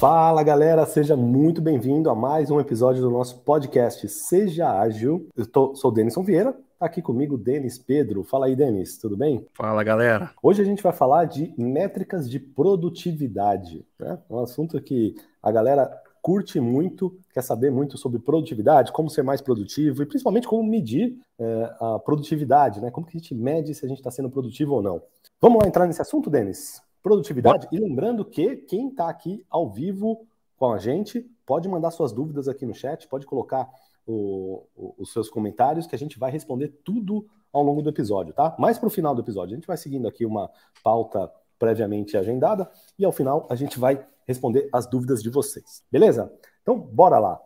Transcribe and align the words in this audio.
Fala 0.00 0.42
galera, 0.42 0.86
seja 0.86 1.14
muito 1.14 1.60
bem-vindo 1.60 2.08
a 2.08 2.14
mais 2.14 2.50
um 2.50 2.58
episódio 2.58 3.02
do 3.02 3.10
nosso 3.10 3.40
podcast 3.40 4.08
Seja 4.08 4.80
Ágil. 4.80 5.28
Eu 5.36 5.44
tô, 5.44 5.74
sou 5.74 5.90
o 5.90 5.94
Denison 5.94 6.22
Vieira, 6.22 6.54
tá 6.78 6.86
aqui 6.86 7.02
comigo 7.02 7.34
o 7.34 7.38
Denis 7.38 7.76
Pedro. 7.76 8.24
Fala 8.24 8.46
aí, 8.46 8.56
Denis, 8.56 8.96
tudo 8.96 9.14
bem? 9.14 9.46
Fala 9.52 9.84
galera. 9.84 10.30
Hoje 10.42 10.62
a 10.62 10.64
gente 10.64 10.82
vai 10.82 10.94
falar 10.94 11.26
de 11.26 11.52
métricas 11.58 12.30
de 12.30 12.40
produtividade, 12.40 13.84
né? 13.98 14.18
Um 14.30 14.38
assunto 14.38 14.80
que 14.80 15.16
a 15.42 15.52
galera 15.52 15.90
curte 16.22 16.58
muito, 16.58 17.20
quer 17.30 17.42
saber 17.42 17.70
muito 17.70 17.98
sobre 17.98 18.18
produtividade, 18.18 18.92
como 18.92 19.10
ser 19.10 19.22
mais 19.22 19.42
produtivo 19.42 20.02
e 20.02 20.06
principalmente 20.06 20.48
como 20.48 20.64
medir 20.64 21.18
é, 21.38 21.74
a 21.78 21.98
produtividade, 21.98 22.80
né? 22.80 22.90
Como 22.90 23.06
que 23.06 23.18
a 23.18 23.20
gente 23.20 23.34
mede 23.34 23.74
se 23.74 23.84
a 23.84 23.88
gente 23.88 23.98
está 23.98 24.10
sendo 24.10 24.30
produtivo 24.30 24.76
ou 24.76 24.82
não. 24.82 25.02
Vamos 25.38 25.60
lá 25.62 25.68
entrar 25.68 25.86
nesse 25.86 26.00
assunto, 26.00 26.30
Denis? 26.30 26.80
Produtividade. 27.02 27.68
E 27.72 27.78
lembrando 27.78 28.24
que 28.24 28.56
quem 28.56 28.88
está 28.88 29.08
aqui 29.08 29.44
ao 29.48 29.70
vivo 29.70 30.26
com 30.56 30.72
a 30.72 30.78
gente 30.78 31.26
pode 31.46 31.68
mandar 31.68 31.90
suas 31.90 32.12
dúvidas 32.12 32.46
aqui 32.46 32.66
no 32.66 32.74
chat, 32.74 33.08
pode 33.08 33.26
colocar 33.26 33.68
o, 34.06 34.66
o, 34.76 34.94
os 34.98 35.12
seus 35.12 35.30
comentários 35.30 35.86
que 35.86 35.94
a 35.94 35.98
gente 35.98 36.18
vai 36.18 36.30
responder 36.30 36.68
tudo 36.84 37.26
ao 37.52 37.62
longo 37.62 37.82
do 37.82 37.88
episódio, 37.88 38.34
tá? 38.34 38.54
Mais 38.58 38.78
para 38.78 38.86
o 38.86 38.90
final 38.90 39.14
do 39.14 39.22
episódio. 39.22 39.54
A 39.54 39.56
gente 39.56 39.66
vai 39.66 39.76
seguindo 39.76 40.06
aqui 40.06 40.24
uma 40.24 40.50
pauta 40.84 41.30
previamente 41.58 42.16
agendada 42.16 42.70
e 42.98 43.04
ao 43.04 43.12
final 43.12 43.46
a 43.50 43.54
gente 43.54 43.78
vai 43.78 44.04
responder 44.26 44.68
as 44.72 44.86
dúvidas 44.86 45.22
de 45.22 45.30
vocês. 45.30 45.82
Beleza? 45.90 46.32
Então, 46.62 46.78
bora 46.78 47.18
lá. 47.18 47.40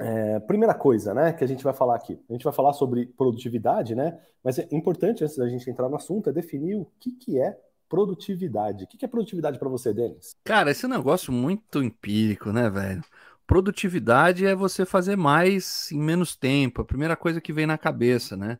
É, 0.00 0.38
primeira 0.40 0.74
coisa, 0.74 1.12
né, 1.12 1.32
que 1.32 1.42
a 1.42 1.46
gente 1.48 1.64
vai 1.64 1.74
falar 1.74 1.96
aqui. 1.96 2.22
A 2.28 2.32
gente 2.32 2.44
vai 2.44 2.52
falar 2.52 2.72
sobre 2.72 3.06
produtividade, 3.06 3.94
né? 3.96 4.18
Mas 4.44 4.58
é 4.58 4.68
importante, 4.70 5.24
antes 5.24 5.36
da 5.36 5.48
gente 5.48 5.68
entrar 5.68 5.88
no 5.88 5.96
assunto, 5.96 6.30
é 6.30 6.32
definir 6.32 6.76
o 6.76 6.86
que, 7.00 7.10
que 7.10 7.40
é 7.40 7.58
produtividade. 7.88 8.84
O 8.84 8.86
que 8.86 9.04
é 9.04 9.08
produtividade 9.08 9.58
para 9.58 9.68
você, 9.68 9.92
Denis? 9.92 10.34
Cara, 10.44 10.70
esse 10.70 10.84
é 10.84 10.88
um 10.88 10.92
negócio 10.92 11.32
muito 11.32 11.82
empírico, 11.82 12.52
né, 12.52 12.68
velho? 12.68 13.02
Produtividade 13.46 14.44
é 14.44 14.54
você 14.54 14.84
fazer 14.84 15.16
mais 15.16 15.90
em 15.90 15.98
menos 15.98 16.36
tempo. 16.36 16.82
A 16.82 16.84
primeira 16.84 17.16
coisa 17.16 17.40
que 17.40 17.52
vem 17.52 17.66
na 17.66 17.78
cabeça, 17.78 18.36
né? 18.36 18.58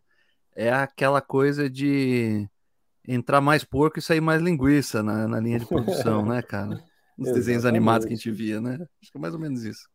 É 0.56 0.72
aquela 0.72 1.20
coisa 1.20 1.68
de 1.68 2.48
entrar 3.06 3.40
mais 3.40 3.64
porco 3.64 3.98
e 3.98 4.02
sair 4.02 4.20
mais 4.20 4.42
linguiça 4.42 5.02
na, 5.02 5.28
na 5.28 5.40
linha 5.40 5.58
de 5.58 5.66
produção, 5.66 6.24
né, 6.24 6.42
cara? 6.42 6.82
Nos 7.16 7.32
desenhos 7.32 7.64
animados 7.64 8.06
que 8.06 8.12
a 8.12 8.16
gente 8.16 8.30
via, 8.30 8.60
né? 8.60 8.74
Acho 9.02 9.10
que 9.10 9.18
é 9.18 9.20
mais 9.20 9.34
ou 9.34 9.40
menos 9.40 9.64
isso. 9.64 9.88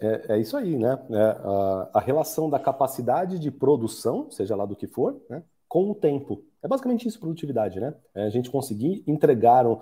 É, 0.00 0.34
é 0.34 0.40
isso 0.40 0.56
aí, 0.56 0.78
né? 0.78 0.96
É 1.10 1.22
a, 1.22 1.90
a 1.94 2.00
relação 2.00 2.48
da 2.48 2.58
capacidade 2.58 3.38
de 3.38 3.50
produção, 3.50 4.30
seja 4.30 4.54
lá 4.54 4.64
do 4.64 4.76
que 4.76 4.86
for, 4.86 5.20
né? 5.28 5.42
com 5.68 5.90
o 5.90 5.94
tempo. 5.94 6.44
É 6.62 6.68
basicamente 6.68 7.08
isso, 7.08 7.18
produtividade, 7.18 7.80
né? 7.80 7.94
É 8.14 8.24
a 8.24 8.30
gente 8.30 8.50
conseguir 8.50 9.02
entregar 9.06 9.66
um... 9.66 9.78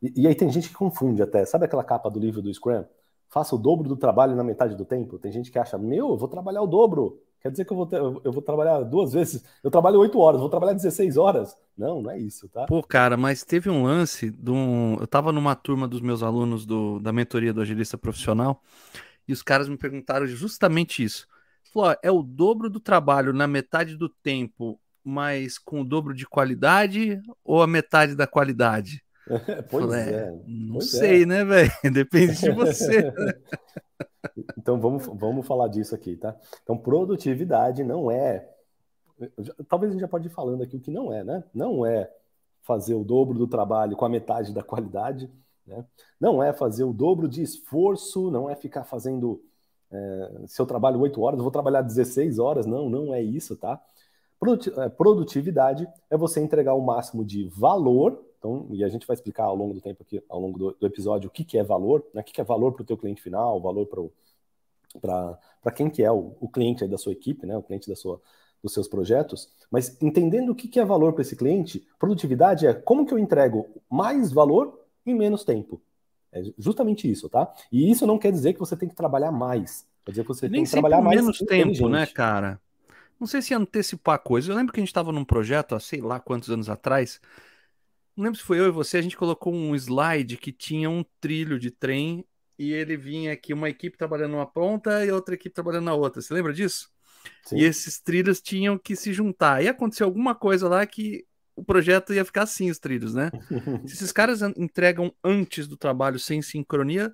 E, 0.00 0.22
e, 0.22 0.26
aí 0.26 0.34
tem 0.34 0.50
gente 0.50 0.68
que 0.68 0.74
confunde 0.74 1.22
até. 1.22 1.44
Sabe 1.44 1.66
aquela 1.66 1.84
capa 1.84 2.10
do 2.10 2.18
livro 2.18 2.40
do 2.40 2.52
Scrum? 2.52 2.84
Faça 3.28 3.54
o 3.54 3.58
dobro 3.58 3.88
do 3.88 3.96
trabalho 3.96 4.34
na 4.34 4.44
metade 4.44 4.74
do 4.74 4.84
tempo. 4.84 5.18
Tem 5.18 5.30
gente 5.30 5.50
que 5.50 5.58
acha, 5.58 5.76
meu, 5.78 6.10
eu 6.10 6.16
vou 6.16 6.28
trabalhar 6.28 6.62
o 6.62 6.66
dobro. 6.66 7.20
Quer 7.40 7.50
dizer 7.50 7.64
que 7.66 7.72
eu 7.72 7.76
vou, 7.76 7.86
ter, 7.86 8.00
eu 8.00 8.32
vou 8.32 8.40
trabalhar 8.40 8.80
duas 8.82 9.12
vezes. 9.12 9.44
Eu 9.62 9.70
trabalho 9.70 10.00
oito 10.00 10.18
horas, 10.18 10.40
vou 10.40 10.48
trabalhar 10.48 10.72
16 10.72 11.16
horas. 11.18 11.54
Não, 11.76 12.00
não 12.00 12.10
é 12.10 12.18
isso, 12.18 12.48
tá? 12.48 12.64
Pô, 12.66 12.82
cara, 12.82 13.16
mas 13.16 13.44
teve 13.44 13.68
um 13.68 13.82
lance 13.82 14.30
de 14.30 14.50
um... 14.50 14.96
Eu 14.98 15.06
tava 15.06 15.30
numa 15.30 15.54
turma 15.54 15.86
dos 15.86 16.00
meus 16.00 16.22
alunos 16.22 16.64
do, 16.64 16.98
da 17.00 17.12
mentoria 17.12 17.52
do 17.52 17.60
agilista 17.60 17.98
profissional 17.98 18.62
e 19.28 19.32
os 19.32 19.42
caras 19.42 19.68
me 19.68 19.76
perguntaram 19.76 20.26
justamente 20.26 21.02
isso. 21.02 21.26
Falou, 21.72 21.96
é 22.02 22.10
o 22.10 22.22
dobro 22.22 22.70
do 22.70 22.80
trabalho 22.80 23.32
na 23.32 23.46
metade 23.46 23.96
do 23.96 24.08
tempo 24.08 24.80
mas 25.04 25.58
com 25.58 25.82
o 25.82 25.84
dobro 25.84 26.14
de 26.14 26.26
qualidade 26.26 27.20
ou 27.44 27.62
a 27.62 27.66
metade 27.66 28.16
da 28.16 28.26
qualidade? 28.26 29.04
pois 29.70 29.84
Falei, 29.84 30.14
é. 30.14 30.30
Não 30.46 30.74
pois 30.74 30.90
sei, 30.90 31.22
é. 31.22 31.26
né, 31.26 31.44
velho? 31.44 31.70
Depende 31.92 32.40
de 32.40 32.50
você. 32.50 33.12
então 34.58 34.80
vamos, 34.80 35.06
vamos 35.06 35.46
falar 35.46 35.68
disso 35.68 35.94
aqui, 35.94 36.16
tá? 36.16 36.34
Então, 36.62 36.76
produtividade 36.76 37.84
não 37.84 38.10
é. 38.10 38.48
Talvez 39.68 39.90
a 39.90 39.92
gente 39.92 40.00
já 40.00 40.08
pode 40.08 40.26
ir 40.26 40.30
falando 40.30 40.62
aqui 40.62 40.76
o 40.76 40.80
que 40.80 40.90
não 40.90 41.12
é, 41.12 41.22
né? 41.22 41.44
Não 41.54 41.86
é 41.86 42.10
fazer 42.62 42.94
o 42.94 43.04
dobro 43.04 43.38
do 43.38 43.46
trabalho 43.46 43.96
com 43.96 44.04
a 44.04 44.08
metade 44.08 44.52
da 44.52 44.62
qualidade, 44.62 45.30
né? 45.66 45.84
Não 46.20 46.42
é 46.42 46.52
fazer 46.52 46.84
o 46.84 46.92
dobro 46.92 47.28
de 47.28 47.42
esforço, 47.42 48.30
não 48.30 48.48
é 48.48 48.56
ficar 48.56 48.84
fazendo. 48.84 49.42
É, 49.90 50.30
se 50.46 50.60
eu 50.60 50.66
trabalho 50.66 51.00
8 51.00 51.20
horas, 51.20 51.38
eu 51.38 51.44
vou 51.44 51.52
trabalhar 51.52 51.82
16 51.82 52.38
horas. 52.38 52.66
Não, 52.66 52.88
não 52.88 53.14
é 53.14 53.22
isso, 53.22 53.56
tá? 53.56 53.80
É, 54.76 54.88
produtividade 54.88 55.88
é 56.10 56.16
você 56.16 56.40
entregar 56.40 56.74
o 56.74 56.80
máximo 56.80 57.24
de 57.24 57.48
valor, 57.48 58.22
então, 58.38 58.66
e 58.70 58.84
a 58.84 58.88
gente 58.88 59.06
vai 59.06 59.14
explicar 59.14 59.44
ao 59.44 59.56
longo 59.56 59.74
do 59.74 59.80
tempo 59.80 60.02
aqui, 60.02 60.22
ao 60.28 60.40
longo 60.40 60.58
do, 60.58 60.76
do 60.78 60.86
episódio, 60.86 61.28
o 61.28 61.30
que, 61.30 61.44
que 61.44 61.56
é 61.56 61.62
valor, 61.62 62.04
né? 62.12 62.20
o 62.20 62.24
que, 62.24 62.32
que 62.32 62.40
é 62.40 62.44
valor 62.44 62.72
para 62.72 62.82
o 62.82 62.86
teu 62.86 62.96
cliente 62.96 63.22
final, 63.22 63.60
valor 63.60 63.86
para 65.00 65.72
quem 65.72 65.88
que 65.88 66.02
é 66.02 66.12
o, 66.12 66.36
o 66.40 66.48
cliente 66.48 66.86
da 66.86 66.98
sua 66.98 67.12
equipe, 67.12 67.46
né? 67.46 67.56
o 67.56 67.62
cliente 67.62 67.88
da 67.88 67.96
sua, 67.96 68.20
dos 68.62 68.72
seus 68.72 68.86
projetos, 68.86 69.48
mas 69.70 70.00
entendendo 70.02 70.50
o 70.50 70.54
que, 70.54 70.68
que 70.68 70.78
é 70.78 70.84
valor 70.84 71.12
para 71.12 71.22
esse 71.22 71.36
cliente, 71.36 71.86
produtividade 71.98 72.66
é 72.66 72.74
como 72.74 73.06
que 73.06 73.14
eu 73.14 73.18
entrego 73.18 73.66
mais 73.90 74.30
valor 74.30 74.78
em 75.06 75.14
menos 75.14 75.44
tempo. 75.44 75.80
É 76.32 76.42
justamente 76.58 77.10
isso, 77.10 77.28
tá? 77.28 77.52
E 77.70 77.90
isso 77.90 78.06
não 78.06 78.18
quer 78.18 78.32
dizer 78.32 78.54
que 78.54 78.58
você 78.58 78.76
tem 78.76 78.88
que 78.88 78.94
trabalhar 78.94 79.30
mais. 79.30 79.86
Quer 80.04 80.10
dizer 80.10 80.22
que 80.22 80.28
você 80.28 80.48
Nem 80.48 80.60
tem 80.60 80.64
que 80.64 80.70
trabalhar 80.70 81.00
mais 81.00 81.20
menos 81.20 81.38
tempo, 81.38 81.88
né, 81.88 82.06
cara? 82.06 82.60
Não 83.18 83.26
sei 83.26 83.40
se 83.40 83.54
antecipar 83.54 84.18
coisas. 84.18 84.48
Eu 84.48 84.56
lembro 84.56 84.72
que 84.72 84.80
a 84.80 84.82
gente 84.82 84.88
estava 84.88 85.12
num 85.12 85.24
projeto 85.24 85.74
há 85.74 85.80
sei 85.80 86.00
lá 86.00 86.20
quantos 86.20 86.50
anos 86.50 86.68
atrás. 86.68 87.20
Não 88.16 88.24
lembro 88.24 88.38
se 88.38 88.44
foi 88.44 88.60
eu 88.60 88.66
e 88.66 88.70
você, 88.70 88.98
a 88.98 89.02
gente 89.02 89.16
colocou 89.16 89.52
um 89.52 89.74
slide 89.74 90.36
que 90.36 90.52
tinha 90.52 90.88
um 90.88 91.04
trilho 91.20 91.58
de 91.58 91.70
trem 91.70 92.24
e 92.58 92.72
ele 92.72 92.96
vinha 92.96 93.32
aqui 93.32 93.52
uma 93.52 93.68
equipe 93.68 93.98
trabalhando 93.98 94.32
numa 94.32 94.46
ponta 94.46 95.04
e 95.04 95.10
outra 95.10 95.34
equipe 95.34 95.54
trabalhando 95.54 95.86
na 95.86 95.94
outra. 95.94 96.22
Você 96.22 96.32
lembra 96.32 96.52
disso? 96.52 96.88
Sim. 97.44 97.56
E 97.56 97.64
esses 97.64 98.00
trilhos 98.00 98.40
tinham 98.40 98.78
que 98.78 98.94
se 98.94 99.12
juntar. 99.12 99.62
E 99.62 99.68
aconteceu 99.68 100.06
alguma 100.06 100.34
coisa 100.34 100.68
lá 100.68 100.86
que 100.86 101.26
o 101.56 101.64
projeto 101.64 102.12
ia 102.12 102.24
ficar 102.24 102.42
assim, 102.42 102.70
os 102.70 102.78
trilhos, 102.78 103.14
né? 103.14 103.30
se 103.86 103.94
esses 103.94 104.12
caras 104.12 104.42
entregam 104.56 105.12
antes 105.22 105.66
do 105.66 105.76
trabalho 105.76 106.18
sem 106.18 106.42
sincronia, 106.42 107.12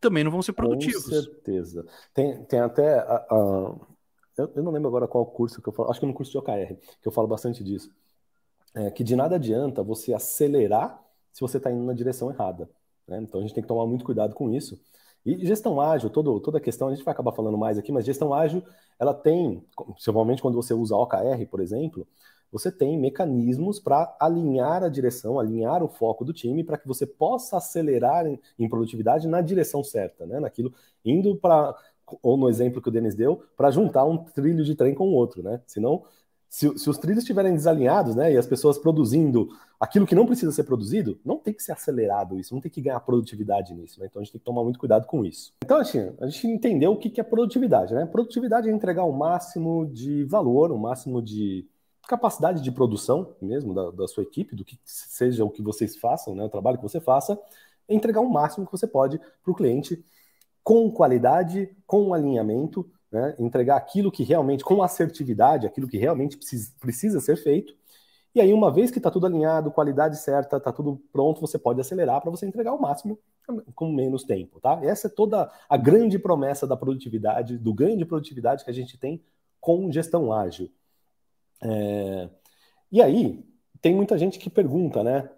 também 0.00 0.24
não 0.24 0.30
vão 0.30 0.42
ser 0.42 0.52
produtivos. 0.52 1.04
Com 1.04 1.10
certeza. 1.10 1.86
Tem, 2.14 2.44
tem 2.44 2.60
até. 2.60 3.04
Uh, 3.30 3.80
eu, 4.38 4.50
eu, 4.56 4.62
não 4.62 4.72
lembro 4.72 4.88
agora 4.88 5.08
qual 5.08 5.26
curso 5.26 5.60
que 5.60 5.68
eu 5.68 5.72
falo, 5.72 5.90
acho 5.90 6.00
que 6.00 6.06
no 6.06 6.14
curso 6.14 6.32
de 6.32 6.38
OKR, 6.38 6.76
que 7.00 7.08
eu 7.08 7.12
falo 7.12 7.26
bastante 7.26 7.62
disso. 7.62 7.90
É, 8.74 8.90
que 8.90 9.02
de 9.02 9.16
nada 9.16 9.36
adianta 9.36 9.82
você 9.82 10.12
acelerar 10.12 11.02
se 11.32 11.40
você 11.40 11.56
está 11.56 11.70
indo 11.70 11.84
na 11.84 11.92
direção 11.92 12.30
errada. 12.30 12.68
Né? 13.06 13.18
Então 13.22 13.40
a 13.40 13.42
gente 13.42 13.54
tem 13.54 13.62
que 13.62 13.68
tomar 13.68 13.86
muito 13.86 14.04
cuidado 14.04 14.34
com 14.34 14.50
isso. 14.50 14.80
E 15.24 15.44
gestão 15.46 15.80
ágil, 15.80 16.10
todo, 16.10 16.40
toda 16.40 16.58
a 16.58 16.60
questão, 16.60 16.88
a 16.88 16.94
gente 16.94 17.04
vai 17.04 17.12
acabar 17.12 17.32
falando 17.32 17.58
mais 17.58 17.76
aqui, 17.76 17.90
mas 17.90 18.04
gestão 18.04 18.32
ágil, 18.32 18.62
ela 18.98 19.12
tem, 19.12 19.64
principalmente 19.92 20.40
quando 20.40 20.54
você 20.54 20.72
usa 20.72 20.96
OKR, 20.96 21.46
por 21.50 21.60
exemplo, 21.60 22.06
você 22.50 22.72
tem 22.72 22.98
mecanismos 22.98 23.78
para 23.78 24.16
alinhar 24.18 24.82
a 24.82 24.88
direção, 24.88 25.38
alinhar 25.38 25.82
o 25.82 25.88
foco 25.88 26.24
do 26.24 26.32
time 26.32 26.64
para 26.64 26.78
que 26.78 26.88
você 26.88 27.06
possa 27.06 27.58
acelerar 27.58 28.26
em, 28.26 28.40
em, 28.58 28.68
produtividade 28.68 29.28
na 29.28 29.40
direção 29.40 29.84
certa, 29.84 30.24
né? 30.24 30.40
Naquilo, 30.40 30.72
indo 31.04 31.36
para 31.36 31.76
ou 32.22 32.36
no 32.36 32.48
exemplo 32.48 32.80
que 32.80 32.88
o 32.88 32.92
Denis 32.92 33.14
deu, 33.14 33.42
para 33.56 33.70
juntar 33.70 34.04
um 34.04 34.18
trilho 34.18 34.64
de 34.64 34.74
trem 34.74 34.94
com 34.94 35.08
o 35.08 35.12
outro, 35.12 35.42
né? 35.42 35.60
Senão, 35.66 36.04
se, 36.48 36.78
se, 36.78 36.88
os 36.88 36.96
trilhos 36.96 37.22
estiverem 37.22 37.52
desalinhados, 37.52 38.14
né, 38.14 38.32
e 38.32 38.36
as 38.36 38.46
pessoas 38.46 38.78
produzindo 38.78 39.48
aquilo 39.78 40.06
que 40.06 40.14
não 40.14 40.24
precisa 40.24 40.50
ser 40.50 40.64
produzido, 40.64 41.20
não 41.22 41.36
tem 41.36 41.52
que 41.52 41.62
ser 41.62 41.72
acelerado 41.72 42.38
isso, 42.38 42.54
não 42.54 42.60
tem 42.60 42.70
que 42.70 42.80
ganhar 42.80 42.98
produtividade 43.00 43.74
nisso, 43.74 44.00
né? 44.00 44.06
Então 44.06 44.20
a 44.20 44.24
gente 44.24 44.32
tem 44.32 44.38
que 44.38 44.44
tomar 44.44 44.64
muito 44.64 44.78
cuidado 44.78 45.06
com 45.06 45.24
isso. 45.24 45.52
Então, 45.62 45.78
assim, 45.78 46.10
a 46.20 46.26
gente 46.26 46.46
entendeu 46.46 46.92
o 46.92 46.96
que 46.96 47.20
é 47.20 47.24
produtividade, 47.24 47.94
né? 47.94 48.06
Produtividade 48.06 48.68
é 48.68 48.72
entregar 48.72 49.04
o 49.04 49.12
máximo 49.12 49.86
de 49.86 50.24
valor, 50.24 50.72
o 50.72 50.78
máximo 50.78 51.20
de 51.20 51.66
capacidade 52.08 52.62
de 52.62 52.72
produção 52.72 53.36
mesmo 53.40 53.74
da, 53.74 53.90
da 53.90 54.08
sua 54.08 54.22
equipe, 54.22 54.56
do 54.56 54.64
que 54.64 54.78
seja 54.82 55.44
o 55.44 55.50
que 55.50 55.60
vocês 55.60 55.94
façam, 55.96 56.34
né, 56.34 56.42
o 56.42 56.48
trabalho 56.48 56.78
que 56.78 56.82
você 56.82 56.98
faça, 56.98 57.38
é 57.86 57.94
entregar 57.94 58.22
o 58.22 58.30
máximo 58.30 58.64
que 58.64 58.72
você 58.72 58.86
pode 58.86 59.18
para 59.18 59.52
o 59.52 59.54
cliente 59.54 60.02
com 60.68 60.90
qualidade, 60.90 61.74
com 61.86 62.12
alinhamento, 62.12 62.86
né? 63.10 63.34
entregar 63.38 63.76
aquilo 63.76 64.12
que 64.12 64.22
realmente, 64.22 64.62
com 64.62 64.82
assertividade, 64.82 65.66
aquilo 65.66 65.88
que 65.88 65.96
realmente 65.96 66.36
precisa, 66.36 66.70
precisa 66.78 67.20
ser 67.20 67.36
feito. 67.36 67.74
E 68.34 68.40
aí, 68.42 68.52
uma 68.52 68.70
vez 68.70 68.90
que 68.90 68.98
está 68.98 69.10
tudo 69.10 69.24
alinhado, 69.24 69.70
qualidade 69.70 70.18
certa, 70.18 70.58
está 70.58 70.70
tudo 70.70 71.00
pronto, 71.10 71.40
você 71.40 71.58
pode 71.58 71.80
acelerar 71.80 72.20
para 72.20 72.30
você 72.30 72.44
entregar 72.44 72.74
o 72.74 72.82
máximo 72.82 73.18
com 73.74 73.90
menos 73.90 74.24
tempo, 74.24 74.60
tá? 74.60 74.78
Essa 74.82 75.06
é 75.06 75.10
toda 75.10 75.50
a 75.70 75.76
grande 75.78 76.18
promessa 76.18 76.66
da 76.66 76.76
produtividade, 76.76 77.56
do 77.56 77.72
ganho 77.72 77.96
de 77.96 78.04
produtividade 78.04 78.62
que 78.62 78.70
a 78.70 78.74
gente 78.74 78.98
tem 78.98 79.24
com 79.58 79.90
gestão 79.90 80.30
ágil. 80.30 80.70
É... 81.62 82.28
E 82.92 83.00
aí, 83.00 83.42
tem 83.80 83.94
muita 83.94 84.18
gente 84.18 84.38
que 84.38 84.50
pergunta, 84.50 85.02
né? 85.02 85.30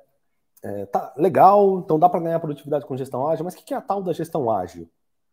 É, 0.60 0.86
tá 0.86 1.14
legal, 1.16 1.78
então 1.78 2.00
dá 2.00 2.08
para 2.08 2.18
ganhar 2.18 2.40
produtividade 2.40 2.84
com 2.84 2.96
gestão 2.96 3.28
ágil, 3.28 3.44
mas 3.44 3.54
o 3.54 3.58
que 3.58 3.72
é 3.72 3.76
a 3.76 3.80
tal 3.80 4.02
da 4.02 4.12
gestão 4.12 4.50
ágil? 4.50 4.90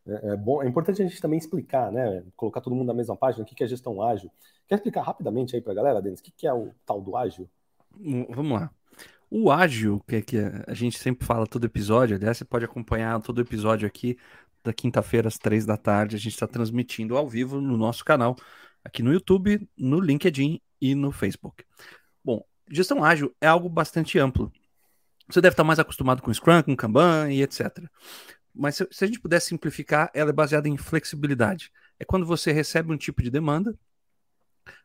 É, 0.07 0.29
é, 0.29 0.35
bom, 0.37 0.63
é 0.63 0.67
importante 0.67 1.01
a 1.01 1.05
gente 1.05 1.21
também 1.21 1.37
explicar, 1.37 1.91
né? 1.91 2.23
Colocar 2.35 2.61
todo 2.61 2.75
mundo 2.75 2.87
na 2.87 2.93
mesma 2.93 3.15
página, 3.15 3.43
o 3.43 3.45
que 3.45 3.63
é 3.63 3.67
gestão 3.67 4.01
ágil. 4.01 4.31
Quer 4.67 4.75
explicar 4.75 5.01
rapidamente 5.01 5.55
aí 5.55 5.61
para 5.61 5.73
a 5.73 5.75
galera, 5.75 6.01
Denis, 6.01 6.19
o 6.19 6.23
que 6.23 6.47
é 6.47 6.53
o 6.53 6.71
tal 6.85 7.01
do 7.01 7.15
ágil? 7.17 7.49
Hum, 7.99 8.25
vamos 8.29 8.59
lá. 8.59 8.71
O 9.29 9.51
ágil, 9.51 10.01
que, 10.07 10.21
que 10.21 10.37
a 10.65 10.73
gente 10.73 10.97
sempre 10.97 11.25
fala 11.25 11.45
todo 11.45 11.65
episódio, 11.65 12.15
aliás, 12.15 12.37
você 12.37 12.45
pode 12.45 12.63
acompanhar 12.63 13.21
todo 13.21 13.41
episódio 13.41 13.85
aqui 13.85 14.17
da 14.63 14.71
quinta-feira 14.71 15.27
às 15.27 15.37
três 15.37 15.65
da 15.65 15.75
tarde. 15.75 16.15
A 16.15 16.19
gente 16.19 16.33
está 16.33 16.47
transmitindo 16.47 17.17
ao 17.17 17.27
vivo 17.27 17.59
no 17.59 17.75
nosso 17.75 18.05
canal, 18.05 18.35
aqui 18.83 19.03
no 19.03 19.11
YouTube, 19.11 19.67
no 19.77 19.99
LinkedIn 19.99 20.61
e 20.79 20.95
no 20.95 21.11
Facebook. 21.11 21.65
Bom, 22.23 22.41
gestão 22.69 23.03
ágil 23.03 23.35
é 23.41 23.47
algo 23.47 23.67
bastante 23.67 24.17
amplo. 24.17 24.51
Você 25.29 25.41
deve 25.41 25.53
estar 25.53 25.65
mais 25.65 25.79
acostumado 25.79 26.21
com 26.21 26.33
Scrum, 26.33 26.63
com 26.63 26.75
Kanban 26.75 27.29
e 27.29 27.41
etc. 27.41 27.83
Mas 28.57 28.75
se, 28.75 28.87
se 28.91 29.03
a 29.03 29.07
gente 29.07 29.19
pudesse 29.19 29.47
simplificar, 29.47 30.09
ela 30.13 30.29
é 30.29 30.33
baseada 30.33 30.67
em 30.67 30.77
flexibilidade. 30.77 31.71
É 31.99 32.05
quando 32.05 32.25
você 32.25 32.51
recebe 32.51 32.91
um 32.91 32.97
tipo 32.97 33.21
de 33.21 33.29
demanda, 33.29 33.77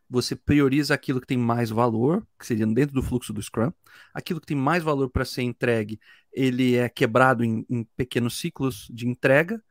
você 0.09 0.35
prioriza 0.35 0.93
aquilo 0.93 1.19
que 1.19 1.27
tem 1.27 1.37
mais 1.37 1.69
valor, 1.69 2.25
que 2.37 2.45
seria 2.45 2.67
dentro 2.67 2.93
do 2.93 3.01
fluxo 3.01 3.33
do 3.33 3.41
Scrum. 3.41 3.71
Aquilo 4.13 4.39
que 4.39 4.47
tem 4.47 4.57
mais 4.57 4.83
valor 4.83 5.09
para 5.09 5.25
ser 5.25 5.41
entregue, 5.41 5.99
ele 6.31 6.75
é 6.75 6.87
quebrado 6.87 7.43
em, 7.43 7.65
em, 7.69 7.83
pequenos 7.95 8.39
ciclos 8.39 8.87
de 8.91 9.07
entrega. 9.07 9.61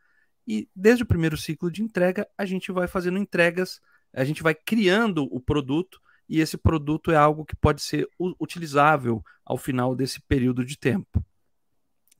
E 0.47 0.69
desde 0.75 1.05
o 1.05 1.07
primeiro 1.07 1.37
ciclo 1.37 1.71
de 1.71 1.83
entrega, 1.83 2.27
a 2.37 2.45
gente 2.45 2.73
vai 2.73 2.89
fazendo 2.89 3.19
entregas, 3.19 3.81
a 4.13 4.25
gente 4.25 4.43
vai 4.43 4.55
criando 4.55 5.25
o 5.33 5.41
produto, 5.41 6.01
e 6.29 6.41
esse 6.41 6.57
produto 6.57 7.13
é 7.13 7.17
algo 7.17 7.45
que 7.45 7.55
pode 7.55 7.83
ser 7.83 8.09
utilizável 8.41 9.23
ao 9.45 9.59
final 9.59 9.95
desse 9.95 10.21
período 10.21 10.65
de 10.65 10.77
tempo 10.79 11.25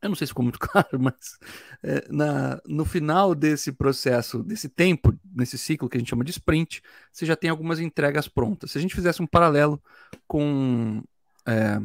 eu 0.03 0.09
não 0.09 0.17
sei 0.17 0.27
se 0.27 0.33
ficou 0.33 0.43
muito 0.43 0.59
claro, 0.61 0.99
mas 1.01 1.39
é, 1.83 2.05
na, 2.11 2.61
no 2.67 2.85
final 2.85 3.35
desse 3.35 3.73
processo, 3.73 4.43
desse 4.43 4.69
tempo, 4.69 5.15
nesse 5.35 5.57
ciclo 5.57 5.89
que 5.89 5.97
a 5.97 6.01
gente 6.01 6.11
chama 6.11 6.25
de 6.25 6.33
sprint, 6.33 6.83
você 7.11 7.25
já 7.25 7.37
tem 7.37 7.49
algumas 7.49 7.79
entregas 7.79 8.27
prontas. 8.27 8.73
Se 8.73 8.79
a 8.79 8.81
gente 8.81 8.95
fizesse 8.95 9.23
um 9.23 9.27
paralelo 9.27 9.81
com, 10.27 11.03
é, 11.47 11.81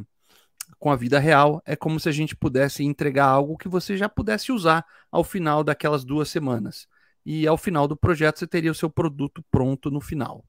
com 0.79 0.91
a 0.91 0.95
vida 0.95 1.19
real, 1.19 1.61
é 1.65 1.75
como 1.75 1.99
se 1.99 2.09
a 2.09 2.11
gente 2.11 2.35
pudesse 2.35 2.83
entregar 2.83 3.27
algo 3.27 3.57
que 3.57 3.69
você 3.69 3.95
já 3.95 4.09
pudesse 4.09 4.51
usar 4.51 4.85
ao 5.11 5.23
final 5.23 5.63
daquelas 5.63 6.03
duas 6.03 6.29
semanas. 6.29 6.87
E 7.23 7.45
ao 7.45 7.57
final 7.57 7.87
do 7.87 7.95
projeto 7.95 8.39
você 8.39 8.47
teria 8.47 8.71
o 8.71 8.75
seu 8.75 8.89
produto 8.89 9.43
pronto 9.51 9.91
no 9.91 10.01
final. 10.01 10.43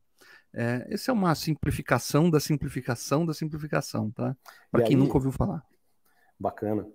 É, 0.55 0.87
essa 0.88 1.11
é 1.11 1.14
uma 1.14 1.35
simplificação 1.35 2.31
da 2.31 2.41
simplificação 2.41 3.26
da 3.26 3.35
simplificação, 3.35 4.11
tá? 4.11 4.35
Para 4.71 4.85
quem 4.85 4.97
aí, 4.97 4.97
nunca 4.97 5.14
ouviu 5.14 5.32
falar. 5.32 5.62
Bacana. 6.38 6.87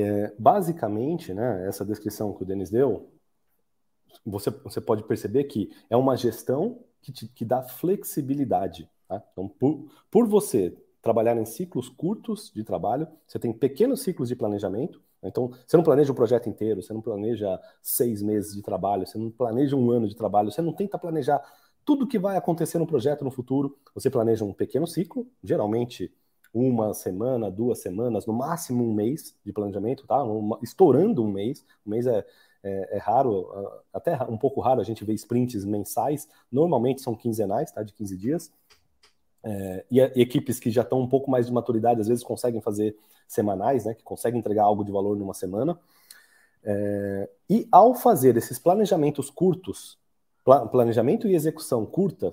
É, 0.00 0.34
basicamente, 0.38 1.32
né, 1.32 1.68
essa 1.68 1.84
descrição 1.84 2.32
que 2.32 2.42
o 2.42 2.46
Denis 2.46 2.70
deu, 2.70 3.10
você, 4.24 4.50
você 4.50 4.80
pode 4.80 5.04
perceber 5.04 5.44
que 5.44 5.70
é 5.88 5.96
uma 5.96 6.16
gestão 6.16 6.80
que, 7.00 7.12
te, 7.12 7.28
que 7.28 7.44
dá 7.44 7.62
flexibilidade. 7.62 8.88
Tá? 9.08 9.22
Então, 9.32 9.48
por, 9.48 9.88
por 10.10 10.26
você 10.26 10.76
trabalhar 11.02 11.36
em 11.36 11.44
ciclos 11.44 11.88
curtos 11.88 12.50
de 12.54 12.64
trabalho, 12.64 13.06
você 13.26 13.38
tem 13.38 13.52
pequenos 13.52 14.02
ciclos 14.02 14.28
de 14.28 14.36
planejamento. 14.36 15.02
Então, 15.22 15.50
você 15.66 15.76
não 15.76 15.84
planeja 15.84 16.12
o 16.12 16.14
projeto 16.14 16.48
inteiro, 16.48 16.82
você 16.82 16.92
não 16.92 17.00
planeja 17.00 17.60
seis 17.82 18.22
meses 18.22 18.54
de 18.54 18.62
trabalho, 18.62 19.06
você 19.06 19.16
não 19.16 19.30
planeja 19.30 19.76
um 19.76 19.90
ano 19.90 20.08
de 20.08 20.16
trabalho, 20.16 20.50
você 20.50 20.60
não 20.60 20.72
tenta 20.72 20.98
planejar 20.98 21.42
tudo 21.84 22.06
que 22.06 22.18
vai 22.18 22.36
acontecer 22.36 22.78
no 22.78 22.86
projeto 22.86 23.24
no 23.24 23.30
futuro. 23.30 23.78
Você 23.94 24.10
planeja 24.10 24.44
um 24.44 24.52
pequeno 24.52 24.86
ciclo, 24.86 25.26
geralmente 25.42 26.12
uma 26.54 26.94
semana, 26.94 27.50
duas 27.50 27.80
semanas, 27.80 28.26
no 28.26 28.32
máximo 28.32 28.84
um 28.84 28.94
mês 28.94 29.36
de 29.44 29.52
planejamento, 29.52 30.06
tá? 30.06 30.22
Uma, 30.22 30.56
estourando 30.62 31.24
um 31.24 31.30
mês. 31.30 31.66
Um 31.84 31.90
mês 31.90 32.06
é, 32.06 32.24
é, 32.62 32.96
é, 32.96 32.98
raro, 32.98 33.50
até 33.92 34.16
um 34.24 34.38
pouco 34.38 34.60
raro 34.60 34.80
a 34.80 34.84
gente 34.84 35.04
ver 35.04 35.14
sprints 35.14 35.64
mensais. 35.64 36.28
Normalmente 36.50 37.02
são 37.02 37.16
quinzenais, 37.16 37.72
tá? 37.72 37.82
De 37.82 37.92
15 37.92 38.16
dias. 38.16 38.52
É, 39.42 39.84
e, 39.90 39.98
e, 39.98 40.22
equipes 40.22 40.60
que 40.60 40.70
já 40.70 40.82
estão 40.82 41.00
um 41.00 41.08
pouco 41.08 41.28
mais 41.28 41.46
de 41.46 41.52
maturidade, 41.52 42.00
às 42.00 42.06
vezes 42.06 42.22
conseguem 42.22 42.60
fazer 42.60 42.96
semanais, 43.26 43.84
né? 43.84 43.92
Que 43.92 44.04
conseguem 44.04 44.38
entregar 44.38 44.62
algo 44.62 44.84
de 44.84 44.92
valor 44.92 45.16
numa 45.16 45.34
semana. 45.34 45.76
É, 46.62 47.28
e 47.50 47.68
ao 47.72 47.96
fazer 47.96 48.36
esses 48.36 48.60
planejamentos 48.60 49.28
curtos, 49.28 49.98
planejamento 50.70 51.26
e 51.26 51.34
execução 51.34 51.84
curta, 51.84 52.32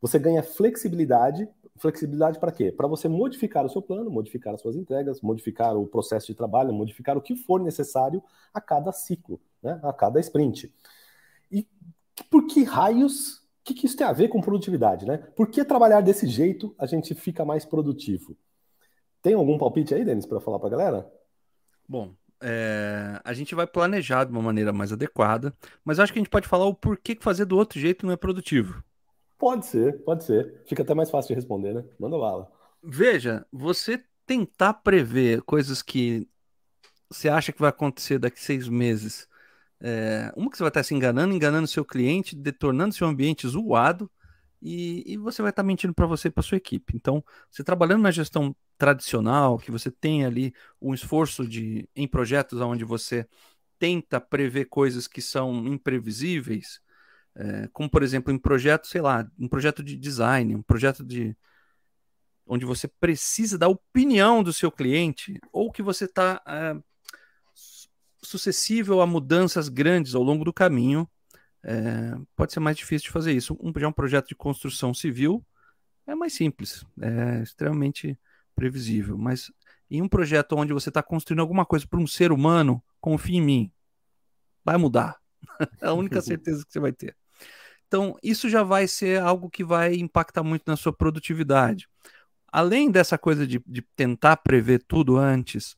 você 0.00 0.18
ganha 0.18 0.42
flexibilidade 0.42 1.48
Flexibilidade 1.82 2.38
para 2.38 2.52
quê? 2.52 2.70
Para 2.70 2.86
você 2.86 3.08
modificar 3.08 3.66
o 3.66 3.68
seu 3.68 3.82
plano, 3.82 4.08
modificar 4.08 4.54
as 4.54 4.60
suas 4.60 4.76
entregas, 4.76 5.20
modificar 5.20 5.76
o 5.76 5.84
processo 5.84 6.28
de 6.28 6.34
trabalho, 6.36 6.72
modificar 6.72 7.18
o 7.18 7.20
que 7.20 7.34
for 7.34 7.60
necessário 7.60 8.22
a 8.54 8.60
cada 8.60 8.92
ciclo, 8.92 9.40
né? 9.60 9.80
a 9.82 9.92
cada 9.92 10.20
sprint. 10.20 10.72
E 11.50 11.66
por 12.30 12.46
que 12.46 12.62
raios, 12.62 13.38
o 13.38 13.64
que, 13.64 13.74
que 13.74 13.86
isso 13.86 13.96
tem 13.96 14.06
a 14.06 14.12
ver 14.12 14.28
com 14.28 14.40
produtividade? 14.40 15.04
Né? 15.04 15.18
Por 15.18 15.48
que 15.48 15.64
trabalhar 15.64 16.00
desse 16.02 16.24
jeito 16.28 16.72
a 16.78 16.86
gente 16.86 17.16
fica 17.16 17.44
mais 17.44 17.64
produtivo? 17.64 18.36
Tem 19.20 19.34
algum 19.34 19.58
palpite 19.58 19.92
aí, 19.92 20.04
Denis, 20.04 20.24
para 20.24 20.40
falar 20.40 20.60
para 20.60 20.68
a 20.68 20.70
galera? 20.70 21.12
Bom, 21.88 22.14
é, 22.40 23.20
a 23.24 23.32
gente 23.32 23.56
vai 23.56 23.66
planejar 23.66 24.22
de 24.22 24.30
uma 24.30 24.40
maneira 24.40 24.72
mais 24.72 24.92
adequada, 24.92 25.52
mas 25.84 25.98
acho 25.98 26.12
que 26.12 26.20
a 26.20 26.22
gente 26.22 26.30
pode 26.30 26.46
falar 26.46 26.66
o 26.66 26.74
porquê 26.74 27.16
que 27.16 27.24
fazer 27.24 27.44
do 27.44 27.56
outro 27.56 27.80
jeito 27.80 28.06
não 28.06 28.12
é 28.12 28.16
produtivo. 28.16 28.84
Pode 29.42 29.66
ser, 29.66 29.98
pode 30.04 30.22
ser. 30.22 30.62
Fica 30.66 30.84
até 30.84 30.94
mais 30.94 31.10
fácil 31.10 31.30
de 31.30 31.34
responder, 31.34 31.74
né? 31.74 31.84
Manda 31.98 32.16
bala. 32.16 32.48
Veja, 32.80 33.44
você 33.50 34.00
tentar 34.24 34.72
prever 34.72 35.42
coisas 35.42 35.82
que 35.82 36.28
você 37.10 37.28
acha 37.28 37.50
que 37.50 37.58
vai 37.58 37.70
acontecer 37.70 38.20
daqui 38.20 38.40
seis 38.40 38.68
meses. 38.68 39.26
É, 39.80 40.32
uma 40.36 40.48
que 40.48 40.56
você 40.56 40.62
vai 40.62 40.70
estar 40.70 40.84
se 40.84 40.94
enganando, 40.94 41.34
enganando 41.34 41.66
seu 41.66 41.84
cliente, 41.84 42.36
detornando 42.36 42.94
seu 42.94 43.04
ambiente 43.04 43.48
zoado, 43.48 44.08
e, 44.62 45.02
e 45.12 45.16
você 45.16 45.42
vai 45.42 45.50
estar 45.50 45.64
mentindo 45.64 45.92
para 45.92 46.06
você 46.06 46.28
e 46.28 46.30
para 46.30 46.44
sua 46.44 46.58
equipe. 46.58 46.94
Então, 46.94 47.20
você 47.50 47.64
trabalhando 47.64 48.02
na 48.02 48.12
gestão 48.12 48.54
tradicional, 48.78 49.58
que 49.58 49.72
você 49.72 49.90
tem 49.90 50.24
ali 50.24 50.54
um 50.80 50.94
esforço 50.94 51.48
de 51.48 51.88
em 51.96 52.06
projetos 52.06 52.60
onde 52.60 52.84
você 52.84 53.26
tenta 53.76 54.20
prever 54.20 54.66
coisas 54.66 55.08
que 55.08 55.20
são 55.20 55.66
imprevisíveis, 55.66 56.80
é, 57.34 57.68
como, 57.72 57.88
por 57.88 58.02
exemplo, 58.02 58.32
em 58.32 58.38
projeto, 58.38 58.86
sei 58.86 59.00
lá, 59.00 59.26
um 59.38 59.48
projeto 59.48 59.82
de 59.82 59.96
design, 59.96 60.54
um 60.54 60.62
projeto 60.62 61.04
de 61.04 61.36
onde 62.46 62.64
você 62.64 62.86
precisa 62.86 63.56
da 63.56 63.68
opinião 63.68 64.42
do 64.42 64.52
seu 64.52 64.70
cliente, 64.70 65.40
ou 65.52 65.70
que 65.72 65.82
você 65.82 66.04
está 66.04 66.42
é, 66.46 66.76
sucessível 68.22 69.00
a 69.00 69.06
mudanças 69.06 69.68
grandes 69.68 70.14
ao 70.14 70.22
longo 70.22 70.44
do 70.44 70.52
caminho, 70.52 71.08
é, 71.64 72.14
pode 72.36 72.52
ser 72.52 72.60
mais 72.60 72.76
difícil 72.76 73.06
de 73.06 73.12
fazer 73.12 73.32
isso. 73.32 73.56
Um, 73.60 73.72
já 73.78 73.88
um 73.88 73.92
projeto 73.92 74.28
de 74.28 74.34
construção 74.34 74.92
civil 74.92 75.44
é 76.06 76.14
mais 76.14 76.34
simples, 76.34 76.84
é 77.00 77.42
extremamente 77.42 78.18
previsível, 78.54 79.16
mas 79.16 79.50
em 79.90 80.02
um 80.02 80.08
projeto 80.08 80.56
onde 80.56 80.72
você 80.72 80.88
está 80.88 81.02
construindo 81.02 81.40
alguma 81.40 81.64
coisa 81.64 81.86
para 81.86 82.00
um 82.00 82.06
ser 82.06 82.32
humano, 82.32 82.82
confie 83.00 83.36
em 83.36 83.42
mim, 83.42 83.72
vai 84.64 84.76
mudar. 84.76 85.18
é 85.80 85.86
a 85.86 85.92
única 85.92 86.20
certeza 86.20 86.64
que 86.64 86.72
você 86.72 86.80
vai 86.80 86.92
ter. 86.92 87.16
Então, 87.92 88.16
isso 88.22 88.48
já 88.48 88.62
vai 88.62 88.88
ser 88.88 89.20
algo 89.20 89.50
que 89.50 89.62
vai 89.62 89.92
impactar 89.96 90.42
muito 90.42 90.62
na 90.66 90.76
sua 90.76 90.94
produtividade. 90.94 91.86
Além 92.50 92.90
dessa 92.90 93.18
coisa 93.18 93.46
de, 93.46 93.62
de 93.66 93.82
tentar 93.94 94.38
prever 94.38 94.82
tudo 94.88 95.18
antes, 95.18 95.76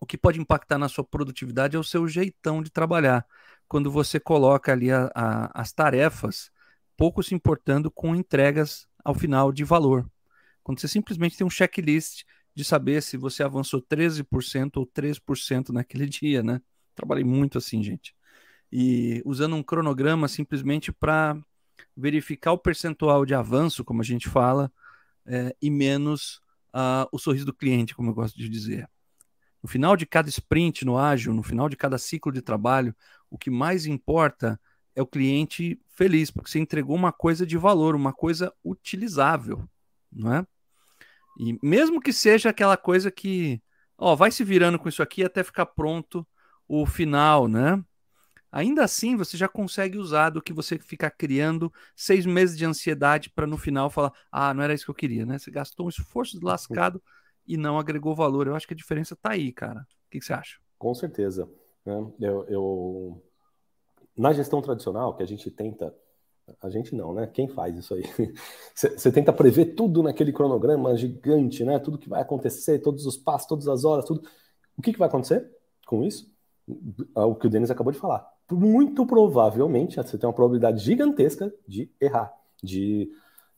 o 0.00 0.06
que 0.06 0.16
pode 0.16 0.40
impactar 0.40 0.78
na 0.78 0.88
sua 0.88 1.04
produtividade 1.04 1.76
é 1.76 1.78
o 1.78 1.84
seu 1.84 2.08
jeitão 2.08 2.62
de 2.62 2.70
trabalhar. 2.70 3.26
Quando 3.68 3.90
você 3.90 4.18
coloca 4.18 4.72
ali 4.72 4.90
a, 4.90 5.12
a, 5.14 5.60
as 5.60 5.70
tarefas, 5.70 6.50
pouco 6.96 7.22
se 7.22 7.34
importando 7.34 7.90
com 7.90 8.16
entregas 8.16 8.88
ao 9.04 9.14
final 9.14 9.52
de 9.52 9.64
valor. 9.64 10.10
Quando 10.62 10.80
você 10.80 10.88
simplesmente 10.88 11.36
tem 11.36 11.46
um 11.46 11.50
checklist 11.50 12.22
de 12.54 12.64
saber 12.64 13.02
se 13.02 13.18
você 13.18 13.42
avançou 13.42 13.82
13% 13.82 14.78
ou 14.78 14.86
3% 14.86 15.74
naquele 15.74 16.06
dia, 16.08 16.42
né? 16.42 16.62
Trabalhei 16.94 17.22
muito 17.24 17.58
assim, 17.58 17.82
gente 17.82 18.14
e 18.72 19.22
usando 19.26 19.54
um 19.54 19.62
cronograma 19.62 20.26
simplesmente 20.26 20.90
para 20.90 21.36
verificar 21.94 22.52
o 22.52 22.58
percentual 22.58 23.26
de 23.26 23.34
avanço, 23.34 23.84
como 23.84 24.00
a 24.00 24.04
gente 24.04 24.28
fala, 24.28 24.72
é, 25.26 25.54
e 25.60 25.70
menos 25.70 26.40
uh, 26.74 27.06
o 27.12 27.18
sorriso 27.18 27.44
do 27.44 27.52
cliente, 27.52 27.94
como 27.94 28.10
eu 28.10 28.14
gosto 28.14 28.36
de 28.36 28.48
dizer. 28.48 28.88
No 29.62 29.68
final 29.68 29.96
de 29.96 30.06
cada 30.06 30.28
sprint 30.28 30.84
no 30.84 30.96
ágil, 30.96 31.34
no 31.34 31.42
final 31.42 31.68
de 31.68 31.76
cada 31.76 31.98
ciclo 31.98 32.32
de 32.32 32.40
trabalho, 32.40 32.96
o 33.30 33.36
que 33.36 33.50
mais 33.50 33.84
importa 33.84 34.58
é 34.96 35.02
o 35.02 35.06
cliente 35.06 35.80
feliz, 35.90 36.30
porque 36.30 36.50
você 36.50 36.58
entregou 36.58 36.96
uma 36.96 37.12
coisa 37.12 37.46
de 37.46 37.56
valor, 37.56 37.94
uma 37.94 38.12
coisa 38.12 38.52
utilizável, 38.64 39.68
não 40.10 40.34
é? 40.34 40.46
E 41.38 41.58
mesmo 41.62 42.00
que 42.00 42.12
seja 42.12 42.50
aquela 42.50 42.76
coisa 42.76 43.10
que, 43.10 43.62
ó, 43.96 44.14
vai 44.14 44.30
se 44.30 44.44
virando 44.44 44.78
com 44.78 44.88
isso 44.88 45.02
aqui 45.02 45.24
até 45.24 45.42
ficar 45.42 45.66
pronto 45.66 46.26
o 46.66 46.84
final, 46.84 47.48
né? 47.48 47.82
Ainda 48.52 48.84
assim, 48.84 49.16
você 49.16 49.34
já 49.34 49.48
consegue 49.48 49.96
usar 49.96 50.28
do 50.28 50.42
que 50.42 50.52
você 50.52 50.78
ficar 50.78 51.10
criando 51.10 51.72
seis 51.96 52.26
meses 52.26 52.56
de 52.56 52.66
ansiedade 52.66 53.30
para 53.30 53.46
no 53.46 53.56
final 53.56 53.88
falar: 53.88 54.12
ah, 54.30 54.52
não 54.52 54.62
era 54.62 54.74
isso 54.74 54.84
que 54.84 54.90
eu 54.90 54.94
queria, 54.94 55.24
né? 55.24 55.38
Você 55.38 55.50
gastou 55.50 55.86
um 55.86 55.88
esforço 55.88 56.38
lascado 56.42 57.02
e 57.46 57.56
não 57.56 57.78
agregou 57.78 58.14
valor. 58.14 58.46
Eu 58.46 58.54
acho 58.54 58.66
que 58.66 58.74
a 58.74 58.76
diferença 58.76 59.14
está 59.14 59.32
aí, 59.32 59.50
cara. 59.52 59.80
O 59.80 60.10
que, 60.10 60.18
que, 60.18 60.24
você 60.24 60.34
acha? 60.34 60.58
Com 60.78 60.94
certeza. 60.94 61.48
Né? 61.84 62.12
Eu, 62.20 62.44
eu, 62.46 63.22
Na 64.14 64.34
gestão 64.34 64.60
tradicional, 64.60 65.16
que 65.16 65.22
a 65.22 65.26
gente 65.26 65.50
tenta 65.50 65.94
a 66.60 66.68
gente 66.68 66.94
não, 66.94 67.14
né? 67.14 67.26
Quem 67.26 67.48
faz 67.48 67.76
isso 67.76 67.94
aí? 67.94 68.02
Você 68.74 69.12
tenta 69.12 69.32
prever 69.32 69.74
tudo 69.74 70.02
naquele 70.02 70.32
cronograma 70.32 70.96
gigante, 70.96 71.64
né? 71.64 71.78
Tudo 71.78 71.98
que 71.98 72.08
vai 72.08 72.20
acontecer, 72.20 72.80
todos 72.80 73.06
os 73.06 73.16
passos, 73.16 73.46
todas 73.46 73.68
as 73.68 73.84
horas, 73.84 74.04
tudo. 74.04 74.28
O 74.76 74.82
que, 74.82 74.92
que 74.92 74.98
vai 74.98 75.08
acontecer 75.08 75.48
com 75.86 76.02
isso? 76.02 76.30
O 77.14 77.34
que 77.36 77.46
o 77.46 77.50
Denis 77.50 77.70
acabou 77.70 77.92
de 77.92 77.98
falar. 77.98 78.28
Muito 78.52 79.06
provavelmente 79.06 79.96
você 79.96 80.18
tem 80.18 80.26
uma 80.26 80.34
probabilidade 80.34 80.82
gigantesca 80.82 81.52
de 81.66 81.90
errar, 82.00 82.32
de, 82.62 83.10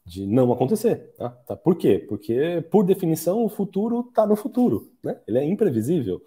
de 0.05 0.27
não 0.27 0.53
acontecer. 0.53 1.13
Tá? 1.17 1.31
Tá? 1.31 1.57
Por 1.57 1.77
quê? 1.77 2.05
Porque, 2.09 2.65
por 2.71 2.85
definição, 2.85 3.45
o 3.45 3.49
futuro 3.49 4.07
está 4.09 4.27
no 4.27 4.37
futuro, 4.37 4.91
né? 5.03 5.19
Ele 5.27 5.39
é 5.39 5.45
imprevisível 5.45 6.23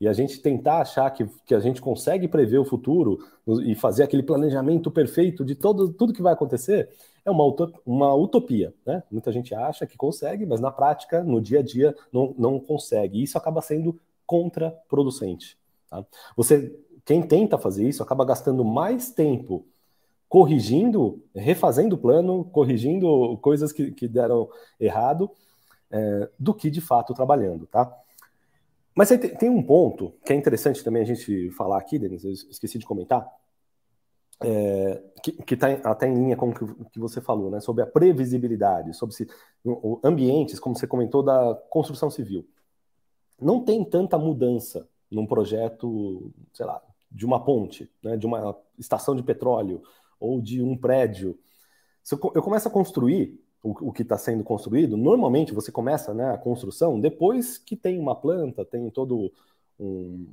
e 0.00 0.06
a 0.06 0.12
gente 0.12 0.40
tentar 0.40 0.80
achar 0.80 1.10
que, 1.10 1.26
que 1.44 1.54
a 1.54 1.60
gente 1.60 1.80
consegue 1.80 2.28
prever 2.28 2.58
o 2.58 2.64
futuro 2.64 3.18
e 3.64 3.74
fazer 3.74 4.04
aquele 4.04 4.22
planejamento 4.22 4.90
perfeito 4.90 5.44
de 5.44 5.54
todo, 5.54 5.92
tudo 5.92 6.12
que 6.12 6.22
vai 6.22 6.32
acontecer 6.32 6.88
é 7.24 7.30
uma, 7.30 7.44
uma 7.84 8.14
utopia. 8.14 8.72
Né? 8.86 9.02
Muita 9.10 9.32
gente 9.32 9.54
acha 9.54 9.86
que 9.86 9.96
consegue, 9.96 10.46
mas 10.46 10.60
na 10.60 10.70
prática, 10.70 11.22
no 11.24 11.40
dia 11.40 11.58
a 11.58 11.62
dia, 11.62 11.96
não, 12.12 12.34
não 12.38 12.60
consegue. 12.60 13.18
E 13.18 13.22
isso 13.24 13.36
acaba 13.36 13.60
sendo 13.60 13.98
contraproducente. 14.24 15.58
Tá? 15.90 16.04
Você, 16.36 16.78
quem 17.08 17.22
tenta 17.22 17.56
fazer 17.56 17.88
isso, 17.88 18.02
acaba 18.02 18.22
gastando 18.22 18.62
mais 18.62 19.10
tempo 19.10 19.64
corrigindo, 20.28 21.24
refazendo 21.34 21.96
o 21.96 21.98
plano, 21.98 22.44
corrigindo 22.44 23.38
coisas 23.38 23.72
que, 23.72 23.92
que 23.92 24.06
deram 24.06 24.46
errado, 24.78 25.30
é, 25.90 26.28
do 26.38 26.52
que 26.52 26.68
de 26.68 26.82
fato 26.82 27.14
trabalhando. 27.14 27.66
Tá? 27.66 27.90
Mas 28.94 29.08
tem, 29.08 29.18
tem, 29.18 29.48
um 29.48 29.62
ponto 29.62 30.12
que 30.22 30.34
é 30.34 30.36
interessante 30.36 30.84
também 30.84 31.00
a 31.00 31.06
gente 31.06 31.50
falar 31.52 31.78
aqui, 31.78 31.98
Denis, 31.98 32.24
eu 32.24 32.30
esqueci 32.30 32.78
de 32.78 32.84
comentar, 32.84 33.26
é, 34.42 35.02
que 35.46 35.54
está 35.54 35.68
até 35.84 36.06
em 36.06 36.14
linha 36.14 36.36
com 36.36 36.50
o 36.50 36.54
que, 36.54 36.90
que, 36.90 37.00
você 37.00 37.22
falou, 37.22 37.50
né, 37.50 37.58
sobre 37.60 37.82
a 37.82 37.86
previsibilidade, 37.86 38.92
sobre 38.92 39.14
se, 39.14 39.26
o, 39.64 39.98
ambientes, 40.04 40.60
como 40.60 40.76
você 40.76 40.86
comentou, 40.86 41.22
da 41.22 41.54
construção 41.70 42.10
civil. 42.10 42.46
Não 43.40 43.64
tem 43.64 43.82
tanta 43.82 44.18
mudança 44.18 44.86
num 45.10 45.26
projeto, 45.26 46.30
sei 46.52 46.66
lá, 46.66 46.82
de 47.10 47.24
uma 47.26 47.44
ponte, 47.44 47.90
né, 48.02 48.16
de 48.16 48.26
uma 48.26 48.56
estação 48.78 49.14
de 49.14 49.22
petróleo 49.22 49.82
ou 50.20 50.40
de 50.40 50.62
um 50.62 50.76
prédio. 50.76 51.38
Se 52.02 52.14
eu, 52.14 52.32
eu 52.34 52.42
começo 52.42 52.68
a 52.68 52.70
construir, 52.70 53.40
o, 53.62 53.88
o 53.88 53.92
que 53.92 54.02
está 54.02 54.16
sendo 54.16 54.44
construído, 54.44 54.96
normalmente 54.96 55.52
você 55.52 55.72
começa 55.72 56.14
né, 56.14 56.30
a 56.30 56.38
construção 56.38 57.00
depois 57.00 57.58
que 57.58 57.76
tem 57.76 57.98
uma 57.98 58.14
planta, 58.14 58.64
tem 58.64 58.88
todo 58.90 59.32
um, 59.78 60.26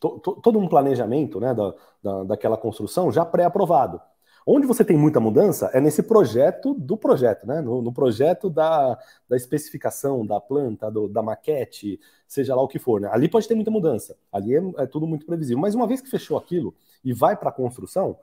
to, 0.00 0.18
to, 0.18 0.40
todo 0.42 0.58
um 0.58 0.68
planejamento 0.68 1.40
né, 1.40 1.54
da, 1.54 1.74
da, 2.02 2.24
daquela 2.24 2.56
construção 2.56 3.12
já 3.12 3.24
pré-aprovado. 3.24 4.00
Onde 4.46 4.66
você 4.66 4.84
tem 4.84 4.96
muita 4.96 5.20
mudança 5.20 5.70
é 5.72 5.80
nesse 5.80 6.02
projeto 6.02 6.74
do 6.74 6.96
projeto, 6.96 7.46
né? 7.46 7.60
No, 7.60 7.80
no 7.80 7.92
projeto 7.92 8.50
da, 8.50 8.98
da 9.28 9.36
especificação 9.36 10.26
da 10.26 10.40
planta, 10.40 10.90
do, 10.90 11.08
da 11.08 11.22
maquete, 11.22 12.00
seja 12.26 12.54
lá 12.54 12.62
o 12.62 12.68
que 12.68 12.78
for. 12.78 13.00
Né? 13.00 13.08
Ali 13.12 13.28
pode 13.28 13.46
ter 13.46 13.54
muita 13.54 13.70
mudança, 13.70 14.16
ali 14.32 14.56
é, 14.56 14.62
é 14.78 14.86
tudo 14.86 15.06
muito 15.06 15.24
previsível. 15.26 15.60
Mas 15.60 15.74
uma 15.74 15.86
vez 15.86 16.00
que 16.00 16.10
fechou 16.10 16.36
aquilo 16.36 16.74
e 17.04 17.12
vai 17.12 17.36
para 17.36 17.50
a 17.50 17.52
construção, 17.52 18.16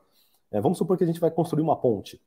é, 0.51 0.59
vamos 0.59 0.77
supor 0.77 0.97
que 0.97 1.03
a 1.03 1.07
gente 1.07 1.19
vai 1.19 1.31
construir 1.31 1.61
uma 1.61 1.75
ponte 1.75 2.21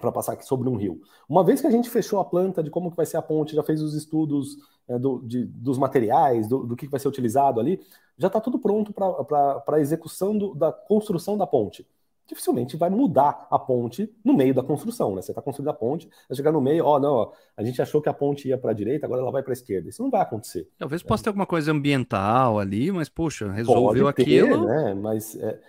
para 0.00 0.10
passar 0.10 0.32
aqui 0.32 0.46
sobre 0.46 0.68
um 0.68 0.76
rio. 0.76 1.02
Uma 1.28 1.44
vez 1.44 1.60
que 1.60 1.66
a 1.66 1.70
gente 1.70 1.90
fechou 1.90 2.20
a 2.20 2.24
planta 2.24 2.62
de 2.62 2.70
como 2.70 2.90
que 2.90 2.96
vai 2.96 3.04
ser 3.04 3.18
a 3.18 3.22
ponte, 3.22 3.54
já 3.54 3.62
fez 3.62 3.82
os 3.82 3.94
estudos 3.94 4.56
é, 4.88 4.98
do, 4.98 5.20
de, 5.20 5.44
dos 5.44 5.78
materiais, 5.78 6.48
do, 6.48 6.64
do, 6.64 6.74
que 6.74 6.88
vai 6.88 6.98
ser 6.98 7.08
utilizado 7.08 7.60
ali, 7.60 7.80
já 8.16 8.28
está 8.28 8.40
tudo 8.40 8.58
pronto 8.58 8.92
para 8.92 9.62
a 9.68 9.80
execução 9.80 10.36
do, 10.36 10.54
da 10.54 10.72
construção 10.72 11.36
da 11.36 11.46
ponte. 11.46 11.86
Dificilmente 12.30 12.76
vai 12.76 12.88
mudar 12.88 13.48
a 13.50 13.58
ponte 13.58 14.08
no 14.24 14.32
meio 14.32 14.54
da 14.54 14.62
construção, 14.62 15.16
né? 15.16 15.20
Você 15.20 15.32
está 15.32 15.42
construindo 15.42 15.70
a 15.70 15.74
ponte, 15.74 16.08
vai 16.28 16.36
chegar 16.36 16.52
no 16.52 16.60
meio, 16.60 16.84
ó, 16.84 16.94
oh, 16.94 17.00
não, 17.00 17.12
ó, 17.12 17.32
a 17.56 17.64
gente 17.64 17.82
achou 17.82 18.00
que 18.00 18.08
a 18.08 18.12
ponte 18.12 18.46
ia 18.46 18.56
para 18.56 18.70
a 18.70 18.74
direita, 18.74 19.04
agora 19.04 19.20
ela 19.20 19.32
vai 19.32 19.42
para 19.42 19.50
a 19.50 19.54
esquerda. 19.54 19.88
Isso 19.88 20.00
não 20.00 20.10
vai 20.12 20.20
acontecer. 20.20 20.68
Talvez 20.78 21.02
possa 21.02 21.24
ter 21.24 21.30
alguma 21.30 21.44
coisa 21.44 21.72
ambiental 21.72 22.60
ali, 22.60 22.92
mas, 22.92 23.08
poxa, 23.08 23.50
resolveu 23.50 24.04
Pode 24.04 24.14
ter, 24.14 24.22
aquilo. 24.22 24.64
Né? 24.64 24.94
Mas 24.94 25.34
é, 25.34 25.60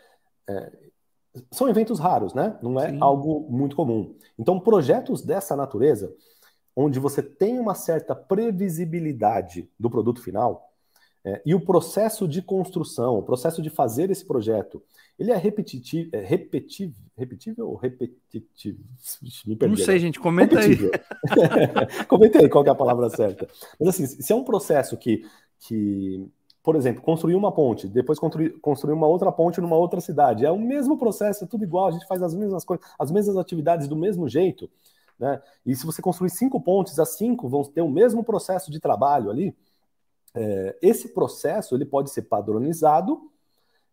é, 0.48 0.72
são 1.50 1.68
eventos 1.68 2.00
raros, 2.00 2.36
né? 2.36 2.56
Não 2.62 2.80
é 2.80 2.92
Sim. 2.92 2.98
algo 3.02 3.48
muito 3.50 3.76
comum. 3.76 4.16
Então, 4.38 4.60
projetos 4.60 5.24
dessa 5.24 5.56
natureza, 5.56 6.14
onde 6.76 7.00
você 7.00 7.24
tem 7.24 7.60
uma 7.60 7.74
certa 7.74 8.14
previsibilidade 8.14 9.68
do 9.80 9.90
produto 9.90 10.22
final, 10.22 10.70
é, 11.24 11.42
e 11.46 11.54
o 11.54 11.64
processo 11.64 12.28
de 12.28 12.42
construção, 12.42 13.18
o 13.18 13.24
processo 13.24 13.62
de 13.62 13.70
fazer 13.70 14.10
esse 14.10 14.26
projeto, 14.26 14.82
ele 15.18 15.32
é 15.32 15.38
repetitivo, 15.38 16.10
é 16.14 16.20
repetivo, 16.20 16.96
repetível 17.18 17.70
ou 17.70 17.76
repetitivo? 17.76 18.80
Me 19.46 19.56
perdi, 19.56 19.78
Não 19.78 19.86
sei, 19.86 20.00
gente, 20.00 20.20
comenta 20.20 20.60
repetível. 20.60 20.92
aí. 20.94 22.06
comenta 22.08 22.40
aí 22.40 22.50
qual 22.50 22.66
é 22.66 22.70
a 22.70 22.76
palavra 22.76 23.10
certa. 23.10 23.48
Mas 23.80 23.90
assim, 23.90 24.06
se 24.06 24.32
é 24.32 24.36
um 24.36 24.44
processo 24.44 24.98
que, 24.98 25.26
que 25.60 26.28
por 26.64 26.76
exemplo, 26.76 27.02
construir 27.02 27.36
uma 27.36 27.52
ponte, 27.52 27.88
depois 27.88 28.20
construir, 28.20 28.52
construir 28.60 28.94
uma 28.94 29.08
outra 29.08 29.32
ponte 29.32 29.60
numa 29.60 29.76
outra 29.76 30.00
cidade. 30.00 30.46
É 30.46 30.52
o 30.52 30.60
mesmo 30.60 30.98
processo, 30.98 31.44
é 31.44 31.48
tudo 31.48 31.64
igual, 31.64 31.88
a 31.88 31.92
gente 31.92 32.08
faz 32.08 32.22
as 32.22 32.36
mesmas 32.36 32.64
coisas, 32.64 32.86
as 33.00 33.12
mesmas 33.12 33.38
atividades 33.38 33.88
do 33.88 33.96
mesmo 33.96 34.28
jeito. 34.30 34.70
Né? 35.18 35.42
E 35.66 35.76
se 35.76 35.86
você 35.86 36.02
construir 36.02 36.30
cinco 36.30 36.60
pontes, 36.62 37.00
as 37.00 37.10
cinco 37.10 37.48
vão 37.48 37.64
ter 37.64 37.82
o 37.82 37.90
mesmo 37.90 38.24
processo 38.24 38.72
de 38.72 38.80
trabalho 38.80 39.30
ali. 39.30 39.56
É, 40.34 40.78
esse 40.82 41.10
processo 41.10 41.76
ele 41.76 41.86
pode 41.86 42.10
ser 42.10 42.24
padronizado 42.24 43.31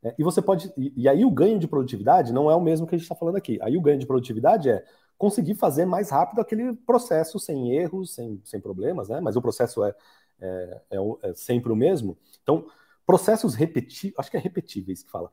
é, 0.03 0.15
e 0.19 0.23
você 0.23 0.41
pode. 0.41 0.73
E, 0.77 0.93
e, 0.97 1.09
aí 1.09 1.25
o 1.25 1.31
ganho 1.31 1.59
de 1.59 1.69
produtividade 1.69 2.33
não 2.33 2.51
é 2.51 2.55
o 2.55 2.61
mesmo 2.61 2.87
que 2.87 2.95
a 2.95 2.99
gente 2.99 3.05
está 3.05 3.15
falando 3.15 3.37
aqui. 3.37 3.59
Aí 3.63 3.77
o 3.77 3.81
ganho 3.81 3.99
de 3.99 4.07
produtividade 4.07 4.69
é 4.69 4.85
conseguir 5.17 5.55
fazer 5.55 5.85
mais 5.85 6.11
rápido 6.11 6.41
aquele 6.41 6.75
processo 6.75 7.39
sem 7.39 7.73
erros, 7.73 8.15
sem, 8.15 8.41
sem 8.45 8.61
problemas, 8.61 9.09
né? 9.09 9.21
Mas 9.21 9.37
o 9.37 9.43
processo 9.43 9.85
é, 9.85 9.95
é, 10.41 10.81
é, 10.91 10.99
é 11.31 11.35
sempre 11.35 11.73
o 11.73 11.77
mesmo. 11.77 12.17
Então, 12.43 12.67
processos 13.05 13.55
repetíveis, 13.55 14.19
acho 14.19 14.31
que 14.31 14.37
é 14.37 14.41
repetíveis 14.41 15.03
que 15.03 15.11
fala, 15.11 15.31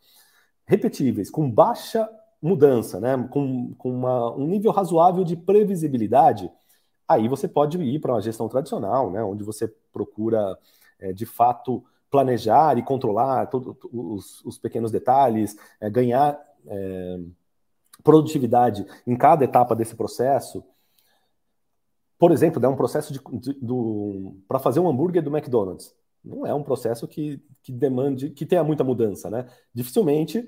repetíveis, 0.65 1.29
com 1.29 1.49
baixa 1.49 2.09
mudança, 2.41 2.99
né, 2.99 3.17
com, 3.31 3.73
com 3.75 3.91
uma, 3.91 4.33
um 4.35 4.45
nível 4.45 4.71
razoável 4.71 5.23
de 5.23 5.35
previsibilidade, 5.35 6.51
aí 7.07 7.27
você 7.27 7.47
pode 7.47 7.77
ir 7.81 7.99
para 7.99 8.13
uma 8.13 8.21
gestão 8.21 8.47
tradicional, 8.47 9.11
né, 9.11 9.23
onde 9.23 9.43
você 9.43 9.67
procura, 9.91 10.57
é, 10.99 11.11
de 11.11 11.25
fato, 11.25 11.83
planejar 12.09 12.77
e 12.77 12.83
controlar 12.83 13.47
todos 13.47 13.75
os, 13.91 14.45
os, 14.45 14.57
pequenos 14.57 14.91
detalhes, 14.91 15.55
é, 15.79 15.89
ganhar 15.89 16.39
é, 16.67 17.19
produtividade 18.03 18.85
em 19.05 19.15
cada 19.15 19.43
etapa 19.43 19.75
desse 19.75 19.95
processo, 19.95 20.63
por 22.17 22.31
exemplo, 22.31 22.59
dá 22.59 22.69
um 22.69 22.75
processo 22.75 23.11
de, 23.11 23.19
de, 23.19 24.33
para 24.47 24.59
fazer 24.59 24.79
um 24.79 24.87
hambúrguer 24.87 25.21
do 25.21 25.35
McDonald's. 25.35 25.93
Não 26.23 26.45
é 26.45 26.53
um 26.53 26.63
processo 26.63 27.07
que, 27.07 27.41
que 27.61 27.71
demande, 27.71 28.29
que 28.29 28.45
tenha 28.45 28.63
muita 28.63 28.83
mudança, 28.83 29.29
né? 29.29 29.45
Dificilmente 29.73 30.47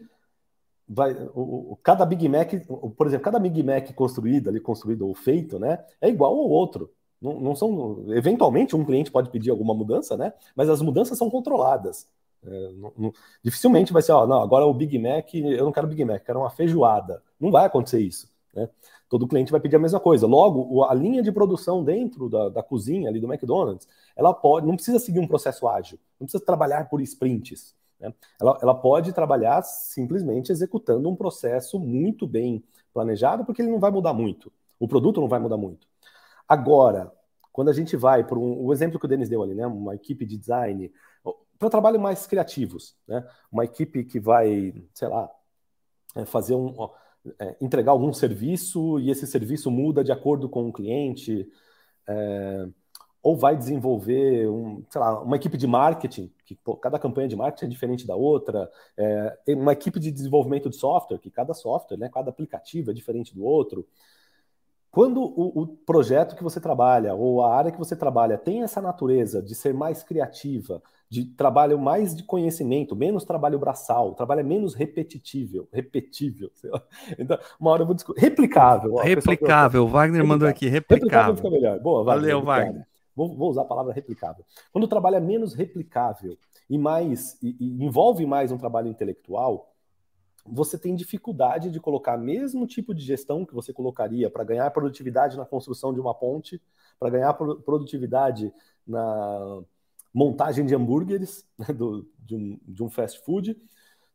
vai, 0.88 1.14
o, 1.34 1.74
o, 1.74 1.80
cada 1.84 2.06
Big 2.06 2.28
Mac, 2.30 2.52
por 2.96 3.08
exemplo, 3.08 3.26
cada 3.26 3.40
Big 3.40 3.62
Mac 3.62 3.94
construído 3.94 4.50
ali, 4.50 4.60
construído 4.60 5.08
ou 5.08 5.14
feito, 5.14 5.60
né, 5.60 5.84
é 6.00 6.10
igual 6.10 6.32
ao 6.32 6.50
outro. 6.50 6.92
Não, 7.22 7.40
não 7.40 7.56
são, 7.56 8.06
eventualmente 8.10 8.76
um 8.76 8.86
cliente 8.86 9.12
pode 9.12 9.30
pedir 9.30 9.50
alguma 9.50 9.74
mudança, 9.74 10.16
né? 10.16 10.34
Mas 10.56 10.70
as 10.70 10.82
mudanças 10.82 11.18
são 11.18 11.30
controladas. 11.30 12.08
É, 12.46 12.72
não, 12.74 12.94
não, 12.98 13.14
dificilmente 13.44 13.92
vai 13.92 14.02
ser, 14.02 14.12
ó, 14.12 14.28
não, 14.28 14.42
agora 14.42 14.66
o 14.66 14.74
Big 14.74 14.98
Mac, 15.00 15.34
eu 15.34 15.66
não 15.66 15.72
quero 15.72 15.88
Big 15.88 16.06
Mac, 16.06 16.24
quero 16.24 16.40
uma 16.40 16.50
feijoada. 16.50 17.22
Não 17.40 17.52
vai 17.52 17.66
acontecer 17.66 18.00
isso, 18.00 18.30
né? 18.54 18.70
todo 19.10 19.28
cliente 19.28 19.52
vai 19.52 19.60
pedir 19.60 19.76
a 19.76 19.80
mesma 19.80 20.00
coisa. 20.00 20.28
Logo, 20.28 20.84
a 20.84 20.94
linha 20.94 21.22
de 21.22 21.32
produção 21.32 21.84
dentro 21.84 22.30
da, 22.30 22.50
da, 22.50 22.64
cozinha 22.64 23.10
ali 23.10 23.20
do 23.20 23.32
McDonald's, 23.32 23.88
ela 24.16 24.34
pode, 24.34 24.68
não 24.68 24.76
precisa 24.76 25.00
seguir 25.00 25.20
um 25.20 25.28
processo 25.28 25.68
ágil, 25.68 25.98
não 26.20 26.26
precisa 26.26 26.44
trabalhar 26.44 26.90
por 26.90 27.02
sprints. 27.02 27.76
Né? 28.00 28.14
Ela, 28.40 28.58
ela 28.62 28.76
pode 28.76 29.14
trabalhar 29.14 29.62
simplesmente 29.64 30.52
executando 30.52 31.10
um 31.10 31.16
processo 31.16 31.80
muito 31.80 32.28
bem 32.28 32.64
planejado, 32.94 33.46
porque 33.46 33.62
ele 33.62 33.72
não 33.72 33.80
vai 33.80 33.92
mudar 33.92 34.14
muito. 34.14 34.52
O 34.80 34.88
produto 34.88 35.22
não 35.22 35.28
vai 35.28 35.40
mudar 35.40 35.58
muito. 35.58 35.88
Agora, 36.48 37.12
quando 37.51 37.70
a 37.70 37.74
gente 37.74 37.96
vai 37.96 38.24
para 38.24 38.38
um, 38.38 38.63
o 38.63 38.72
exemplo 38.72 39.00
que 39.00 39.06
o 39.06 39.10
Denis 39.10 39.30
deu 39.30 39.44
ali, 39.44 39.56
né? 39.56 39.66
Uma 39.66 39.96
equipe 39.96 40.25
de 40.25 40.38
design, 40.38 40.92
para 41.58 41.70
trabalhos 41.70 42.00
mais 42.00 42.27
criativos, 42.27 42.96
né? 43.08 43.27
Uma 43.51 43.66
equipe 43.66 44.04
que 44.04 44.20
vai, 44.20 44.74
sei 44.94 45.08
lá, 45.08 45.30
é, 46.16 46.25
fazer 46.25 46.56
um 46.56 46.74
é, 47.39 47.56
entregar 47.60 47.92
algum 47.92 48.13
serviço 48.13 49.00
e 49.00 49.10
esse 49.10 49.27
serviço 49.27 49.70
muda 49.70 50.04
de 50.04 50.12
acordo 50.12 50.48
com 50.48 50.68
o 50.68 50.74
cliente, 50.74 51.50
é, 52.08 52.68
ou 53.22 53.36
vai 53.36 53.58
desenvolver 53.58 54.48
um, 54.48 54.84
lá, 54.96 55.22
uma 55.22 55.36
equipe 55.36 55.58
de 55.58 55.68
marketing, 55.68 56.32
que 56.46 56.56
pô, 56.56 56.75
cada 56.77 56.98
campanha 56.98 57.27
de 57.27 57.36
marketing 57.36 57.66
é 57.66 57.70
diferente 57.70 58.08
da 58.08 58.16
outra, 58.16 58.72
é, 58.96 59.38
uma 59.50 59.74
equipe 59.74 60.00
de 60.00 60.12
desenvolvimento 60.12 60.70
de 60.70 60.77
software, 60.77 61.20
que 61.20 61.30
cada 61.30 61.54
software, 61.54 61.98
né, 61.98 62.10
cada 62.10 62.30
aplicativo 62.30 62.92
é 62.92 62.94
diferente 62.94 63.34
do 63.36 63.44
outro. 63.44 63.86
Quando 64.98 65.22
o, 65.22 65.62
o, 65.62 65.68
projeto 65.68 66.36
que 66.36 66.42
você 66.42 66.60
trabalha 66.60 67.13
ou 67.13 67.44
a 67.44 67.56
área 67.56 67.72
que 67.72 67.77
você 67.77 67.96
trabalha 67.96 68.36
tem 68.36 68.63
essa 68.63 68.82
natureza 68.82 69.44
de 69.44 69.54
ser 69.54 69.72
mais 69.72 70.01
criativa, 70.01 70.82
de 71.08 71.24
trabalho 71.24 71.77
mais 71.77 72.16
de 72.16 72.24
conhecimento, 72.24 72.96
menos 72.96 73.24
trabalho 73.24 73.60
braçal, 73.60 74.16
trabalho 74.16 74.39
é 74.39 74.44
menos 74.44 74.74
repetitível, 74.74 75.70
repetível, 75.72 76.50
Então, 77.20 77.38
uma 77.60 77.70
hora 77.70 77.84
eu 77.84 77.86
vou 77.86 77.94
discutir. 77.94 78.20
Replicável. 78.20 78.96
Ó, 78.96 79.01
replicável, 79.04 79.84
o 79.84 79.88
Wagner 79.88 80.24
replicável. 80.24 80.27
mandou 80.27 80.48
aqui, 80.48 80.68
replicável. 80.68 81.06
Replicável 81.06 81.36
fica 81.36 81.50
melhor. 81.51 81.80
Boa, 81.80 82.04
Wagner. 82.04 82.32
Valeu, 82.32 82.44
Wagner. 82.44 82.88
Vou, 83.16 83.38
vou, 83.38 83.51
usar 83.51 83.62
a 83.62 83.66
palavra 83.66 83.94
replicável. 83.94 84.44
Quando 84.74 84.86
o 84.86 84.88
trabalho 84.88 85.18
é 85.18 85.20
menos 85.20 85.54
replicável 85.54 86.36
e 86.68 86.75
mais 86.75 87.38
e, 87.44 87.56
e 87.60 87.86
envolve 87.86 88.25
mais 88.25 88.51
um 88.51 88.58
trabalho 88.58 88.88
intelectual, 88.88 89.72
você 90.48 90.77
tem 90.77 90.96
dificuldade 90.96 91.70
de 91.70 91.80
colocar 91.80 92.18
mesmo 92.18 92.66
tipo 92.66 92.94
de 92.94 93.04
gestão 93.04 93.46
que 93.46 93.54
você 93.54 93.74
colocaria 93.74 94.30
para 94.30 94.44
ganhar 94.44 94.70
produtividade 94.72 95.38
na 95.38 95.46
construção 95.46 95.94
de 95.94 96.00
uma 96.00 96.13
ponte, 96.13 96.62
para 97.00 97.10
ganhar 97.10 97.34
produtividade 97.34 98.54
na 98.86 99.62
montagem 100.13 100.66
de 100.66 100.74
hambúrgueres 100.74 101.46
né, 101.58 101.68
do, 101.74 102.10
de, 102.20 102.36
um, 102.36 102.60
de 102.68 102.84
um 102.84 102.89
fast 102.89 103.20
food. 103.24 103.56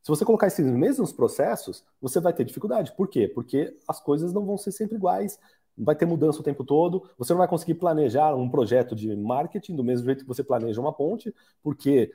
Se 0.02 0.08
você 0.08 0.24
colocar 0.24 0.48
esses 0.48 0.66
mesmos 0.66 1.12
processos, 1.12 1.84
você 2.00 2.18
vai 2.18 2.32
ter 2.32 2.44
dificuldade. 2.44 2.92
Por 2.96 3.08
quê? 3.08 3.28
Porque 3.28 3.76
as 3.86 4.00
coisas 4.00 4.32
não 4.32 4.44
vão 4.44 4.58
ser 4.58 4.72
sempre 4.72 4.96
iguais, 4.96 5.38
vai 5.78 5.94
ter 5.94 6.06
mudança 6.06 6.40
o 6.40 6.42
tempo 6.42 6.64
todo, 6.64 7.08
você 7.16 7.32
não 7.32 7.38
vai 7.38 7.48
conseguir 7.48 7.74
planejar 7.74 8.34
um 8.34 8.48
projeto 8.48 8.94
de 8.94 9.14
marketing 9.14 9.76
do 9.76 9.84
mesmo 9.84 10.06
jeito 10.06 10.22
que 10.22 10.28
você 10.28 10.42
planeja 10.42 10.80
uma 10.80 10.92
ponte, 10.92 11.34
porque 11.62 12.12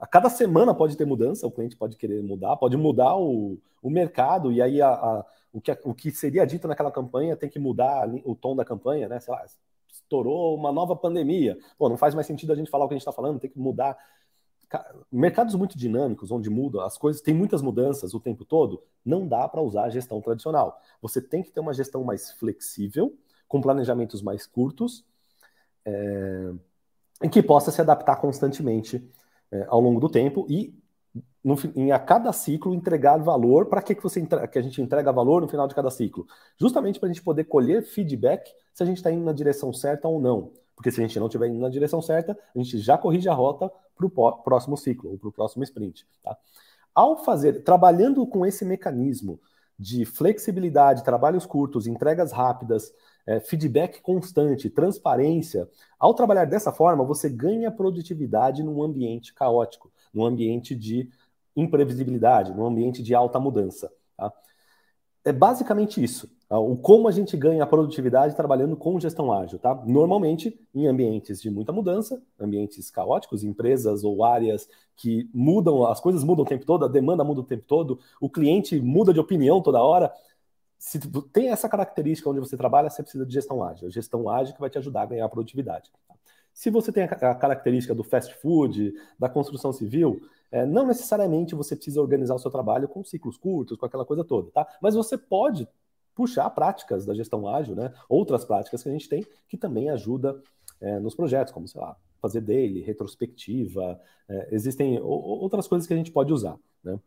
a 0.00 0.06
cada 0.06 0.30
semana 0.30 0.74
pode 0.74 0.96
ter 0.96 1.04
mudança, 1.04 1.46
o 1.46 1.50
cliente 1.50 1.76
pode 1.76 1.96
querer 1.96 2.22
mudar, 2.22 2.56
pode 2.56 2.76
mudar 2.76 3.16
o, 3.16 3.58
o 3.82 3.90
mercado, 3.90 4.50
e 4.50 4.62
aí 4.62 4.80
a, 4.80 4.88
a, 4.88 5.26
o, 5.52 5.60
que, 5.60 5.70
o 5.84 5.94
que 5.94 6.10
seria 6.10 6.46
dito 6.46 6.66
naquela 6.66 6.90
campanha 6.90 7.36
tem 7.36 7.50
que 7.50 7.58
mudar 7.58 8.08
o 8.24 8.34
tom 8.34 8.56
da 8.56 8.64
campanha, 8.64 9.08
né? 9.08 9.20
Sei 9.20 9.32
lá, 9.32 9.44
estourou 9.92 10.56
uma 10.56 10.72
nova 10.72 10.96
pandemia. 10.96 11.58
Pô, 11.76 11.88
não 11.88 11.98
faz 11.98 12.14
mais 12.14 12.26
sentido 12.26 12.52
a 12.52 12.56
gente 12.56 12.70
falar 12.70 12.86
o 12.86 12.88
que 12.88 12.94
a 12.94 12.96
gente 12.96 13.02
está 13.02 13.12
falando, 13.12 13.38
tem 13.38 13.50
que 13.50 13.58
mudar. 13.58 13.96
Mercados 15.12 15.54
muito 15.54 15.76
dinâmicos, 15.76 16.30
onde 16.30 16.48
muda 16.48 16.84
as 16.86 16.96
coisas, 16.96 17.20
tem 17.20 17.34
muitas 17.34 17.60
mudanças 17.60 18.14
o 18.14 18.20
tempo 18.20 18.44
todo, 18.44 18.82
não 19.04 19.26
dá 19.28 19.46
para 19.48 19.60
usar 19.60 19.84
a 19.84 19.90
gestão 19.90 20.20
tradicional. 20.22 20.80
Você 21.02 21.20
tem 21.20 21.42
que 21.42 21.50
ter 21.50 21.60
uma 21.60 21.74
gestão 21.74 22.04
mais 22.04 22.30
flexível, 22.32 23.14
com 23.46 23.60
planejamentos 23.60 24.22
mais 24.22 24.46
curtos, 24.46 25.04
é, 25.84 26.52
em 27.22 27.28
que 27.28 27.42
possa 27.42 27.70
se 27.70 27.80
adaptar 27.80 28.16
constantemente 28.16 29.04
é, 29.52 29.66
ao 29.68 29.80
longo 29.80 30.00
do 30.00 30.08
tempo 30.08 30.46
e 30.48 30.74
no, 31.42 31.56
em 31.74 31.90
a 31.90 31.98
cada 31.98 32.32
ciclo 32.32 32.74
entregar 32.74 33.18
valor. 33.18 33.66
Para 33.66 33.82
que, 33.82 33.94
que, 33.94 34.02
você 34.02 34.24
que 34.24 34.58
a 34.58 34.62
gente 34.62 34.80
entrega 34.80 35.12
valor 35.12 35.40
no 35.42 35.48
final 35.48 35.66
de 35.66 35.74
cada 35.74 35.90
ciclo? 35.90 36.26
Justamente 36.58 36.98
para 37.00 37.08
a 37.08 37.12
gente 37.12 37.22
poder 37.22 37.44
colher 37.44 37.82
feedback 37.82 38.50
se 38.72 38.82
a 38.82 38.86
gente 38.86 38.98
está 38.98 39.10
indo 39.10 39.24
na 39.24 39.32
direção 39.32 39.72
certa 39.72 40.06
ou 40.06 40.20
não. 40.20 40.52
Porque 40.76 40.90
se 40.90 41.00
a 41.00 41.06
gente 41.06 41.18
não 41.18 41.26
estiver 41.26 41.48
indo 41.48 41.60
na 41.60 41.68
direção 41.68 42.00
certa, 42.00 42.38
a 42.54 42.58
gente 42.58 42.78
já 42.78 42.96
corrige 42.96 43.28
a 43.28 43.34
rota 43.34 43.70
para 43.94 44.06
o 44.06 44.42
próximo 44.42 44.76
ciclo 44.76 45.10
ou 45.10 45.18
para 45.18 45.28
o 45.28 45.32
próximo 45.32 45.62
sprint. 45.62 46.06
Tá? 46.22 46.36
Ao 46.94 47.22
fazer, 47.22 47.62
trabalhando 47.62 48.26
com 48.26 48.46
esse 48.46 48.64
mecanismo 48.64 49.38
de 49.78 50.04
flexibilidade, 50.04 51.04
trabalhos 51.04 51.46
curtos, 51.46 51.86
entregas 51.86 52.32
rápidas, 52.32 52.92
é, 53.30 53.38
feedback 53.38 54.02
constante, 54.02 54.68
transparência, 54.68 55.68
ao 55.96 56.12
trabalhar 56.12 56.46
dessa 56.46 56.72
forma, 56.72 57.04
você 57.04 57.30
ganha 57.30 57.70
produtividade 57.70 58.60
num 58.60 58.82
ambiente 58.82 59.32
caótico, 59.32 59.92
num 60.12 60.24
ambiente 60.24 60.74
de 60.74 61.08
imprevisibilidade, 61.54 62.52
num 62.52 62.66
ambiente 62.66 63.04
de 63.04 63.14
alta 63.14 63.38
mudança. 63.38 63.88
Tá? 64.16 64.32
É 65.24 65.32
basicamente 65.32 66.02
isso. 66.02 66.28
Tá? 66.48 66.58
O 66.58 66.76
como 66.76 67.06
a 67.06 67.12
gente 67.12 67.36
ganha 67.36 67.64
produtividade 67.64 68.34
trabalhando 68.34 68.76
com 68.76 68.98
gestão 68.98 69.32
ágil, 69.32 69.60
tá? 69.60 69.80
Normalmente 69.86 70.58
em 70.74 70.88
ambientes 70.88 71.40
de 71.40 71.48
muita 71.48 71.72
mudança, 71.72 72.20
ambientes 72.40 72.90
caóticos, 72.90 73.44
empresas 73.44 74.02
ou 74.02 74.24
áreas 74.24 74.68
que 74.96 75.30
mudam, 75.32 75.86
as 75.86 76.00
coisas 76.00 76.24
mudam 76.24 76.44
o 76.44 76.48
tempo 76.48 76.66
todo, 76.66 76.84
a 76.84 76.88
demanda 76.88 77.22
muda 77.22 77.42
o 77.42 77.44
tempo 77.44 77.62
todo, 77.64 78.00
o 78.20 78.28
cliente 78.28 78.80
muda 78.80 79.12
de 79.12 79.20
opinião 79.20 79.62
toda 79.62 79.80
hora. 79.80 80.12
Se 80.80 80.98
tem 81.30 81.50
essa 81.50 81.68
característica 81.68 82.30
onde 82.30 82.40
você 82.40 82.56
trabalha, 82.56 82.88
você 82.88 83.02
precisa 83.02 83.26
de 83.26 83.34
gestão 83.34 83.62
ágil. 83.62 83.90
Gestão 83.90 84.30
ágil 84.30 84.54
que 84.54 84.60
vai 84.60 84.70
te 84.70 84.78
ajudar 84.78 85.02
a 85.02 85.06
ganhar 85.06 85.28
produtividade. 85.28 85.90
Tá? 86.08 86.14
Se 86.54 86.70
você 86.70 86.90
tem 86.90 87.02
a 87.04 87.34
característica 87.34 87.94
do 87.94 88.02
fast 88.02 88.34
food, 88.36 88.94
da 89.18 89.28
construção 89.28 89.74
civil, 89.74 90.22
é, 90.50 90.64
não 90.64 90.86
necessariamente 90.86 91.54
você 91.54 91.76
precisa 91.76 92.00
organizar 92.00 92.34
o 92.34 92.38
seu 92.38 92.50
trabalho 92.50 92.88
com 92.88 93.04
ciclos 93.04 93.36
curtos, 93.36 93.76
com 93.76 93.84
aquela 93.84 94.06
coisa 94.06 94.24
toda, 94.24 94.50
tá? 94.52 94.66
Mas 94.80 94.94
você 94.94 95.18
pode 95.18 95.68
puxar 96.14 96.48
práticas 96.48 97.04
da 97.04 97.14
gestão 97.14 97.46
ágil, 97.46 97.76
né? 97.76 97.92
Outras 98.08 98.42
práticas 98.46 98.82
que 98.82 98.88
a 98.88 98.92
gente 98.92 99.06
tem 99.06 99.24
que 99.46 99.58
também 99.58 99.90
ajuda 99.90 100.42
é, 100.80 100.98
nos 100.98 101.14
projetos, 101.14 101.52
como, 101.52 101.68
sei 101.68 101.78
lá, 101.78 101.94
fazer 102.22 102.40
daily, 102.40 102.80
retrospectiva, 102.80 104.00
é, 104.26 104.48
existem 104.50 104.98
outras 104.98 105.68
coisas 105.68 105.86
que 105.86 105.92
a 105.92 105.96
gente 105.96 106.10
pode 106.10 106.32
usar, 106.32 106.58
né? 106.82 106.98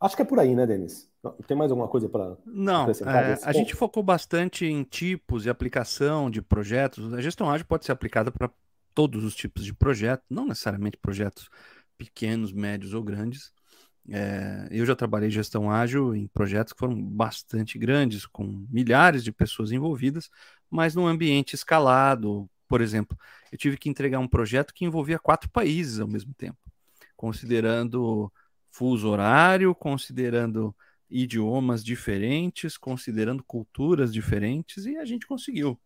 Acho 0.00 0.16
que 0.16 0.22
é 0.22 0.24
por 0.24 0.38
aí, 0.38 0.54
né, 0.54 0.66
Denis? 0.66 1.10
Tem 1.46 1.56
mais 1.56 1.70
alguma 1.70 1.88
coisa 1.88 2.08
para 2.08 2.36
Não, 2.44 2.88
é, 2.88 3.38
a 3.42 3.52
gente 3.52 3.74
focou 3.74 4.02
bastante 4.02 4.64
em 4.64 4.82
tipos 4.84 5.44
e 5.44 5.50
aplicação 5.50 6.30
de 6.30 6.40
projetos. 6.40 7.12
A 7.14 7.20
gestão 7.20 7.50
ágil 7.50 7.66
pode 7.66 7.84
ser 7.84 7.92
aplicada 7.92 8.30
para 8.30 8.50
todos 8.94 9.24
os 9.24 9.34
tipos 9.34 9.64
de 9.64 9.74
projetos, 9.74 10.24
não 10.30 10.46
necessariamente 10.46 10.96
projetos 10.96 11.48
pequenos, 11.98 12.52
médios 12.52 12.94
ou 12.94 13.02
grandes. 13.02 13.52
É, 14.08 14.68
eu 14.70 14.86
já 14.86 14.94
trabalhei 14.94 15.30
gestão 15.30 15.70
ágil 15.70 16.14
em 16.14 16.28
projetos 16.28 16.72
que 16.72 16.78
foram 16.78 17.00
bastante 17.02 17.78
grandes, 17.78 18.24
com 18.24 18.66
milhares 18.70 19.24
de 19.24 19.32
pessoas 19.32 19.72
envolvidas, 19.72 20.30
mas 20.70 20.94
num 20.94 21.06
ambiente 21.06 21.54
escalado. 21.54 22.48
Por 22.68 22.80
exemplo, 22.80 23.16
eu 23.50 23.58
tive 23.58 23.76
que 23.76 23.88
entregar 23.88 24.18
um 24.18 24.28
projeto 24.28 24.72
que 24.72 24.84
envolvia 24.84 25.18
quatro 25.18 25.50
países 25.50 26.00
ao 26.00 26.08
mesmo 26.08 26.32
tempo, 26.34 26.58
considerando 27.16 28.32
fuso 28.76 29.08
horário, 29.08 29.74
considerando 29.74 30.76
idiomas 31.08 31.82
diferentes, 31.82 32.76
considerando 32.76 33.42
culturas 33.42 34.12
diferentes, 34.12 34.84
e 34.84 34.98
a 34.98 35.04
gente 35.04 35.26
conseguiu. 35.26 35.80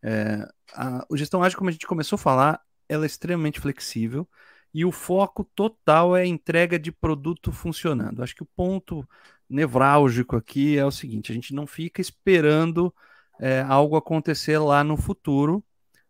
É, 0.00 0.46
a, 0.72 1.04
o 1.08 1.16
gestão 1.16 1.42
ágil, 1.42 1.58
como 1.58 1.68
a 1.68 1.72
gente 1.72 1.86
começou 1.86 2.16
a 2.16 2.18
falar, 2.18 2.60
ela 2.88 3.04
é 3.04 3.06
extremamente 3.06 3.58
flexível 3.58 4.28
e 4.72 4.84
o 4.84 4.92
foco 4.92 5.44
total 5.44 6.16
é 6.16 6.22
a 6.22 6.26
entrega 6.26 6.78
de 6.78 6.92
produto 6.92 7.50
funcionando. 7.50 8.22
Acho 8.22 8.36
que 8.36 8.42
o 8.42 8.48
ponto 8.56 9.08
nevrálgico 9.48 10.36
aqui 10.36 10.78
é 10.78 10.84
o 10.84 10.90
seguinte: 10.90 11.32
a 11.32 11.34
gente 11.34 11.54
não 11.54 11.66
fica 11.66 12.00
esperando 12.00 12.94
é, 13.40 13.62
algo 13.62 13.96
acontecer 13.96 14.58
lá 14.58 14.84
no 14.84 14.96
futuro, 14.96 15.64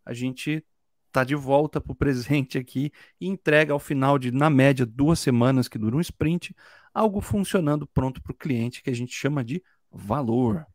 a 0.04 0.12
gente 0.12 0.64
está 1.12 1.22
de 1.24 1.34
volta 1.34 1.80
para 1.80 1.92
o 1.92 1.94
presente 1.94 2.56
aqui 2.56 2.90
e 3.20 3.28
entrega 3.28 3.72
ao 3.74 3.78
final 3.78 4.18
de, 4.18 4.32
na 4.32 4.48
média, 4.48 4.86
duas 4.86 5.20
semanas 5.20 5.68
que 5.68 5.78
dura 5.78 5.96
um 5.96 6.00
sprint, 6.00 6.56
algo 6.92 7.20
funcionando 7.20 7.86
pronto 7.86 8.22
para 8.22 8.32
o 8.32 8.36
cliente 8.36 8.82
que 8.82 8.90
a 8.90 8.94
gente 8.94 9.12
chama 9.12 9.44
de 9.44 9.62
valor. 9.90 10.66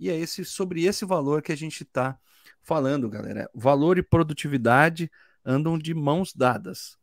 E 0.00 0.08
é 0.08 0.16
esse 0.16 0.44
sobre 0.44 0.84
esse 0.84 1.04
valor 1.04 1.42
que 1.42 1.52
a 1.52 1.56
gente 1.56 1.82
está 1.82 2.18
falando, 2.62 3.08
galera. 3.08 3.48
Valor 3.54 3.98
e 3.98 4.02
produtividade 4.02 5.10
andam 5.44 5.78
de 5.78 5.94
mãos 5.94 6.32
dadas. 6.34 6.96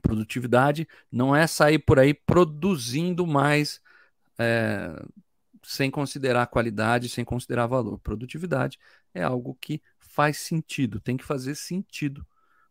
Produtividade 0.00 0.86
não 1.10 1.34
é 1.34 1.46
sair 1.46 1.78
por 1.78 1.98
aí 1.98 2.14
produzindo 2.14 3.26
mais 3.26 3.80
é, 4.38 5.02
sem 5.62 5.90
considerar 5.90 6.46
qualidade, 6.46 7.08
sem 7.08 7.24
considerar 7.24 7.66
valor. 7.66 7.98
Produtividade 7.98 8.78
é 9.12 9.22
algo 9.22 9.56
que 9.60 9.82
faz 10.14 10.38
sentido, 10.38 11.00
tem 11.00 11.16
que 11.16 11.24
fazer 11.24 11.56
sentido 11.56 12.24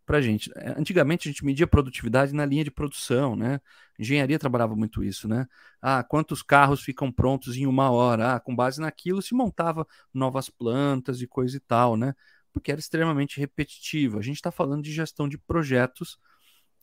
para 0.06 0.22
gente. 0.22 0.50
É, 0.56 0.72
antigamente 0.78 1.28
a 1.28 1.32
gente 1.32 1.46
media 1.46 1.68
produtividade 1.68 2.34
na 2.34 2.46
linha 2.46 2.64
de 2.64 2.72
produção, 2.72 3.36
né? 3.36 3.60
Engenharia 4.00 4.40
trabalhava 4.40 4.76
muito 4.76 5.04
isso, 5.04 5.28
né? 5.28 5.48
Ah, 5.82 6.04
quantos 6.04 6.42
carros 6.42 6.82
ficam 6.84 7.12
prontos 7.12 7.58
em 7.58 7.66
uma 7.66 7.92
hora? 7.92 8.36
Ah, 8.36 8.40
com 8.40 8.56
base 8.56 8.80
naquilo 8.82 9.22
se 9.22 9.36
montava 9.36 9.86
novas 10.14 10.50
plantas 10.50 11.22
e 11.22 11.28
coisa 11.28 11.58
e 11.58 11.60
tal, 11.60 11.98
né? 11.98 12.14
Porque 12.52 12.72
era 12.72 12.80
extremamente 12.80 13.40
repetitivo. 13.40 14.20
A 14.20 14.22
gente 14.22 14.38
está 14.38 14.52
falando 14.52 14.84
de 14.84 14.92
gestão 14.94 15.28
de 15.28 15.38
projetos 15.38 16.18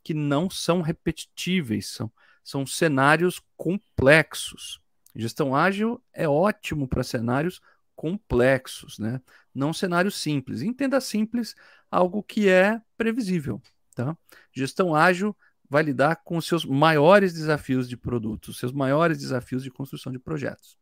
que 0.02 0.14
não 0.14 0.48
são 0.50 0.80
repetitíveis, 0.82 1.88
são, 1.88 2.10
são 2.42 2.66
cenários 2.66 3.40
complexos. 3.56 4.80
Gestão 5.14 5.54
ágil 5.54 6.02
é 6.12 6.28
ótimo 6.28 6.88
para 6.88 7.02
cenários 7.02 7.60
complexos, 8.00 8.98
né? 8.98 9.20
Não 9.54 9.74
cenários 9.74 10.14
simples. 10.14 10.62
Entenda 10.62 10.98
simples 11.02 11.54
algo 11.90 12.22
que 12.22 12.48
é 12.48 12.80
previsível, 12.96 13.60
tá? 13.94 14.16
Gestão 14.50 14.94
ágil 14.94 15.36
vai 15.68 15.82
lidar 15.82 16.16
com 16.24 16.38
os 16.38 16.46
seus 16.46 16.64
maiores 16.64 17.34
desafios 17.34 17.86
de 17.86 17.98
produtos, 17.98 18.58
seus 18.58 18.72
maiores 18.72 19.18
desafios 19.18 19.62
de 19.62 19.70
construção 19.70 20.10
de 20.10 20.18
projetos. 20.18 20.78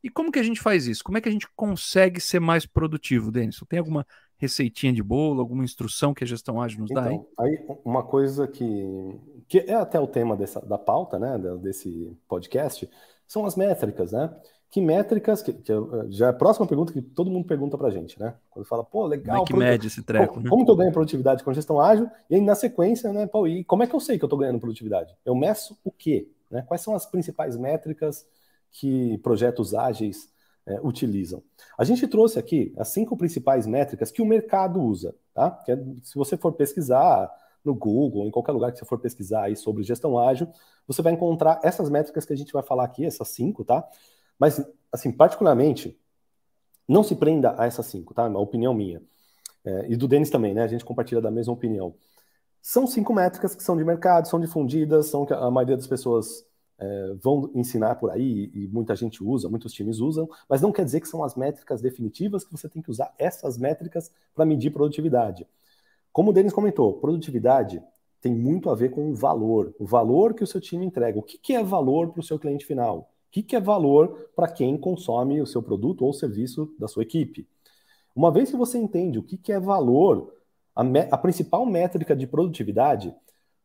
E 0.00 0.08
como 0.08 0.30
que 0.30 0.38
a 0.38 0.44
gente 0.44 0.60
faz 0.60 0.86
isso? 0.86 1.02
Como 1.02 1.18
é 1.18 1.20
que 1.20 1.28
a 1.28 1.32
gente 1.32 1.48
consegue 1.56 2.20
ser 2.20 2.38
mais 2.38 2.64
produtivo, 2.64 3.32
Denis? 3.32 3.58
Tem 3.68 3.80
alguma 3.80 4.06
receitinha 4.38 4.92
de 4.92 5.02
bolo, 5.02 5.40
alguma 5.40 5.64
instrução 5.64 6.14
que 6.14 6.22
a 6.22 6.26
gestão 6.26 6.62
ágil 6.62 6.82
nos 6.82 6.90
então, 6.92 7.02
dá? 7.02 7.10
Aí? 7.10 7.58
aí 7.58 7.66
uma 7.84 8.04
coisa 8.04 8.46
que, 8.46 8.64
que 9.48 9.58
é 9.58 9.74
até 9.74 9.98
o 9.98 10.06
tema 10.06 10.36
dessa, 10.36 10.60
da 10.60 10.78
pauta, 10.78 11.18
né, 11.18 11.36
desse 11.60 12.16
podcast, 12.28 12.88
são 13.26 13.44
as 13.44 13.56
métricas, 13.56 14.12
né? 14.12 14.32
Que 14.70 14.80
métricas, 14.80 15.42
que, 15.42 15.52
que, 15.52 15.72
já 16.10 16.26
é 16.26 16.28
a 16.30 16.32
próxima 16.32 16.64
pergunta 16.64 16.92
que 16.92 17.02
todo 17.02 17.30
mundo 17.30 17.44
pergunta 17.44 17.76
para 17.76 17.88
a 17.88 17.90
gente, 17.90 18.18
né? 18.20 18.34
Quando 18.48 18.64
fala, 18.64 18.84
pô, 18.84 19.04
legal. 19.04 19.44
Como 19.44 19.62
é 19.62 19.66
que 19.66 19.72
mede 19.72 19.86
esse 19.88 20.00
treco? 20.00 20.34
Como, 20.34 20.44
né? 20.44 20.50
como 20.50 20.64
que 20.64 20.70
eu 20.70 20.76
ganho 20.76 20.92
produtividade 20.92 21.42
com 21.42 21.52
gestão 21.52 21.80
ágil? 21.80 22.08
E 22.30 22.36
aí, 22.36 22.40
na 22.40 22.54
sequência, 22.54 23.12
né, 23.12 23.26
Paulo, 23.26 23.48
e 23.48 23.64
como 23.64 23.82
é 23.82 23.86
que 23.88 23.94
eu 23.94 23.98
sei 23.98 24.16
que 24.16 24.24
eu 24.24 24.28
estou 24.28 24.38
ganhando 24.38 24.60
produtividade? 24.60 25.16
Eu 25.24 25.34
meço 25.34 25.76
o 25.82 25.90
quê? 25.90 26.30
Né? 26.48 26.62
Quais 26.62 26.82
são 26.82 26.94
as 26.94 27.04
principais 27.04 27.56
métricas 27.56 28.24
que 28.70 29.18
projetos 29.18 29.74
ágeis 29.74 30.28
é, 30.64 30.78
utilizam? 30.84 31.42
A 31.76 31.82
gente 31.82 32.06
trouxe 32.06 32.38
aqui 32.38 32.72
as 32.78 32.88
cinco 32.88 33.16
principais 33.16 33.66
métricas 33.66 34.12
que 34.12 34.22
o 34.22 34.26
mercado 34.26 34.80
usa, 34.80 35.16
tá? 35.34 35.50
Que 35.50 35.72
é, 35.72 35.84
se 36.04 36.14
você 36.14 36.36
for 36.36 36.52
pesquisar 36.52 37.28
no 37.64 37.74
Google, 37.74 38.24
em 38.24 38.30
qualquer 38.30 38.52
lugar 38.52 38.70
que 38.70 38.78
você 38.78 38.84
for 38.84 39.00
pesquisar 39.00 39.46
aí 39.46 39.56
sobre 39.56 39.82
gestão 39.82 40.16
ágil, 40.16 40.46
você 40.86 41.02
vai 41.02 41.12
encontrar 41.12 41.58
essas 41.64 41.90
métricas 41.90 42.24
que 42.24 42.32
a 42.32 42.36
gente 42.36 42.52
vai 42.52 42.62
falar 42.62 42.84
aqui, 42.84 43.04
essas 43.04 43.28
cinco, 43.30 43.64
tá? 43.64 43.84
Mas, 44.40 44.64
assim, 44.90 45.12
particularmente, 45.12 46.00
não 46.88 47.04
se 47.04 47.14
prenda 47.14 47.54
a 47.60 47.66
essas 47.66 47.86
cinco, 47.86 48.14
tá? 48.14 48.24
É 48.24 48.28
uma 48.28 48.40
opinião 48.40 48.72
minha. 48.72 49.02
É, 49.64 49.86
e 49.90 49.96
do 49.96 50.08
Denis 50.08 50.30
também, 50.30 50.54
né? 50.54 50.62
A 50.64 50.66
gente 50.66 50.84
compartilha 50.84 51.20
da 51.20 51.30
mesma 51.30 51.52
opinião. 51.52 51.94
São 52.62 52.86
cinco 52.86 53.12
métricas 53.12 53.54
que 53.54 53.62
são 53.62 53.76
de 53.76 53.84
mercado, 53.84 54.26
são 54.28 54.40
difundidas, 54.40 55.06
são 55.06 55.26
que 55.26 55.34
a 55.34 55.50
maioria 55.50 55.76
das 55.76 55.86
pessoas 55.86 56.44
é, 56.78 57.14
vão 57.22 57.50
ensinar 57.54 57.96
por 57.96 58.10
aí 58.10 58.50
e 58.54 58.66
muita 58.68 58.96
gente 58.96 59.22
usa, 59.22 59.48
muitos 59.48 59.72
times 59.72 60.00
usam, 60.00 60.28
mas 60.48 60.62
não 60.62 60.72
quer 60.72 60.84
dizer 60.84 61.00
que 61.00 61.08
são 61.08 61.22
as 61.22 61.34
métricas 61.34 61.82
definitivas 61.82 62.44
que 62.44 62.52
você 62.52 62.68
tem 62.68 62.82
que 62.82 62.90
usar 62.90 63.14
essas 63.18 63.58
métricas 63.58 64.10
para 64.34 64.46
medir 64.46 64.70
produtividade. 64.70 65.46
Como 66.12 66.30
o 66.30 66.32
Denis 66.32 66.52
comentou, 66.52 66.94
produtividade 66.94 67.82
tem 68.20 68.34
muito 68.34 68.70
a 68.70 68.74
ver 68.74 68.90
com 68.90 69.10
o 69.10 69.14
valor, 69.14 69.74
o 69.78 69.86
valor 69.86 70.34
que 70.34 70.44
o 70.44 70.46
seu 70.46 70.60
time 70.60 70.84
entrega. 70.84 71.18
O 71.18 71.22
que, 71.22 71.38
que 71.38 71.54
é 71.54 71.62
valor 71.62 72.10
para 72.10 72.20
o 72.20 72.24
seu 72.24 72.38
cliente 72.38 72.66
final? 72.66 73.10
O 73.30 73.32
que, 73.32 73.44
que 73.44 73.54
é 73.54 73.60
valor 73.60 74.28
para 74.34 74.48
quem 74.48 74.76
consome 74.76 75.40
o 75.40 75.46
seu 75.46 75.62
produto 75.62 76.04
ou 76.04 76.12
serviço 76.12 76.74
da 76.76 76.88
sua 76.88 77.04
equipe? 77.04 77.48
Uma 78.12 78.32
vez 78.32 78.50
que 78.50 78.56
você 78.56 78.76
entende 78.76 79.20
o 79.20 79.22
que, 79.22 79.36
que 79.36 79.52
é 79.52 79.60
valor, 79.60 80.34
a, 80.74 80.82
a 81.12 81.16
principal 81.16 81.64
métrica 81.64 82.16
de 82.16 82.26
produtividade 82.26 83.14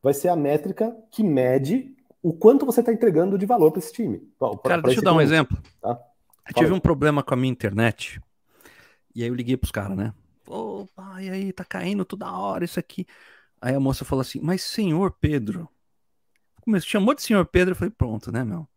vai 0.03 0.13
ser 0.13 0.29
a 0.29 0.35
métrica 0.35 0.95
que 1.09 1.23
mede 1.23 1.95
o 2.21 2.31
quanto 2.31 2.63
você 2.63 2.81
está 2.81 2.93
entregando 2.93 3.39
de 3.39 3.45
valor 3.47 3.71
para 3.71 3.79
esse 3.79 3.91
time. 3.91 4.19
Pra, 4.37 4.55
Cara, 4.59 4.81
deixa 4.83 4.99
eu 4.99 5.03
dar 5.03 5.13
um 5.13 5.21
exemplo. 5.21 5.57
Tá? 5.81 5.99
Eu 6.47 6.53
tive 6.53 6.71
um 6.71 6.79
problema 6.79 7.23
com 7.23 7.33
a 7.33 7.37
minha 7.37 7.51
internet 7.51 8.21
e 9.15 9.23
aí 9.23 9.29
eu 9.29 9.33
liguei 9.33 9.57
para 9.57 9.65
os 9.65 9.71
caras, 9.71 9.97
né? 9.97 10.13
Opa, 10.47 11.23
e 11.23 11.29
aí, 11.31 11.51
tá 11.51 11.65
caindo 11.65 12.05
toda 12.05 12.31
hora 12.31 12.63
isso 12.63 12.79
aqui. 12.79 13.07
Aí 13.59 13.73
a 13.73 13.79
moça 13.79 14.05
falou 14.05 14.21
assim, 14.21 14.39
mas 14.43 14.61
senhor 14.61 15.11
Pedro. 15.19 15.67
Começou, 16.61 16.87
chamou 16.87 17.15
de 17.15 17.23
senhor 17.23 17.45
Pedro, 17.47 17.71
eu 17.71 17.75
falei, 17.75 17.91
pronto, 17.97 18.31
né, 18.31 18.43
meu? 18.43 18.67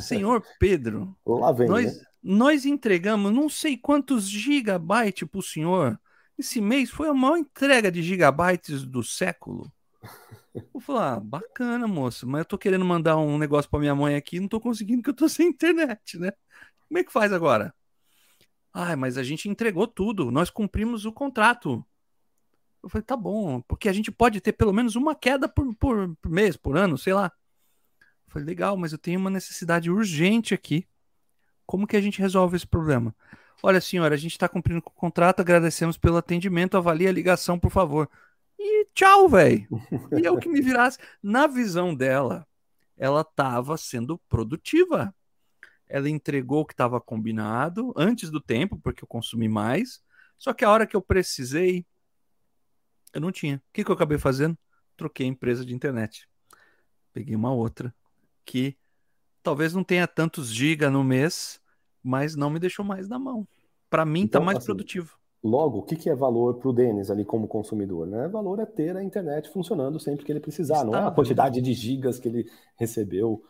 Senhor 0.00 0.42
Pedro, 0.58 1.16
Lá 1.26 1.52
vem, 1.52 1.68
nós, 1.68 1.96
né? 1.96 2.04
nós 2.22 2.64
entregamos 2.64 3.32
não 3.32 3.48
sei 3.48 3.76
quantos 3.76 4.28
gigabytes 4.28 5.28
para 5.28 5.38
o 5.38 5.42
senhor. 5.42 6.00
Esse 6.38 6.60
mês 6.60 6.90
foi 6.90 7.08
a 7.08 7.14
maior 7.14 7.38
entrega 7.38 7.90
de 7.90 8.02
gigabytes 8.02 8.84
do 8.84 9.02
século. 9.02 9.72
Vou 10.72 10.80
falar, 10.80 11.14
ah, 11.14 11.20
bacana, 11.20 11.86
moço, 11.86 12.26
mas 12.26 12.40
eu 12.40 12.44
tô 12.44 12.58
querendo 12.58 12.84
mandar 12.84 13.16
um 13.16 13.38
negócio 13.38 13.70
para 13.70 13.80
minha 13.80 13.94
mãe 13.94 14.14
aqui, 14.14 14.40
não 14.40 14.48
tô 14.48 14.60
conseguindo 14.60 15.02
porque 15.02 15.10
eu 15.10 15.14
tô 15.14 15.28
sem 15.30 15.48
internet, 15.48 16.18
né? 16.18 16.32
Como 16.88 16.98
é 16.98 17.04
que 17.04 17.12
faz 17.12 17.32
agora? 17.32 17.74
Ah, 18.72 18.96
mas 18.96 19.16
a 19.16 19.22
gente 19.22 19.48
entregou 19.48 19.86
tudo, 19.86 20.30
nós 20.30 20.50
cumprimos 20.50 21.04
o 21.04 21.12
contrato. 21.12 21.84
Eu 22.82 22.88
falei, 22.88 23.02
tá 23.02 23.16
bom, 23.16 23.60
porque 23.62 23.88
a 23.88 23.92
gente 23.92 24.12
pode 24.12 24.40
ter 24.40 24.52
pelo 24.52 24.72
menos 24.72 24.94
uma 24.96 25.14
queda 25.14 25.48
por, 25.48 25.74
por, 25.76 26.14
por 26.16 26.30
mês, 26.30 26.56
por 26.56 26.76
ano, 26.76 26.96
sei 26.96 27.12
lá. 27.12 27.32
Falei, 28.28 28.46
legal, 28.46 28.76
mas 28.76 28.92
eu 28.92 28.98
tenho 28.98 29.18
uma 29.18 29.30
necessidade 29.30 29.90
urgente 29.90 30.52
aqui. 30.52 30.86
Como 31.64 31.86
que 31.86 31.96
a 31.96 32.00
gente 32.00 32.20
resolve 32.20 32.56
esse 32.56 32.66
problema? 32.66 33.14
Olha, 33.62 33.80
senhora, 33.80 34.14
a 34.14 34.18
gente 34.18 34.32
está 34.32 34.48
cumprindo 34.48 34.82
com 34.82 34.90
o 34.90 34.94
contrato, 34.94 35.40
agradecemos 35.40 35.96
pelo 35.96 36.16
atendimento, 36.16 36.76
avalie 36.76 37.08
a 37.08 37.12
ligação, 37.12 37.58
por 37.58 37.70
favor. 37.70 38.08
E 38.58 38.86
tchau, 38.94 39.28
velho. 39.28 39.66
E 40.20 40.26
é 40.26 40.30
o 40.30 40.38
que 40.38 40.48
me 40.48 40.60
virasse. 40.60 40.98
Na 41.22 41.46
visão 41.46 41.94
dela, 41.94 42.46
ela 42.96 43.22
estava 43.22 43.76
sendo 43.76 44.18
produtiva. 44.28 45.14
Ela 45.88 46.10
entregou 46.10 46.62
o 46.62 46.66
que 46.66 46.74
estava 46.74 47.00
combinado 47.00 47.92
antes 47.96 48.30
do 48.30 48.40
tempo, 48.40 48.78
porque 48.78 49.04
eu 49.04 49.08
consumi 49.08 49.48
mais. 49.48 50.02
Só 50.36 50.52
que 50.52 50.64
a 50.64 50.70
hora 50.70 50.86
que 50.86 50.96
eu 50.96 51.02
precisei, 51.02 51.86
eu 53.12 53.20
não 53.20 53.32
tinha. 53.32 53.56
O 53.56 53.72
que, 53.72 53.84
que 53.84 53.90
eu 53.90 53.94
acabei 53.94 54.18
fazendo? 54.18 54.56
Troquei 54.96 55.26
a 55.26 55.28
empresa 55.28 55.64
de 55.64 55.74
internet. 55.74 56.28
Peguei 57.12 57.34
uma 57.34 57.52
outra 57.52 57.94
que 58.46 58.76
talvez 59.42 59.74
não 59.74 59.84
tenha 59.84 60.06
tantos 60.06 60.52
giga 60.52 60.88
no 60.90 61.04
mês, 61.04 61.60
mas 62.02 62.36
não 62.36 62.48
me 62.48 62.58
deixou 62.58 62.84
mais 62.84 63.08
na 63.08 63.18
mão. 63.18 63.46
Para 63.90 64.06
mim 64.06 64.22
tá 64.22 64.38
então, 64.38 64.44
mais 64.44 64.58
assim, 64.58 64.66
produtivo. 64.66 65.16
Logo, 65.42 65.78
o 65.78 65.82
que, 65.82 66.08
é 66.08 66.14
valor 66.14 66.54
para 66.54 66.68
o 66.68 66.72
Denis 66.72 67.10
ali 67.10 67.24
como 67.24 67.46
consumidor? 67.46 68.06
Né? 68.06 68.26
Valor 68.28 68.58
é 68.60 68.66
ter 68.66 68.96
a 68.96 69.02
internet 69.02 69.48
funcionando 69.50 70.00
sempre 70.00 70.24
que 70.24 70.32
ele 70.32 70.40
precisar, 70.40 70.76
Está, 70.76 70.86
não 70.86 70.94
é 70.94 71.02
a 71.02 71.10
quantidade 71.10 71.60
de 71.60 71.72
gigas 71.72 72.18
que 72.18 72.28
ele 72.28 72.50
recebeu. 72.76 73.42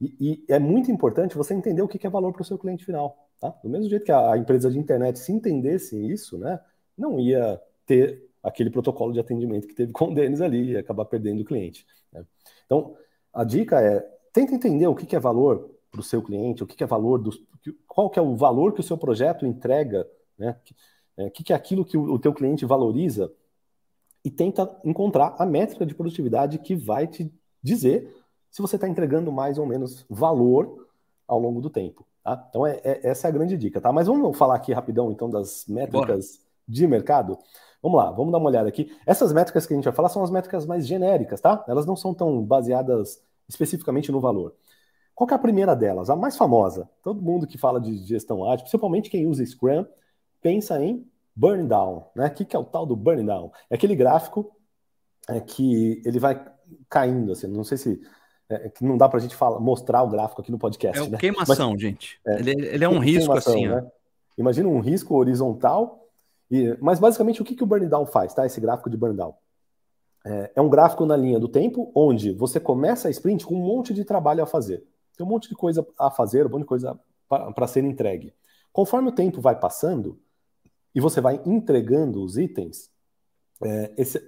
E, 0.00 0.16
e 0.20 0.44
é 0.48 0.58
muito 0.58 0.90
importante 0.90 1.36
você 1.36 1.54
entender 1.54 1.82
o 1.82 1.88
que, 1.88 2.04
é 2.04 2.10
valor 2.10 2.32
para 2.32 2.42
o 2.42 2.44
seu 2.44 2.58
cliente 2.58 2.84
final. 2.84 3.16
Tá? 3.40 3.50
Do 3.62 3.70
mesmo 3.70 3.88
jeito 3.88 4.04
que 4.04 4.12
a, 4.12 4.32
a 4.32 4.38
empresa 4.38 4.70
de 4.70 4.78
internet, 4.78 5.18
se 5.18 5.32
entendesse 5.32 5.96
isso, 6.10 6.38
né, 6.38 6.58
não 6.98 7.20
ia 7.20 7.60
ter 7.86 8.28
aquele 8.42 8.70
protocolo 8.70 9.12
de 9.12 9.20
atendimento 9.20 9.66
que 9.66 9.74
teve 9.74 9.92
com 9.92 10.10
o 10.10 10.14
Denis 10.14 10.40
ali 10.40 10.72
e 10.72 10.76
acabar 10.76 11.04
perdendo 11.04 11.42
o 11.42 11.44
cliente. 11.44 11.86
Né? 12.12 12.24
Então, 12.66 12.96
a 13.32 13.44
dica 13.44 13.80
é 13.80 14.04
tenta 14.34 14.52
entender 14.52 14.88
o 14.88 14.96
que, 14.96 15.14
é 15.14 15.20
valor 15.20 15.70
para 15.90 16.00
o 16.00 16.02
seu 16.02 16.20
cliente, 16.20 16.62
o 16.62 16.66
que, 16.66 16.82
é 16.82 16.86
valor 16.86 17.18
do, 17.18 17.30
qual 17.86 18.10
que 18.10 18.18
é 18.18 18.22
o 18.22 18.34
valor 18.34 18.74
que 18.74 18.80
o 18.80 18.82
seu 18.82 18.98
projeto 18.98 19.46
entrega, 19.46 20.06
né? 20.36 20.58
O 21.16 21.30
que, 21.30 21.52
é 21.52 21.56
aquilo 21.56 21.84
que 21.84 21.96
o, 21.96 22.18
teu 22.18 22.34
cliente 22.34 22.66
valoriza 22.66 23.32
e 24.24 24.30
tenta 24.30 24.76
encontrar 24.84 25.36
a 25.38 25.46
métrica 25.46 25.86
de 25.86 25.94
produtividade 25.94 26.58
que 26.58 26.74
vai 26.74 27.06
te 27.06 27.32
dizer 27.62 28.12
se 28.50 28.60
você 28.60 28.74
está 28.74 28.88
entregando 28.88 29.30
mais 29.30 29.56
ou 29.56 29.64
menos 29.64 30.04
valor 30.10 30.88
ao 31.28 31.38
longo 31.38 31.60
do 31.60 31.70
tempo. 31.70 32.04
Tá? 32.24 32.44
Então 32.50 32.66
é, 32.66 32.80
é, 32.82 33.08
essa 33.08 33.28
é 33.28 33.30
a 33.30 33.32
grande 33.32 33.56
dica, 33.56 33.80
tá? 33.80 33.92
Mas 33.92 34.08
vamos 34.08 34.36
falar 34.36 34.56
aqui 34.56 34.72
rapidão 34.72 35.12
então 35.12 35.30
das 35.30 35.64
métricas 35.68 36.00
Bora. 36.02 36.42
de 36.66 36.86
mercado. 36.88 37.38
Vamos 37.80 37.98
lá, 37.98 38.10
vamos 38.10 38.32
dar 38.32 38.38
uma 38.38 38.48
olhada 38.48 38.68
aqui. 38.68 38.90
Essas 39.06 39.32
métricas 39.32 39.64
que 39.64 39.74
a 39.74 39.76
gente 39.76 39.84
vai 39.84 39.94
falar 39.94 40.08
são 40.08 40.24
as 40.24 40.30
métricas 40.30 40.66
mais 40.66 40.84
genéricas, 40.84 41.40
tá? 41.40 41.64
Elas 41.68 41.86
não 41.86 41.94
são 41.94 42.12
tão 42.12 42.42
baseadas 42.42 43.22
especificamente 43.48 44.10
no 44.10 44.20
valor. 44.20 44.54
Qual 45.14 45.30
é 45.30 45.34
a 45.34 45.38
primeira 45.38 45.74
delas? 45.76 46.10
A 46.10 46.16
mais 46.16 46.36
famosa. 46.36 46.88
Todo 47.02 47.22
mundo 47.22 47.46
que 47.46 47.56
fala 47.56 47.80
de 47.80 47.96
gestão 47.98 48.44
ágil, 48.44 48.64
principalmente 48.64 49.10
quem 49.10 49.26
usa 49.26 49.44
Scrum, 49.46 49.86
pensa 50.42 50.82
em 50.82 51.06
burn 51.34 51.66
down. 51.66 52.04
Né? 52.14 52.26
O 52.26 52.30
que 52.30 52.56
é 52.56 52.58
o 52.58 52.64
tal 52.64 52.84
do 52.84 52.96
burn 52.96 53.24
down? 53.24 53.52
É 53.70 53.76
aquele 53.76 53.94
gráfico 53.94 54.50
é, 55.28 55.40
que 55.40 56.02
ele 56.04 56.18
vai 56.18 56.44
caindo, 56.88 57.32
assim, 57.32 57.46
não 57.46 57.64
sei 57.64 57.78
se 57.78 58.00
é, 58.48 58.68
que 58.68 58.84
não 58.84 58.96
dá 58.96 59.08
para 59.08 59.18
a 59.18 59.22
gente 59.22 59.34
falar, 59.34 59.58
mostrar 59.60 60.02
o 60.02 60.08
gráfico 60.08 60.40
aqui 60.40 60.50
no 60.50 60.58
podcast. 60.58 60.98
É 60.98 61.02
o 61.02 61.10
né? 61.10 61.18
queimação, 61.18 61.72
mas, 61.72 61.80
gente. 61.80 62.20
É, 62.26 62.38
ele, 62.40 62.50
ele, 62.50 62.84
é 62.84 62.88
um 62.88 62.98
risco 62.98 63.32
assim. 63.32 63.68
Né? 63.68 63.86
Imagina 64.36 64.68
um 64.68 64.80
risco 64.80 65.14
horizontal, 65.14 66.08
e, 66.50 66.76
mas 66.80 66.98
basicamente 66.98 67.40
o 67.40 67.44
que, 67.44 67.54
que 67.54 67.62
o 67.62 67.66
burn 67.66 67.86
down 67.88 68.06
faz, 68.06 68.34
tá? 68.34 68.44
Esse 68.44 68.60
gráfico 68.60 68.90
de 68.90 68.96
burn 68.96 69.16
down. 69.16 69.34
É, 70.24 70.52
é 70.56 70.60
um 70.60 70.68
gráfico 70.68 71.04
na 71.04 71.16
linha 71.16 71.38
do 71.38 71.48
tempo, 71.48 71.92
onde 71.94 72.32
você 72.32 72.58
começa 72.58 73.08
a 73.08 73.10
sprint 73.10 73.44
com 73.44 73.54
um 73.54 73.66
monte 73.66 73.92
de 73.92 74.04
trabalho 74.04 74.42
a 74.42 74.46
fazer. 74.46 74.82
Tem 75.16 75.26
um 75.26 75.28
monte 75.28 75.48
de 75.48 75.54
coisa 75.54 75.86
a 75.98 76.10
fazer, 76.10 76.46
um 76.46 76.48
monte 76.48 76.62
de 76.62 76.68
coisa 76.68 76.98
para 77.28 77.66
ser 77.66 77.84
entregue. 77.84 78.34
Conforme 78.72 79.08
o 79.08 79.14
tempo 79.14 79.40
vai 79.40 79.58
passando 79.58 80.18
e 80.94 81.00
você 81.00 81.20
vai 81.20 81.40
entregando 81.44 82.22
os 82.22 82.38
itens, 82.38 82.90
é, 83.62 83.92
esse, 83.96 84.20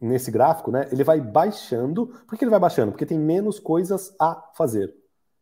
nesse 0.00 0.30
gráfico, 0.30 0.70
né, 0.70 0.88
ele 0.90 1.04
vai 1.04 1.20
baixando. 1.20 2.06
Por 2.26 2.36
que 2.36 2.44
ele 2.44 2.50
vai 2.50 2.60
baixando? 2.60 2.92
Porque 2.92 3.06
tem 3.06 3.18
menos 3.18 3.58
coisas 3.58 4.14
a 4.18 4.50
fazer. 4.54 4.94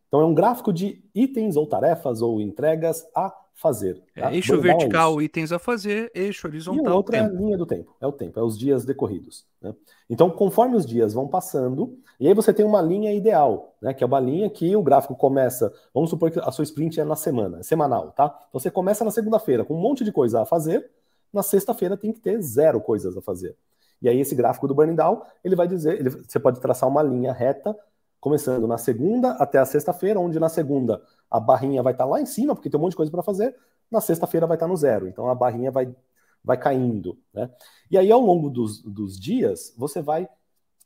Então 0.09 0.21
é 0.21 0.25
um 0.25 0.35
gráfico 0.35 0.73
de 0.73 1.03
itens 1.15 1.57
ou 1.57 1.67
tarefas 1.67 2.23
ou 2.23 2.41
entregas 2.41 3.07
a 3.15 3.33
fazer. 3.57 4.03
É, 4.15 4.21
tá? 4.21 4.33
É, 4.33 4.35
eixo 4.37 4.61
vertical, 4.61 5.21
é 5.21 5.25
itens 5.25 5.51
a 5.51 5.59
fazer, 5.59 6.11
eixo 6.15 6.47
horizontal. 6.47 6.85
E 6.85 6.89
outra 6.89 7.23
tempo. 7.23 7.37
linha 7.37 7.57
do 7.57 7.67
tempo, 7.67 7.97
é 8.01 8.07
o 8.07 8.13
tempo, 8.13 8.39
é 8.39 8.43
os 8.43 8.57
dias 8.57 8.85
decorridos. 8.85 9.47
Né? 9.61 9.75
Então, 10.09 10.31
conforme 10.31 10.77
os 10.77 10.87
dias 10.87 11.15
vão 11.15 11.27
passando, 11.27 11.99
e 12.21 12.29
aí 12.29 12.35
você 12.35 12.53
tem 12.53 12.65
uma 12.65 12.81
linha 12.81 13.13
ideal, 13.13 13.75
né? 13.81 13.93
Que 13.93 14.05
é 14.05 14.07
uma 14.07 14.21
linha 14.21 14.49
que 14.49 14.75
o 14.77 14.83
gráfico 14.83 15.15
começa. 15.15 15.73
Vamos 15.93 16.11
supor 16.11 16.31
que 16.31 16.39
a 16.39 16.51
sua 16.51 16.65
sprint 16.65 17.01
é 17.01 17.05
na 17.05 17.17
semana, 17.17 17.61
é 17.61 17.63
semanal, 17.63 18.13
tá? 18.13 18.27
Então 18.49 18.61
você 18.61 18.71
começa 18.71 19.05
na 19.05 19.11
segunda-feira 19.11 19.65
com 19.65 19.75
um 19.75 19.81
monte 19.81 20.05
de 20.05 20.13
coisa 20.13 20.43
a 20.43 20.47
fazer, 20.47 20.91
na 21.33 21.43
sexta-feira 21.43 21.97
tem 21.97 22.13
que 22.13 22.21
ter 22.21 22.41
zero 22.41 22.81
coisas 22.81 23.17
a 23.17 23.23
fazer. 23.23 23.57
E 24.01 24.09
aí 24.09 24.21
esse 24.21 24.35
gráfico 24.35 24.69
do 24.69 24.75
burning 24.75 24.95
down, 24.95 25.23
ele 25.43 25.57
vai 25.57 25.67
dizer, 25.67 25.99
ele, 25.99 26.11
você 26.11 26.39
pode 26.39 26.61
traçar 26.61 26.89
uma 26.89 27.03
linha 27.03 27.33
reta 27.33 27.77
começando 28.21 28.67
na 28.67 28.79
segunda 28.79 29.33
até 29.33 29.59
a 29.59 29.65
sexta-feira, 29.65 30.19
onde 30.19 30.39
na 30.41 30.49
segunda 30.49 31.03
a 31.31 31.39
barrinha 31.39 31.83
vai 31.83 31.93
estar 31.93 32.05
tá 32.05 32.11
lá 32.11 32.21
em 32.21 32.27
cima, 32.27 32.55
porque 32.55 32.71
tem 32.71 32.79
um 32.79 32.83
monte 32.83 32.93
de 32.93 32.97
coisa 32.97 33.11
para 33.11 33.23
fazer, 33.23 33.55
na 33.91 34.01
sexta-feira 34.01 34.47
vai 34.47 34.57
estar 34.57 34.67
tá 34.67 34.71
no 34.71 34.77
zero. 34.77 35.07
Então 35.07 35.29
a 35.29 35.35
barrinha 35.35 35.71
vai, 35.71 35.95
vai 36.43 36.57
caindo. 36.57 37.19
Né? 37.33 37.51
E 37.91 37.99
aí, 37.99 38.11
ao 38.11 38.21
longo 38.21 38.51
dos, 38.51 38.83
dos 38.83 39.19
dias, 39.19 39.75
você 39.77 40.03
vai 40.03 40.29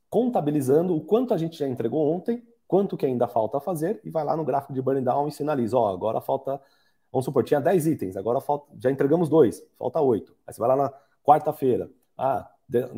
contabilizando 0.09 0.95
o 0.97 1.01
quanto 1.01 1.33
a 1.33 1.39
gente 1.39 1.57
já 1.57 1.69
entregou 1.69 2.13
ontem, 2.13 2.43
quanto 2.67 2.97
que 2.97 3.07
ainda 3.07 3.29
falta 3.29 3.61
fazer 3.61 4.01
e 4.05 4.11
vai 4.11 4.25
lá 4.25 4.37
no 4.37 4.45
gráfico 4.45 4.73
de 4.73 4.83
burn 4.83 5.01
down 5.01 5.29
e 5.29 5.33
sinaliza, 5.33 5.77
ó, 5.77 5.93
agora 5.93 6.21
falta, 6.21 6.61
vamos 7.13 7.25
supor, 7.25 7.45
tinha 7.45 7.61
10 7.61 7.87
itens, 7.87 8.17
agora 8.17 8.41
falta, 8.41 8.67
já 8.79 8.91
entregamos 8.91 9.29
dois, 9.29 9.65
falta 9.79 10.01
8. 10.01 10.35
Aí 10.47 10.53
você 10.53 10.61
vai 10.61 10.69
lá 10.69 10.77
na 10.77 10.93
quarta-feira, 11.25 11.91
ah, 12.19 12.49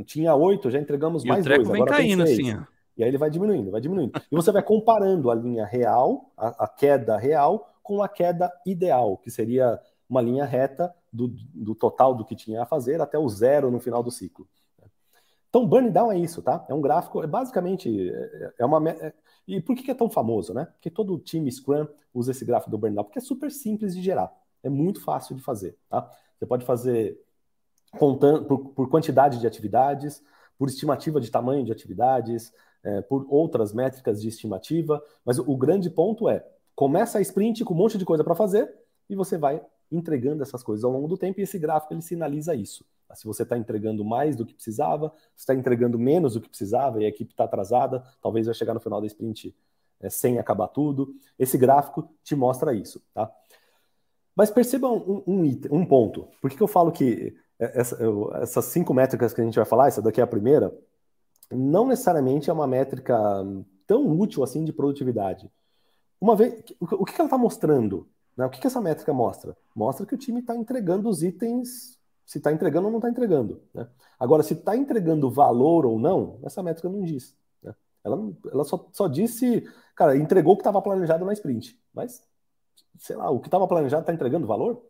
tinha 0.06 0.34
8, 0.34 0.70
já 0.70 0.78
entregamos 0.78 1.24
e 1.24 1.28
mais 1.28 1.40
o 1.40 1.44
treco 1.44 1.64
dois, 1.64 1.72
vem 1.72 1.82
agora 1.82 1.96
caindo 1.96 2.24
tem 2.24 2.32
assim, 2.32 2.54
ó. 2.54 2.72
E 3.02 3.04
aí 3.04 3.10
ele 3.10 3.18
vai 3.18 3.28
diminuindo, 3.28 3.72
vai 3.72 3.80
diminuindo. 3.80 4.12
E 4.30 4.34
você 4.36 4.52
vai 4.52 4.62
comparando 4.62 5.28
a 5.28 5.34
linha 5.34 5.66
real, 5.66 6.30
a, 6.36 6.64
a 6.64 6.68
queda 6.68 7.16
real, 7.16 7.68
com 7.82 8.00
a 8.00 8.08
queda 8.08 8.52
ideal, 8.64 9.16
que 9.16 9.28
seria 9.28 9.80
uma 10.08 10.22
linha 10.22 10.44
reta 10.44 10.94
do, 11.12 11.26
do 11.52 11.74
total 11.74 12.14
do 12.14 12.24
que 12.24 12.36
tinha 12.36 12.62
a 12.62 12.66
fazer 12.66 13.00
até 13.00 13.18
o 13.18 13.28
zero 13.28 13.72
no 13.72 13.80
final 13.80 14.04
do 14.04 14.10
ciclo. 14.12 14.46
Então, 15.48 15.66
burn 15.66 15.90
down 15.90 16.12
é 16.12 16.18
isso, 16.18 16.40
tá? 16.42 16.64
É 16.68 16.72
um 16.72 16.80
gráfico, 16.80 17.24
é 17.24 17.26
basicamente, 17.26 18.08
é, 18.08 18.54
é 18.60 18.64
uma. 18.64 18.88
É, 18.88 19.12
e 19.48 19.60
por 19.60 19.74
que 19.74 19.90
é 19.90 19.94
tão 19.94 20.08
famoso, 20.08 20.54
né? 20.54 20.66
Porque 20.66 20.88
todo 20.88 21.18
time 21.18 21.50
Scrum 21.50 21.88
usa 22.14 22.30
esse 22.30 22.44
gráfico 22.44 22.70
do 22.70 22.78
burn 22.78 22.94
down, 22.94 23.04
porque 23.04 23.18
é 23.18 23.22
super 23.22 23.50
simples 23.50 23.96
de 23.96 24.00
gerar, 24.00 24.32
é 24.62 24.70
muito 24.70 25.02
fácil 25.02 25.34
de 25.34 25.42
fazer, 25.42 25.76
tá? 25.88 26.08
Você 26.38 26.46
pode 26.46 26.64
fazer 26.64 27.20
contando 27.98 28.44
por, 28.44 28.58
por 28.68 28.88
quantidade 28.88 29.40
de 29.40 29.46
atividades, 29.46 30.22
por 30.56 30.68
estimativa 30.68 31.20
de 31.20 31.30
tamanho 31.30 31.64
de 31.64 31.72
atividades, 31.72 32.52
é, 32.84 33.00
por 33.00 33.26
outras 33.28 33.72
métricas 33.72 34.20
de 34.20 34.28
estimativa, 34.28 35.02
mas 35.24 35.38
o, 35.38 35.50
o 35.50 35.56
grande 35.56 35.88
ponto 35.90 36.28
é 36.28 36.44
começa 36.74 37.18
a 37.18 37.20
sprint 37.20 37.64
com 37.64 37.74
um 37.74 37.76
monte 37.76 37.98
de 37.98 38.04
coisa 38.04 38.24
para 38.24 38.34
fazer 38.34 38.72
e 39.08 39.14
você 39.14 39.36
vai 39.36 39.62
entregando 39.90 40.42
essas 40.42 40.62
coisas 40.62 40.84
ao 40.84 40.90
longo 40.90 41.06
do 41.06 41.18
tempo 41.18 41.38
e 41.38 41.42
esse 41.42 41.58
gráfico 41.58 41.92
ele 41.92 42.02
sinaliza 42.02 42.54
isso. 42.54 42.84
Se 43.14 43.26
você 43.26 43.42
está 43.42 43.58
entregando 43.58 44.02
mais 44.02 44.36
do 44.36 44.46
que 44.46 44.54
precisava, 44.54 45.12
se 45.36 45.42
está 45.42 45.54
entregando 45.54 45.98
menos 45.98 46.32
do 46.32 46.40
que 46.40 46.48
precisava 46.48 47.00
e 47.00 47.04
a 47.04 47.08
equipe 47.08 47.32
está 47.32 47.44
atrasada, 47.44 48.02
talvez 48.22 48.46
vai 48.46 48.54
chegar 48.54 48.72
no 48.72 48.80
final 48.80 49.02
da 49.02 49.06
sprint 49.06 49.54
é, 50.00 50.08
sem 50.08 50.38
acabar 50.38 50.68
tudo. 50.68 51.14
Esse 51.38 51.58
gráfico 51.58 52.08
te 52.24 52.34
mostra 52.34 52.72
isso, 52.72 53.02
tá? 53.12 53.30
Mas 54.34 54.50
percebam 54.50 54.96
um, 54.96 55.22
um, 55.26 55.60
um 55.70 55.84
ponto. 55.84 56.26
Por 56.40 56.50
que, 56.50 56.56
que 56.56 56.62
eu 56.62 56.68
falo 56.68 56.90
que 56.90 57.36
essa, 57.58 57.98
essas 58.40 58.64
cinco 58.66 58.94
métricas 58.94 59.34
que 59.34 59.40
a 59.42 59.44
gente 59.44 59.56
vai 59.56 59.66
falar, 59.66 59.88
essa 59.88 60.00
daqui 60.00 60.20
é 60.20 60.24
a 60.24 60.26
primeira, 60.26 60.74
não 61.54 61.86
necessariamente 61.86 62.50
é 62.50 62.52
uma 62.52 62.66
métrica 62.66 63.16
tão 63.86 64.18
útil 64.18 64.42
assim 64.42 64.64
de 64.64 64.72
produtividade. 64.72 65.50
Uma 66.20 66.36
vez, 66.36 66.62
o 66.80 67.04
que 67.04 67.14
ela 67.16 67.26
está 67.26 67.36
mostrando? 67.38 68.08
Né? 68.36 68.46
O 68.46 68.50
que, 68.50 68.66
essa 68.66 68.80
métrica 68.80 69.12
mostra? 69.12 69.56
Mostra 69.74 70.06
que 70.06 70.14
o 70.14 70.18
time 70.18 70.40
está 70.40 70.54
entregando 70.54 71.08
os 71.08 71.22
itens, 71.22 71.98
se 72.24 72.38
está 72.38 72.52
entregando 72.52 72.86
ou 72.86 72.90
não 72.92 72.98
está 72.98 73.10
entregando. 73.10 73.60
Né? 73.74 73.86
Agora, 74.18 74.42
se 74.42 74.54
está 74.54 74.76
entregando 74.76 75.30
valor 75.30 75.84
ou 75.84 75.98
não, 75.98 76.38
essa 76.42 76.62
métrica 76.62 76.88
não 76.88 77.02
diz. 77.02 77.36
Né? 77.62 77.74
Ela, 78.04 78.32
ela 78.52 78.64
só, 78.64 78.88
só 78.92 79.08
disse, 79.08 79.68
cara, 79.94 80.16
entregou 80.16 80.54
o 80.54 80.56
que 80.56 80.62
estava 80.62 80.80
planejado 80.80 81.24
na 81.24 81.32
sprint. 81.32 81.78
Mas, 81.92 82.22
sei 82.98 83.16
lá, 83.16 83.30
o 83.30 83.40
que 83.40 83.48
estava 83.48 83.66
planejado 83.66 84.02
está 84.02 84.14
entregando 84.14 84.46
valor? 84.46 84.82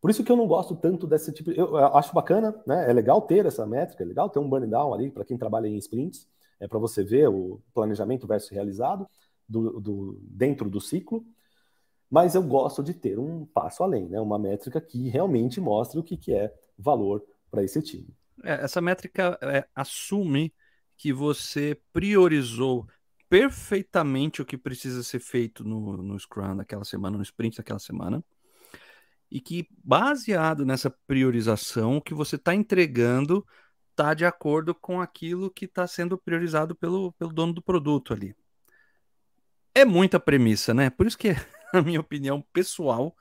Por 0.00 0.10
isso 0.10 0.24
que 0.24 0.32
eu 0.32 0.36
não 0.36 0.46
gosto 0.46 0.74
tanto 0.74 1.06
desse 1.06 1.30
tipo. 1.32 1.50
Eu 1.50 1.76
acho 1.76 2.14
bacana, 2.14 2.54
né? 2.66 2.88
É 2.88 2.92
legal 2.92 3.20
ter 3.20 3.44
essa 3.44 3.66
métrica, 3.66 4.02
é 4.02 4.06
legal 4.06 4.30
ter 4.30 4.38
um 4.38 4.48
burn 4.48 4.66
down 4.66 4.94
ali 4.94 5.10
para 5.10 5.24
quem 5.24 5.36
trabalha 5.36 5.68
em 5.68 5.76
sprints, 5.76 6.26
é 6.58 6.66
para 6.66 6.78
você 6.78 7.04
ver 7.04 7.28
o 7.28 7.60
planejamento 7.74 8.26
versus 8.26 8.48
realizado 8.50 9.06
do, 9.46 9.78
do, 9.78 10.18
dentro 10.22 10.70
do 10.70 10.80
ciclo. 10.80 11.24
Mas 12.10 12.34
eu 12.34 12.42
gosto 12.42 12.82
de 12.82 12.94
ter 12.94 13.18
um 13.18 13.44
passo 13.44 13.82
além, 13.82 14.08
né? 14.08 14.18
Uma 14.20 14.38
métrica 14.38 14.80
que 14.80 15.08
realmente 15.08 15.60
mostre 15.60 16.00
o 16.00 16.02
que, 16.02 16.16
que 16.16 16.32
é 16.32 16.52
valor 16.78 17.22
para 17.50 17.62
esse 17.62 17.82
time. 17.82 18.08
É, 18.42 18.64
essa 18.64 18.80
métrica 18.80 19.38
é, 19.42 19.66
assume 19.74 20.52
que 20.96 21.12
você 21.12 21.78
priorizou 21.92 22.86
perfeitamente 23.28 24.40
o 24.40 24.46
que 24.46 24.56
precisa 24.56 25.02
ser 25.02 25.20
feito 25.20 25.62
no, 25.62 25.98
no 25.98 26.18
Scrum 26.18 26.56
daquela 26.56 26.84
semana, 26.84 27.16
no 27.16 27.22
sprint 27.22 27.58
daquela 27.58 27.78
semana 27.78 28.24
e 29.30 29.40
que, 29.40 29.68
baseado 29.84 30.66
nessa 30.66 30.90
priorização, 31.06 31.96
o 31.96 32.02
que 32.02 32.12
você 32.12 32.36
está 32.36 32.54
entregando 32.54 33.46
está 33.90 34.12
de 34.14 34.24
acordo 34.24 34.74
com 34.74 35.00
aquilo 35.00 35.50
que 35.50 35.66
está 35.66 35.86
sendo 35.86 36.18
priorizado 36.18 36.74
pelo, 36.74 37.12
pelo 37.12 37.32
dono 37.32 37.52
do 37.52 37.62
produto 37.62 38.12
ali. 38.12 38.34
É 39.74 39.84
muita 39.84 40.18
premissa, 40.18 40.74
né? 40.74 40.90
Por 40.90 41.06
isso 41.06 41.18
que 41.18 41.28
a 41.72 41.80
minha 41.80 42.00
opinião 42.00 42.42
pessoal 42.52 43.14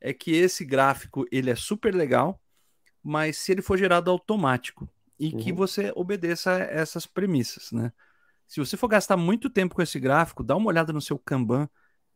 é 0.00 0.12
que 0.12 0.32
esse 0.32 0.64
gráfico 0.64 1.24
ele 1.30 1.50
é 1.50 1.54
super 1.54 1.94
legal, 1.94 2.40
mas 3.02 3.36
se 3.36 3.52
ele 3.52 3.62
for 3.62 3.78
gerado 3.78 4.10
automático 4.10 4.88
e 5.18 5.32
uhum. 5.32 5.38
que 5.38 5.52
você 5.52 5.92
obedeça 5.94 6.52
a 6.52 6.58
essas 6.58 7.06
premissas, 7.06 7.70
né? 7.70 7.92
Se 8.48 8.58
você 8.58 8.76
for 8.76 8.88
gastar 8.88 9.16
muito 9.16 9.48
tempo 9.48 9.74
com 9.74 9.82
esse 9.82 9.98
gráfico, 10.00 10.42
dá 10.42 10.56
uma 10.56 10.68
olhada 10.68 10.92
no 10.92 11.00
seu 11.00 11.18
Kanban, 11.18 11.68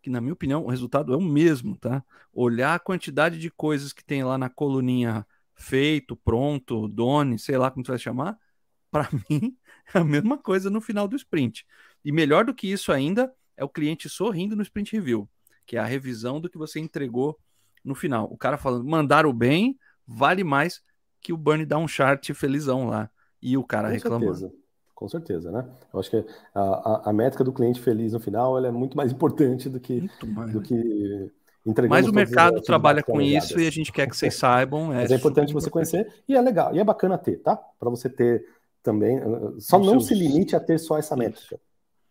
que 0.06 0.10
na 0.10 0.20
minha 0.20 0.34
opinião 0.34 0.62
o 0.64 0.70
resultado 0.70 1.12
é 1.12 1.16
o 1.16 1.20
mesmo, 1.20 1.76
tá? 1.76 2.00
Olhar 2.32 2.76
a 2.76 2.78
quantidade 2.78 3.40
de 3.40 3.50
coisas 3.50 3.92
que 3.92 4.04
tem 4.04 4.22
lá 4.22 4.38
na 4.38 4.48
coluninha 4.48 5.26
feito, 5.56 6.14
pronto, 6.14 6.86
done, 6.86 7.36
sei 7.40 7.58
lá 7.58 7.72
como 7.72 7.84
você 7.84 7.90
vai 7.90 7.98
chamar, 7.98 8.38
para 8.88 9.08
mim 9.28 9.56
é 9.92 9.98
a 9.98 10.04
mesma 10.04 10.38
coisa 10.38 10.70
no 10.70 10.80
final 10.80 11.08
do 11.08 11.16
sprint. 11.16 11.66
E 12.04 12.12
melhor 12.12 12.44
do 12.44 12.54
que 12.54 12.70
isso 12.70 12.92
ainda 12.92 13.34
é 13.56 13.64
o 13.64 13.68
cliente 13.68 14.08
sorrindo 14.08 14.54
no 14.54 14.62
sprint 14.62 14.92
review, 14.92 15.28
que 15.66 15.76
é 15.76 15.80
a 15.80 15.84
revisão 15.84 16.40
do 16.40 16.48
que 16.48 16.56
você 16.56 16.78
entregou 16.78 17.36
no 17.84 17.96
final. 17.96 18.28
O 18.30 18.38
cara 18.38 18.56
falando, 18.56 18.84
mandaram 18.84 19.32
bem, 19.32 19.76
vale 20.06 20.44
mais 20.44 20.80
que 21.20 21.32
o 21.32 21.36
burn 21.36 21.66
down 21.66 21.88
chart 21.88 22.30
felizão 22.32 22.86
lá. 22.86 23.10
E 23.42 23.56
o 23.56 23.64
cara 23.64 23.88
Com 23.88 23.94
reclamando. 23.94 24.36
Certeza. 24.36 24.65
Com 24.96 25.06
certeza, 25.10 25.52
né? 25.52 25.62
Eu 25.92 26.00
acho 26.00 26.10
que 26.10 26.24
a, 26.54 26.60
a, 26.60 27.10
a, 27.10 27.12
métrica 27.12 27.44
do 27.44 27.52
cliente 27.52 27.78
feliz 27.78 28.14
no 28.14 28.18
final 28.18 28.64
é 28.64 28.70
muito 28.70 28.96
mais 28.96 29.12
importante 29.12 29.68
do 29.68 29.78
que, 29.78 30.10
mais, 30.24 30.50
do 30.50 30.62
que 30.62 31.30
entregando. 31.66 31.90
Mas 31.90 32.08
o 32.08 32.12
mercado 32.14 32.62
trabalha 32.62 33.02
com 33.02 33.20
isso 33.20 33.60
e 33.60 33.66
a 33.66 33.70
gente 33.70 33.92
quer 33.92 34.08
que 34.08 34.16
vocês 34.16 34.34
saibam. 34.40 34.90
É 34.94 35.02
Mas 35.02 35.12
é 35.12 35.16
importante 35.16 35.52
você 35.52 35.68
conhecer 35.68 36.10
e 36.26 36.34
é 36.34 36.40
legal, 36.40 36.74
e 36.74 36.78
é 36.78 36.84
bacana 36.84 37.18
ter, 37.18 37.36
tá? 37.42 37.56
Para 37.78 37.90
você 37.90 38.08
ter 38.08 38.42
também. 38.82 39.20
Só 39.58 39.78
não 39.78 40.00
seus... 40.00 40.06
se 40.06 40.14
limite 40.14 40.56
a 40.56 40.60
ter 40.60 40.78
só 40.78 40.96
essa 40.96 41.14
métrica. 41.14 41.60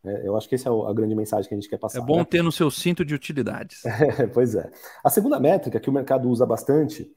É, 0.05 0.27
eu 0.27 0.37
acho 0.37 0.47
que 0.47 0.53
essa 0.53 0.69
é 0.69 0.71
a 0.71 0.93
grande 0.93 1.15
mensagem 1.15 1.49
que 1.49 1.55
a 1.55 1.57
gente 1.57 1.67
quer 1.67 1.79
passar. 1.79 1.97
É 1.97 2.05
bom 2.05 2.17
né? 2.17 2.25
ter 2.25 2.43
no 2.43 2.51
seu 2.51 2.69
cinto 2.69 3.03
de 3.03 3.15
utilidades. 3.15 3.83
É, 3.83 4.27
pois 4.31 4.53
é. 4.53 4.69
A 5.03 5.09
segunda 5.09 5.39
métrica 5.39 5.79
que 5.79 5.89
o 5.89 5.93
mercado 5.93 6.29
usa 6.29 6.45
bastante 6.45 7.11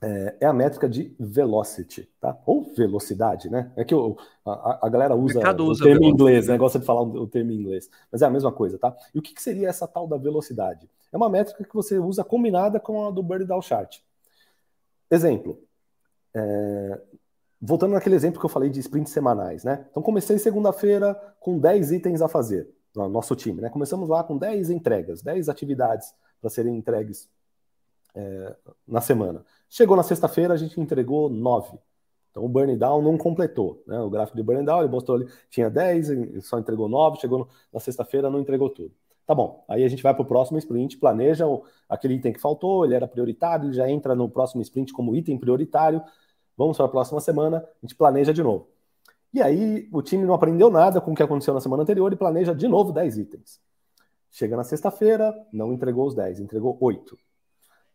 é, 0.00 0.36
é, 0.40 0.46
a 0.46 0.52
métrica 0.52 0.88
de 0.88 1.14
velocity, 1.18 2.08
tá? 2.20 2.38
Ou 2.46 2.72
velocidade, 2.74 3.50
né? 3.50 3.72
É 3.76 3.84
que 3.84 3.94
o, 3.94 4.16
a, 4.46 4.86
a, 4.86 4.88
galera 4.88 5.16
usa 5.16 5.40
o, 5.40 5.64
usa 5.64 5.84
termo 5.84 6.04
em 6.04 6.10
inglês, 6.10 6.46
né? 6.46 6.56
Gosta 6.56 6.78
de 6.78 6.84
falar 6.84 7.02
o, 7.02 7.26
termo 7.26 7.50
em 7.50 7.56
inglês, 7.56 7.90
mas 8.10 8.22
é 8.22 8.26
a 8.26 8.30
mesma 8.30 8.52
coisa, 8.52 8.78
tá? 8.78 8.96
E 9.12 9.18
o 9.18 9.22
que, 9.22 9.34
que, 9.34 9.42
seria 9.42 9.68
essa 9.68 9.88
tal 9.88 10.06
da 10.06 10.16
velocidade? 10.16 10.88
É 11.12 11.16
uma 11.16 11.28
métrica 11.28 11.64
que 11.64 11.74
você 11.74 11.98
usa 11.98 12.22
combinada 12.22 12.78
com 12.78 13.08
a 13.08 13.10
do 13.10 13.22
Bird 13.22 13.44
Down 13.44 13.60
Chart. 13.60 13.98
Exemplo. 15.10 15.60
É, 16.32 17.00
voltando 17.60 17.94
naquele 17.94 18.14
exemplo 18.14 18.38
que 18.38 18.46
eu 18.46 18.50
falei 18.50 18.70
de 18.70 18.78
sprints 18.78 19.12
semanais, 19.12 19.64
né? 19.64 19.84
Então 19.90 20.02
comecei 20.02 20.38
segunda-feira 20.38 21.14
com 21.40 21.58
10 21.58 21.90
itens 21.90 22.22
a 22.22 22.28
fazer, 22.28 22.70
no 22.94 23.08
nosso 23.08 23.34
time, 23.34 23.60
né? 23.60 23.68
Começamos 23.68 24.08
lá 24.08 24.22
com 24.22 24.38
10 24.38 24.70
entregas, 24.70 25.22
10 25.22 25.48
atividades 25.48 26.14
para 26.40 26.50
serem 26.50 26.76
entregues 26.76 27.28
é, 28.14 28.56
na 28.86 29.00
semana. 29.00 29.44
Chegou 29.68 29.96
na 29.96 30.02
sexta-feira, 30.02 30.54
a 30.54 30.56
gente 30.56 30.80
entregou 30.80 31.28
9. 31.28 31.78
Então 32.30 32.44
o 32.44 32.48
burn 32.48 32.74
down 32.76 33.02
não 33.02 33.18
completou. 33.18 33.82
Né? 33.86 33.98
O 34.00 34.08
gráfico 34.08 34.36
de 34.36 34.42
burn 34.42 34.64
down, 34.64 34.80
ele 34.80 34.88
mostrou 34.88 35.18
ali, 35.18 35.28
tinha 35.50 35.68
10, 35.68 36.44
só 36.44 36.58
entregou 36.58 36.88
9, 36.88 37.20
chegou 37.20 37.48
na 37.72 37.80
sexta-feira, 37.80 38.30
não 38.30 38.40
entregou 38.40 38.70
tudo. 38.70 38.94
Tá 39.26 39.34
bom, 39.34 39.62
aí 39.68 39.84
a 39.84 39.88
gente 39.88 40.02
vai 40.02 40.14
para 40.14 40.22
o 40.22 40.24
próximo 40.24 40.56
sprint, 40.58 40.96
planeja 40.96 41.44
aquele 41.86 42.14
item 42.14 42.32
que 42.32 42.40
faltou, 42.40 42.86
ele 42.86 42.94
era 42.94 43.06
prioritário, 43.06 43.66
ele 43.66 43.74
já 43.74 43.88
entra 43.90 44.14
no 44.14 44.26
próximo 44.26 44.62
sprint 44.62 44.90
como 44.90 45.14
item 45.14 45.38
prioritário. 45.38 46.02
Vamos 46.56 46.78
para 46.78 46.86
a 46.86 46.88
próxima 46.88 47.20
semana, 47.20 47.58
a 47.58 47.86
gente 47.86 47.94
planeja 47.94 48.32
de 48.32 48.42
novo. 48.42 48.70
E 49.34 49.42
aí 49.42 49.86
o 49.92 50.00
time 50.00 50.24
não 50.24 50.32
aprendeu 50.32 50.70
nada 50.70 50.98
com 50.98 51.12
o 51.12 51.14
que 51.14 51.22
aconteceu 51.22 51.52
na 51.52 51.60
semana 51.60 51.82
anterior 51.82 52.10
e 52.10 52.16
planeja 52.16 52.54
de 52.54 52.66
novo 52.66 52.90
10 52.90 53.18
itens. 53.18 53.60
Chega 54.30 54.56
na 54.56 54.64
sexta-feira, 54.64 55.34
não 55.52 55.74
entregou 55.74 56.06
os 56.06 56.14
10, 56.14 56.40
entregou 56.40 56.78
8 56.80 57.18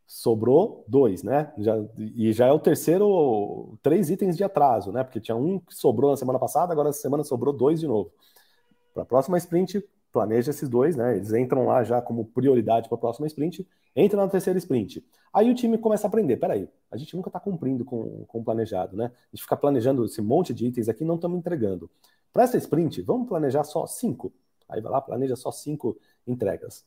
sobrou 0.05 0.83
dois, 0.87 1.23
né? 1.23 1.51
Já, 1.57 1.75
e 1.97 2.31
já 2.33 2.47
é 2.47 2.51
o 2.51 2.59
terceiro, 2.59 3.77
três 3.81 4.09
itens 4.09 4.37
de 4.37 4.43
atraso, 4.43 4.91
né? 4.91 5.03
Porque 5.03 5.19
tinha 5.19 5.35
um 5.35 5.59
que 5.59 5.73
sobrou 5.73 6.11
na 6.11 6.17
semana 6.17 6.39
passada, 6.39 6.71
agora 6.71 6.89
essa 6.89 7.01
semana 7.01 7.23
sobrou 7.23 7.53
dois 7.53 7.79
de 7.79 7.87
novo. 7.87 8.11
Para 8.93 9.03
a 9.03 9.05
próxima 9.05 9.37
sprint, 9.37 9.83
planeja 10.11 10.51
esses 10.51 10.69
dois, 10.69 10.95
né? 10.95 11.15
Eles 11.15 11.33
entram 11.33 11.65
lá 11.65 11.83
já 11.83 12.01
como 12.01 12.25
prioridade 12.25 12.87
para 12.87 12.95
a 12.95 13.01
próxima 13.01 13.25
sprint, 13.27 13.67
entra 13.95 14.21
na 14.21 14.29
terceira 14.29 14.57
sprint. 14.59 15.03
Aí 15.33 15.49
o 15.49 15.55
time 15.55 15.77
começa 15.77 16.05
a 16.05 16.09
aprender: 16.09 16.37
peraí, 16.37 16.69
a 16.91 16.97
gente 16.97 17.15
nunca 17.15 17.29
está 17.29 17.39
cumprindo 17.39 17.83
com, 17.83 18.23
com 18.25 18.39
o 18.39 18.43
planejado, 18.43 18.95
né? 18.95 19.05
A 19.05 19.35
gente 19.35 19.41
fica 19.43 19.57
planejando 19.57 20.05
esse 20.05 20.21
monte 20.21 20.53
de 20.53 20.67
itens 20.67 20.87
aqui 20.87 21.03
não 21.03 21.15
estamos 21.15 21.37
entregando. 21.37 21.89
Para 22.31 22.43
essa 22.43 22.57
sprint, 22.57 23.01
vamos 23.01 23.27
planejar 23.27 23.63
só 23.63 23.87
cinco. 23.87 24.31
Aí 24.69 24.79
vai 24.79 24.91
lá, 24.91 25.01
planeja 25.01 25.35
só 25.35 25.51
cinco 25.51 25.97
entregas. 26.25 26.85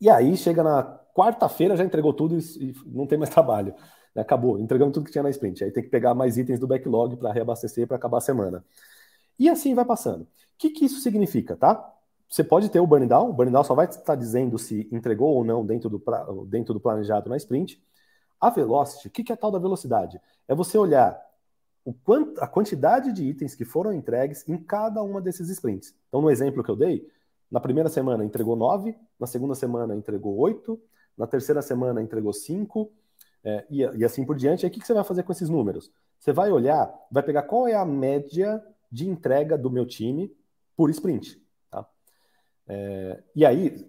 E 0.00 0.10
aí 0.10 0.36
chega 0.36 0.62
na 0.62 1.00
quarta-feira, 1.14 1.76
já 1.76 1.84
entregou 1.84 2.12
tudo 2.12 2.36
e, 2.36 2.74
não 2.86 3.06
tem 3.06 3.16
mais 3.16 3.30
trabalho. 3.32 3.74
Né? 4.14 4.22
Acabou, 4.22 4.58
entregamos 4.58 4.92
tudo 4.92 5.06
que 5.06 5.12
tinha 5.12 5.22
na 5.22 5.30
sprint. 5.30 5.64
Aí 5.64 5.70
tem 5.70 5.82
que 5.82 5.88
pegar 5.88 6.14
mais 6.14 6.36
itens 6.36 6.58
do 6.58 6.66
backlog 6.66 7.16
para 7.16 7.32
reabastecer 7.32 7.86
para 7.86 7.96
acabar 7.96 8.18
a 8.18 8.20
semana. 8.20 8.64
E 9.38 9.48
assim 9.48 9.74
vai 9.74 9.84
passando. 9.84 10.22
O 10.22 10.28
que, 10.58 10.70
que 10.70 10.84
isso 10.84 11.00
significa, 11.00 11.56
tá? 11.56 11.94
você 12.34 12.42
pode 12.42 12.68
ter 12.68 12.80
o 12.80 12.86
burn 12.86 13.06
down, 13.06 13.30
o 13.30 13.32
burn 13.32 13.52
down 13.52 13.62
só 13.62 13.74
vai 13.74 13.86
estar 13.86 14.16
dizendo 14.16 14.58
se 14.58 14.88
entregou 14.90 15.34
ou 15.34 15.44
não 15.44 15.64
dentro 15.64 15.88
do, 15.88 16.02
dentro 16.46 16.74
do 16.74 16.80
planejado 16.80 17.30
na 17.30 17.36
sprint. 17.36 17.80
A 18.40 18.50
velocity, 18.50 19.06
o 19.06 19.10
que 19.10 19.30
é 19.30 19.34
a 19.34 19.36
tal 19.36 19.52
da 19.52 19.58
velocidade? 19.58 20.20
É 20.48 20.54
você 20.54 20.76
olhar 20.76 21.16
o 21.84 21.92
quanto, 21.92 22.42
a 22.42 22.48
quantidade 22.48 23.12
de 23.12 23.22
itens 23.24 23.54
que 23.54 23.64
foram 23.64 23.92
entregues 23.92 24.46
em 24.48 24.56
cada 24.56 25.00
uma 25.02 25.20
desses 25.20 25.48
sprints. 25.48 25.94
Então, 26.08 26.20
no 26.20 26.28
exemplo 26.28 26.64
que 26.64 26.70
eu 26.70 26.76
dei, 26.76 27.06
na 27.48 27.60
primeira 27.60 27.88
semana 27.88 28.24
entregou 28.24 28.56
9, 28.56 28.96
na 29.20 29.26
segunda 29.26 29.54
semana 29.54 29.94
entregou 29.94 30.36
8, 30.36 30.80
na 31.16 31.26
terceira 31.26 31.62
semana 31.62 32.02
entregou 32.02 32.32
5, 32.32 32.90
é, 33.44 33.66
e, 33.70 33.80
e, 33.82 34.04
assim 34.04 34.24
por 34.24 34.36
diante. 34.36 34.64
Aí 34.64 34.70
o 34.70 34.72
que, 34.72 34.80
que 34.80 34.86
você 34.86 34.94
vai 34.94 35.04
fazer 35.04 35.22
com 35.22 35.32
esses 35.32 35.48
números? 35.48 35.92
Você 36.18 36.32
vai 36.32 36.50
olhar, 36.50 36.92
vai 37.10 37.22
pegar 37.22 37.42
qual 37.42 37.68
é 37.68 37.74
a 37.74 37.84
média 37.84 38.62
de 38.90 39.08
entrega 39.08 39.58
do 39.58 39.70
meu 39.70 39.84
time 39.84 40.34
por 40.76 40.88
sprint. 40.90 41.40
Tá? 41.70 41.86
É, 42.66 43.22
e 43.36 43.44
aí, 43.44 43.86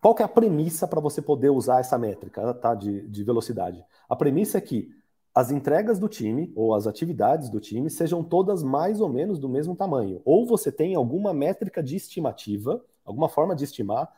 qual 0.00 0.14
que 0.14 0.22
é 0.22 0.24
a 0.24 0.28
premissa 0.28 0.88
para 0.88 1.00
você 1.00 1.20
poder 1.20 1.50
usar 1.50 1.80
essa 1.80 1.98
métrica 1.98 2.54
tá, 2.54 2.74
de, 2.74 3.06
de 3.08 3.22
velocidade? 3.22 3.84
A 4.08 4.16
premissa 4.16 4.58
é 4.58 4.60
que 4.60 4.90
as 5.34 5.50
entregas 5.50 5.98
do 5.98 6.08
time 6.08 6.52
ou 6.54 6.74
as 6.74 6.86
atividades 6.86 7.48
do 7.48 7.60
time 7.60 7.88
sejam 7.88 8.22
todas 8.22 8.62
mais 8.62 9.00
ou 9.00 9.08
menos 9.08 9.38
do 9.38 9.48
mesmo 9.48 9.74
tamanho. 9.74 10.20
Ou 10.24 10.46
você 10.46 10.70
tem 10.70 10.94
alguma 10.94 11.32
métrica 11.32 11.82
de 11.82 11.96
estimativa, 11.96 12.84
alguma 13.04 13.28
forma 13.28 13.54
de 13.54 13.64
estimar. 13.64 14.10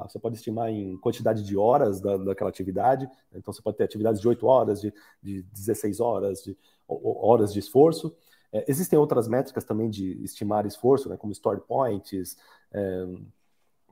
Você 0.00 0.18
pode 0.18 0.36
estimar 0.36 0.70
em 0.70 0.96
quantidade 0.98 1.42
de 1.42 1.56
horas 1.56 2.00
da, 2.00 2.16
daquela 2.16 2.50
atividade. 2.50 3.08
Então, 3.34 3.52
você 3.52 3.62
pode 3.62 3.76
ter 3.76 3.84
atividades 3.84 4.20
de 4.20 4.28
8 4.28 4.46
horas, 4.46 4.80
de, 4.80 4.92
de 5.22 5.42
16 5.42 6.00
horas, 6.00 6.42
de 6.42 6.56
horas 6.88 7.52
de 7.52 7.58
esforço. 7.58 8.14
É, 8.52 8.64
existem 8.68 8.98
outras 8.98 9.28
métricas 9.28 9.64
também 9.64 9.88
de 9.88 10.22
estimar 10.22 10.66
esforço, 10.66 11.08
né, 11.08 11.16
como 11.16 11.32
story 11.32 11.60
points, 11.66 12.36
é, 12.72 13.06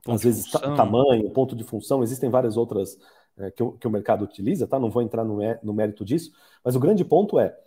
às 0.07 0.23
vezes 0.23 0.49
tamanho, 0.51 1.29
ponto 1.31 1.55
de 1.55 1.63
função. 1.63 2.03
Existem 2.03 2.29
várias 2.29 2.57
outras 2.57 2.97
é, 3.37 3.49
que, 3.51 3.63
o, 3.63 3.71
que, 3.73 3.87
o, 3.87 3.91
mercado 3.91 4.23
utiliza, 4.23 4.67
tá? 4.67 4.79
Não 4.79 4.89
vou 4.89 5.01
entrar 5.01 5.23
no, 5.23 5.39
no 5.63 5.73
mérito 5.73 6.03
disso, 6.05 6.31
mas 6.63 6.75
o 6.75 6.79
grande 6.79 7.03
ponto 7.05 7.39
é 7.39 7.57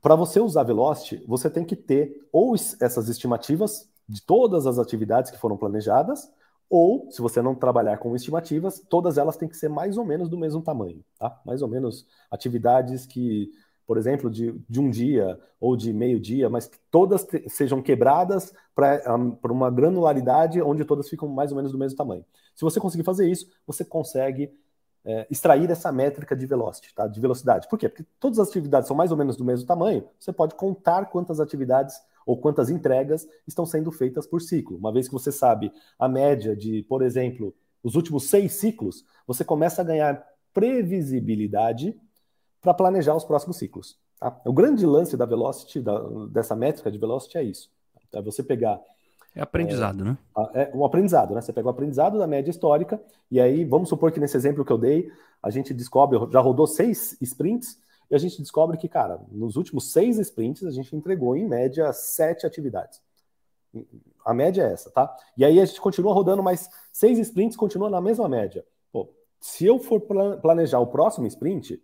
para 0.00 0.14
você 0.14 0.40
usar 0.40 0.62
Velocity, 0.62 1.24
você 1.26 1.50
tem 1.50 1.64
que 1.64 1.74
ter 1.74 2.28
ou 2.32 2.54
essas 2.54 3.08
estimativas 3.08 3.88
de 4.08 4.22
todas 4.22 4.66
as 4.66 4.78
atividades 4.78 5.30
que 5.30 5.38
foram 5.38 5.56
planejadas, 5.56 6.30
ou, 6.70 7.10
se 7.10 7.22
você 7.22 7.40
não 7.40 7.54
trabalhar 7.54 7.96
com 7.98 8.14
estimativas, 8.14 8.82
todas 8.88 9.16
elas 9.16 9.36
têm 9.36 9.48
que 9.48 9.56
ser 9.56 9.68
mais 9.68 9.96
ou 9.96 10.04
menos 10.04 10.28
do 10.28 10.36
mesmo 10.36 10.60
tamanho, 10.62 11.02
tá? 11.18 11.40
Mais 11.44 11.62
ou 11.62 11.68
menos 11.68 12.06
atividades 12.30 13.06
que, 13.06 13.50
por 13.86 13.96
exemplo, 13.96 14.30
de, 14.30 14.52
de 14.68 14.78
um 14.78 14.90
dia 14.90 15.40
ou 15.58 15.76
de 15.76 15.92
meio 15.92 16.20
dia, 16.20 16.50
mas 16.50 16.66
que 16.66 16.78
todas 16.90 17.26
sejam 17.48 17.80
quebradas 17.80 18.52
para 18.74 19.16
um, 19.16 19.36
uma 19.50 19.70
granularidade 19.70 20.60
onde 20.60 20.84
todas 20.84 21.08
ficam 21.08 21.28
mais 21.28 21.50
ou 21.50 21.56
menos 21.56 21.72
do 21.72 21.78
mesmo 21.78 21.96
tamanho. 21.96 22.24
Se 22.54 22.62
você 22.62 22.78
conseguir 22.78 23.04
fazer 23.04 23.28
isso, 23.28 23.48
você 23.66 23.84
consegue 23.84 24.52
é, 25.04 25.26
extrair 25.30 25.70
essa 25.70 25.90
métrica 25.90 26.36
de 26.36 26.44
velocity, 26.44 26.94
tá? 26.94 27.06
de 27.06 27.18
velocidade. 27.18 27.66
Por 27.66 27.78
quê? 27.78 27.88
Porque 27.88 28.04
todas 28.20 28.38
as 28.38 28.48
atividades 28.48 28.88
são 28.88 28.96
mais 28.96 29.10
ou 29.10 29.16
menos 29.16 29.36
do 29.36 29.44
mesmo 29.44 29.66
tamanho, 29.66 30.04
você 30.18 30.32
pode 30.32 30.54
contar 30.54 31.06
quantas 31.06 31.40
atividades 31.40 31.98
ou 32.28 32.36
quantas 32.36 32.68
entregas 32.68 33.26
estão 33.46 33.64
sendo 33.64 33.90
feitas 33.90 34.26
por 34.26 34.42
ciclo. 34.42 34.76
Uma 34.76 34.92
vez 34.92 35.08
que 35.08 35.14
você 35.14 35.32
sabe 35.32 35.72
a 35.98 36.06
média 36.06 36.54
de, 36.54 36.82
por 36.82 37.00
exemplo, 37.00 37.54
os 37.82 37.94
últimos 37.94 38.24
seis 38.28 38.52
ciclos, 38.52 39.02
você 39.26 39.42
começa 39.42 39.80
a 39.80 39.84
ganhar 39.84 40.22
previsibilidade 40.52 41.98
para 42.60 42.74
planejar 42.74 43.16
os 43.16 43.24
próximos 43.24 43.56
ciclos. 43.56 43.98
Tá? 44.20 44.38
O 44.44 44.52
grande 44.52 44.84
lance 44.84 45.16
da 45.16 45.24
velocity, 45.24 45.80
da, 45.80 45.98
dessa 46.30 46.54
métrica 46.54 46.90
de 46.90 46.98
velocity 46.98 47.38
é 47.38 47.44
isso. 47.44 47.70
É 48.12 48.20
você 48.20 48.42
pegar 48.42 48.78
é 49.34 49.40
aprendizado, 49.40 50.02
é, 50.02 50.04
né? 50.04 50.18
É 50.52 50.70
um 50.74 50.84
aprendizado, 50.84 51.34
né? 51.34 51.40
Você 51.40 51.52
pega 51.52 51.68
o 51.68 51.70
aprendizado 51.70 52.18
da 52.18 52.26
média 52.26 52.50
histórica, 52.50 53.00
e 53.30 53.40
aí 53.40 53.64
vamos 53.64 53.88
supor 53.88 54.12
que 54.12 54.20
nesse 54.20 54.36
exemplo 54.36 54.66
que 54.66 54.72
eu 54.72 54.78
dei, 54.78 55.10
a 55.42 55.48
gente 55.48 55.72
descobre, 55.72 56.18
já 56.30 56.40
rodou 56.40 56.66
seis 56.66 57.16
sprints, 57.22 57.78
e 58.10 58.14
a 58.14 58.18
gente 58.18 58.40
descobre 58.40 58.76
que, 58.78 58.88
cara, 58.88 59.20
nos 59.30 59.56
últimos 59.56 59.92
seis 59.92 60.18
sprints, 60.18 60.64
a 60.64 60.70
gente 60.70 60.94
entregou 60.96 61.36
em 61.36 61.46
média 61.46 61.92
sete 61.92 62.46
atividades. 62.46 63.00
A 64.24 64.32
média 64.32 64.62
é 64.62 64.72
essa, 64.72 64.90
tá? 64.90 65.14
E 65.36 65.44
aí 65.44 65.60
a 65.60 65.64
gente 65.64 65.80
continua 65.80 66.14
rodando 66.14 66.42
mais 66.42 66.70
seis 66.92 67.18
sprints, 67.18 67.56
continua 67.56 67.90
na 67.90 68.00
mesma 68.00 68.28
média. 68.28 68.64
Pô, 68.90 69.10
se 69.40 69.66
eu 69.66 69.78
for 69.78 70.00
planejar 70.40 70.78
o 70.80 70.86
próximo 70.86 71.26
sprint, 71.26 71.82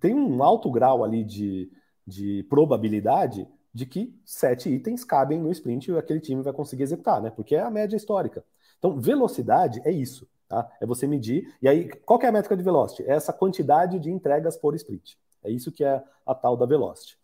tem 0.00 0.14
um 0.14 0.42
alto 0.42 0.70
grau 0.70 1.04
ali 1.04 1.24
de, 1.24 1.70
de 2.06 2.44
probabilidade 2.48 3.48
de 3.72 3.86
que 3.86 4.14
sete 4.24 4.68
itens 4.68 5.04
cabem 5.04 5.40
no 5.40 5.50
sprint 5.50 5.90
e 5.90 5.96
aquele 5.96 6.20
time 6.20 6.42
vai 6.42 6.52
conseguir 6.52 6.82
executar, 6.82 7.22
né? 7.22 7.30
Porque 7.30 7.54
é 7.54 7.60
a 7.60 7.70
média 7.70 7.96
histórica. 7.96 8.44
Então, 8.78 9.00
velocidade 9.00 9.80
é 9.84 9.90
isso, 9.90 10.28
tá? 10.52 10.70
É 10.78 10.84
você 10.84 11.06
medir. 11.06 11.54
E 11.62 11.66
aí, 11.66 11.88
qual 12.04 12.20
é 12.20 12.26
a 12.26 12.32
métrica 12.32 12.54
de 12.54 12.62
velocity? 12.62 13.02
É 13.04 13.14
essa 13.14 13.32
quantidade 13.32 13.98
de 13.98 14.10
entregas 14.10 14.54
por 14.54 14.74
sprint. 14.74 15.18
É 15.42 15.50
isso 15.50 15.72
que 15.72 15.82
é 15.82 16.02
a 16.26 16.34
tal 16.34 16.58
da 16.58 16.66
velocity. 16.66 17.16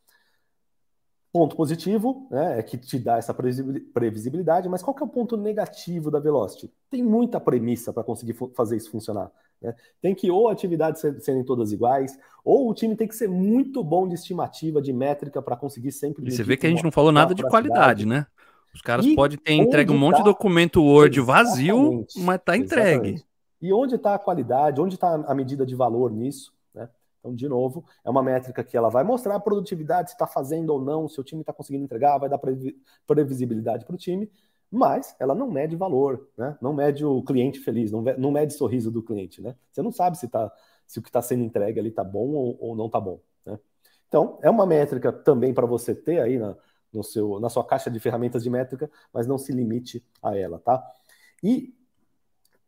Ponto 1.31 1.55
positivo 1.55 2.27
né, 2.31 2.59
é 2.59 2.63
que 2.63 2.79
te 2.79 2.99
dá 2.99 3.19
essa 3.19 3.35
previsibilidade, 3.35 4.67
mas 4.67 4.83
qual 4.83 4.95
que 4.95 5.03
é 5.03 5.07
o 5.07 5.09
ponto 5.09 5.37
negativo 5.37 6.11
da 6.11 6.19
Velocity? 6.19 6.73
Tem 6.91 7.03
muita 7.03 7.39
premissa 7.39 7.93
para 7.93 8.03
conseguir 8.03 8.35
fazer 8.55 8.79
isso 8.79 8.91
funcionar. 8.91 9.31
Né? 9.61 9.75
Tem 10.01 10.15
que 10.15 10.31
ou 10.31 10.49
atividades 10.49 11.03
serem 11.21 11.45
todas 11.45 11.71
iguais, 11.71 12.19
ou 12.43 12.71
o 12.71 12.73
time 12.73 12.97
tem 12.97 13.07
que 13.07 13.15
ser 13.15 13.29
muito 13.29 13.85
bom 13.85 14.09
de 14.09 14.15
estimativa, 14.15 14.81
de 14.81 14.91
métrica 14.91 15.43
para 15.43 15.55
conseguir 15.55 15.93
sempre. 15.93 16.27
E 16.27 16.31
você 16.33 16.43
vê 16.43 16.57
que 16.57 16.67
a 16.67 16.71
gente 16.71 16.83
não 16.83 16.91
falou 16.91 17.13
nada 17.13 17.35
de 17.35 17.43
qualidade, 17.43 18.07
né? 18.07 18.27
Os 18.75 18.81
caras 18.81 19.05
e 19.05 19.15
podem 19.15 19.39
ter 19.39 19.55
entregue 19.55 19.93
um 19.93 19.99
monte 19.99 20.17
tá... 20.17 20.19
de 20.19 20.25
documento 20.25 20.83
Word 20.83 21.21
vazio, 21.21 22.07
mas 22.17 22.37
está 22.37 22.57
entregue. 22.57 23.09
Exatamente. 23.09 23.29
E 23.61 23.73
onde 23.73 23.97
está 23.97 24.15
a 24.15 24.19
qualidade? 24.19 24.81
Onde 24.81 24.95
está 24.95 25.15
a 25.15 25.35
medida 25.35 25.67
de 25.67 25.75
valor 25.75 26.13
nisso? 26.13 26.53
Então, 27.19 27.35
de 27.35 27.49
novo, 27.49 27.85
é 28.05 28.11
uma 28.11 28.23
métrica 28.23 28.63
que 28.65 28.77
ela 28.77 28.89
vai 28.89 29.05
mostrar 29.05 29.35
a 29.35 29.41
produtividade, 29.41 30.11
se 30.11 30.15
está 30.15 30.27
fazendo 30.27 30.71
ou 30.71 30.81
não, 30.81 31.09
se 31.09 31.21
o 31.21 31.25
time 31.25 31.43
está 31.43 31.53
conseguindo 31.53 31.85
entregar, 31.85 32.19
vai 32.19 32.29
dar 32.29 32.41
previsibilidade 33.07 33.85
para 33.85 33.95
o 33.95 33.99
time, 33.99 34.31
mas 34.71 35.15
ela 35.19 35.35
não 35.35 35.51
mede 35.51 35.77
valor, 35.77 36.29
né? 36.37 36.57
não 36.61 36.73
mede 36.73 37.05
o 37.05 37.23
cliente 37.23 37.59
feliz, 37.59 37.91
não, 37.91 38.03
não 38.19 38.31
mede 38.31 38.55
sorriso 38.55 38.91
do 38.91 39.03
cliente. 39.03 39.43
Né? 39.43 39.55
Você 39.71 39.83
não 39.83 39.91
sabe 39.91 40.17
se, 40.17 40.29
tá, 40.29 40.51
se 40.87 40.99
o 40.99 41.03
que 41.03 41.09
está 41.09 41.21
sendo 41.23 41.43
entregue 41.43 41.81
ali 41.81 41.89
está 41.89 42.05
bom 42.05 42.29
ou, 42.31 42.57
ou 42.61 42.77
não 42.77 42.87
está 42.87 43.01
bom. 43.01 43.21
Né? 43.45 43.59
Então, 44.07 44.39
é 44.43 44.49
uma 44.49 44.67
métrica 44.67 45.13
também 45.13 45.53
para 45.53 45.67
você 45.67 45.95
ter 45.95 46.21
aí 46.21 46.39
na, 46.39 46.57
no 46.93 47.03
seu, 47.03 47.39
na 47.41 47.49
sua 47.49 47.65
caixa 47.65 47.91
de 47.91 48.01
ferramentas 48.01 48.43
de 48.43 48.51
métrica, 48.51 48.91
mas 49.13 49.27
não 49.27 49.39
se 49.39 49.53
limite 49.53 50.05
a 50.23 50.37
ela. 50.37 50.59
Tá? 50.59 50.83
E 51.43 51.75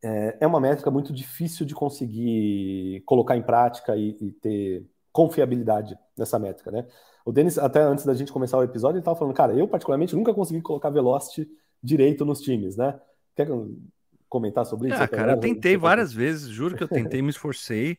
é, 0.02 0.38
é 0.40 0.46
uma 0.46 0.60
métrica 0.60 0.90
muito 0.90 1.12
difícil 1.12 1.66
de 1.66 1.74
conseguir 1.74 3.02
colocar 3.06 3.36
em 3.36 3.42
prática 3.42 3.96
e, 3.96 4.16
e 4.20 4.32
ter 4.32 4.86
confiabilidade 5.12 5.98
nessa 6.16 6.38
métrica, 6.38 6.70
né? 6.70 6.86
O 7.24 7.32
Denis, 7.32 7.58
até 7.58 7.82
antes 7.82 8.04
da 8.04 8.14
gente 8.14 8.32
começar 8.32 8.56
o 8.56 8.62
episódio, 8.62 8.94
ele 8.94 9.00
estava 9.00 9.18
falando, 9.18 9.34
cara, 9.34 9.52
eu 9.52 9.68
particularmente 9.68 10.16
nunca 10.16 10.32
consegui 10.32 10.62
colocar 10.62 10.88
velocity 10.88 11.48
direito 11.82 12.24
nos 12.24 12.40
times, 12.40 12.76
né? 12.76 12.98
Quer 13.36 13.48
comentar 14.28 14.64
sobre 14.64 14.88
isso? 14.88 15.02
Ah, 15.02 15.08
cara, 15.08 15.32
eu 15.32 15.40
tentei 15.40 15.76
várias 15.76 16.12
vezes, 16.12 16.48
juro 16.48 16.76
que 16.76 16.82
eu 16.82 16.88
tentei, 16.88 17.20
me 17.20 17.30
esforcei, 17.30 17.98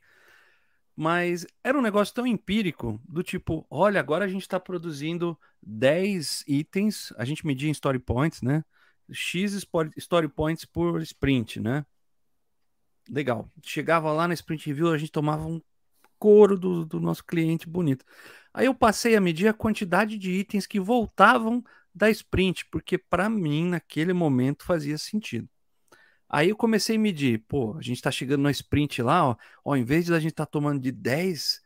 mas 1.02 1.48
era 1.64 1.76
um 1.76 1.82
negócio 1.82 2.14
tão 2.14 2.28
empírico, 2.28 3.02
do 3.10 3.24
tipo, 3.24 3.66
olha, 3.72 4.00
agora 4.00 4.24
a 4.24 4.28
gente 4.28 4.44
está 4.44 4.60
produzindo 4.60 5.36
10 5.60 6.44
itens, 6.48 7.12
a 7.18 7.26
gente 7.26 7.44
media 7.44 7.68
em 7.68 7.72
story 7.72 7.98
points, 7.98 8.44
né? 8.44 8.64
X 9.12 9.66
story 9.98 10.30
points 10.30 10.64
por 10.64 11.02
sprint, 11.02 11.60
né? 11.60 11.84
Legal. 13.10 13.52
Chegava 13.64 14.12
lá 14.12 14.28
na 14.28 14.36
sprint 14.36 14.68
review, 14.68 14.92
a 14.92 14.98
gente 15.00 15.12
tomava 15.12 15.44
um 15.44 15.60
couro 16.20 16.56
do, 16.56 16.86
do 16.86 17.00
nosso 17.00 17.26
cliente 17.26 17.68
bonito. 17.68 18.06
Aí 18.54 18.68
eu 18.68 18.76
passei 18.76 19.16
a 19.16 19.22
medir 19.22 19.48
a 19.48 19.54
quantidade 19.56 20.20
de 20.20 20.30
itens 20.30 20.68
que 20.68 20.80
voltavam 20.80 21.64
da 21.96 22.12
sprint, 22.12 22.68
porque 22.72 23.00
para 23.00 23.28
mim, 23.28 23.70
naquele 23.70 24.14
momento, 24.14 24.64
fazia 24.64 25.00
sentido. 25.00 25.50
Aí 26.34 26.48
eu 26.50 26.56
comecei 26.56 26.96
a 26.96 27.00
medir, 27.00 27.44
pô, 27.46 27.76
a 27.78 27.82
gente 27.82 28.02
tá 28.02 28.10
chegando 28.10 28.44
na 28.44 28.52
sprint 28.52 29.02
lá, 29.02 29.28
ó, 29.28 29.36
ó 29.66 29.76
em 29.76 29.84
vez 29.84 30.06
de 30.06 30.14
a 30.14 30.20
gente 30.20 30.32
tá 30.34 30.46
tomando 30.46 30.80
de 30.80 30.90
10, 30.90 31.62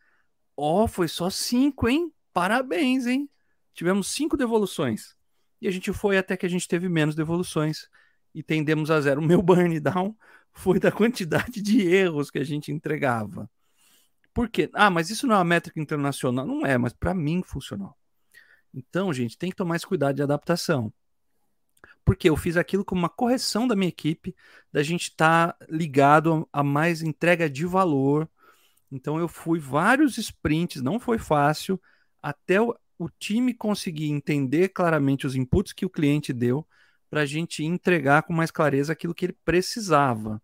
ó, 0.57 0.87
foi 0.87 1.07
só 1.07 1.29
5, 1.29 1.87
hein? 1.87 2.11
Parabéns, 2.33 3.05
hein? 3.05 3.29
Tivemos 3.75 4.07
5 4.07 4.35
devoluções. 4.35 5.15
E 5.61 5.67
a 5.67 5.71
gente 5.71 5.93
foi 5.93 6.17
até 6.17 6.35
que 6.35 6.47
a 6.47 6.49
gente 6.49 6.67
teve 6.67 6.89
menos 6.89 7.13
devoluções 7.13 7.87
e 8.33 8.41
tendemos 8.41 8.89
a 8.89 8.99
zero. 8.99 9.21
O 9.21 9.23
meu 9.23 9.39
burn 9.43 9.79
down 9.79 10.15
foi 10.51 10.79
da 10.79 10.91
quantidade 10.91 11.61
de 11.61 11.87
erros 11.87 12.31
que 12.31 12.39
a 12.39 12.43
gente 12.43 12.71
entregava. 12.71 13.47
Por 14.33 14.49
quê? 14.49 14.67
Ah, 14.73 14.89
mas 14.89 15.11
isso 15.11 15.27
não 15.27 15.35
é 15.35 15.37
uma 15.37 15.45
métrica 15.45 15.79
internacional. 15.79 16.45
Não 16.45 16.65
é, 16.65 16.75
mas 16.75 16.91
para 16.91 17.13
mim 17.13 17.43
funcionou. 17.43 17.95
Então, 18.73 19.13
gente, 19.13 19.37
tem 19.37 19.51
que 19.51 19.55
tomar 19.55 19.75
esse 19.75 19.85
cuidado 19.85 20.15
de 20.15 20.23
adaptação. 20.23 20.91
Porque 22.05 22.29
eu 22.29 22.37
fiz 22.37 22.55
aquilo 22.55 22.85
como 22.85 22.99
uma 22.99 23.09
correção 23.09 23.67
da 23.67 23.75
minha 23.75 23.89
equipe, 23.89 24.35
da 24.71 24.83
gente 24.83 25.09
estar 25.09 25.53
tá 25.53 25.65
ligado 25.67 26.47
a 26.53 26.63
mais 26.63 27.01
entrega 27.01 27.49
de 27.49 27.65
valor. 27.65 28.29
Então, 28.91 29.19
eu 29.19 29.27
fui 29.27 29.59
vários 29.59 30.17
sprints, 30.17 30.81
não 30.81 30.99
foi 30.99 31.17
fácil, 31.17 31.81
até 32.21 32.61
o 32.61 33.09
time 33.19 33.53
conseguir 33.53 34.09
entender 34.09 34.69
claramente 34.69 35.27
os 35.27 35.35
inputs 35.35 35.73
que 35.73 35.85
o 35.85 35.89
cliente 35.89 36.31
deu, 36.31 36.65
para 37.09 37.21
a 37.21 37.25
gente 37.25 37.63
entregar 37.63 38.23
com 38.23 38.33
mais 38.33 38.51
clareza 38.51 38.93
aquilo 38.93 39.13
que 39.13 39.25
ele 39.25 39.37
precisava. 39.43 40.41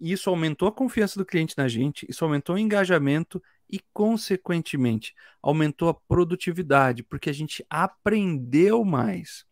E 0.00 0.12
isso 0.12 0.28
aumentou 0.28 0.68
a 0.68 0.72
confiança 0.72 1.18
do 1.18 1.24
cliente 1.24 1.56
na 1.56 1.68
gente, 1.68 2.06
isso 2.08 2.24
aumentou 2.24 2.56
o 2.56 2.58
engajamento 2.58 3.42
e, 3.70 3.80
consequentemente, 3.92 5.14
aumentou 5.40 5.88
a 5.88 5.94
produtividade, 5.94 7.02
porque 7.02 7.30
a 7.30 7.32
gente 7.32 7.64
aprendeu 7.70 8.84
mais. 8.84 9.46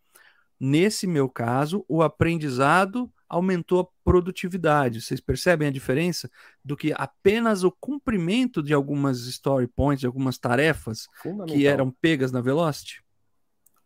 Nesse 0.61 1.07
meu 1.07 1.27
caso, 1.27 1.85
o 1.89 2.03
aprendizado 2.03 3.11
aumentou 3.27 3.81
a 3.81 3.87
produtividade. 4.05 5.01
Vocês 5.01 5.21
percebem 5.21 5.69
a 5.69 5.71
diferença 5.71 6.29
do 6.63 6.77
que 6.77 6.93
apenas 6.93 7.65
o 7.65 7.71
cumprimento 7.71 8.63
de 8.63 8.75
algumas 8.75 9.21
story 9.21 9.69
points, 9.69 10.01
de 10.01 10.07
algumas 10.07 10.37
tarefas 10.37 11.07
que 11.47 11.67
eram 11.67 11.91
pegas 11.91 12.31
na 12.31 12.41
Velocity? 12.41 13.03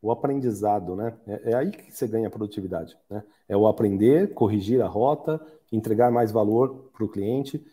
O 0.03 0.11
aprendizado, 0.11 0.97
né? 0.97 1.15
É, 1.27 1.53
é 1.53 1.55
aí 1.55 1.71
que 1.71 1.93
você 1.93 2.09
ganha 2.09 2.29
produtividade. 2.29 2.97
Né? 3.09 3.23
É 3.49 3.57
o 3.57 3.67
aprender, 3.67 4.35
corrigir 4.35 4.83
a 4.83 4.89
rota, 4.89 5.41
entregar 5.71 6.11
mais 6.11 6.33
valor 6.33 6.91
para 6.93 7.05
o 7.05 7.09
cliente. 7.09 7.65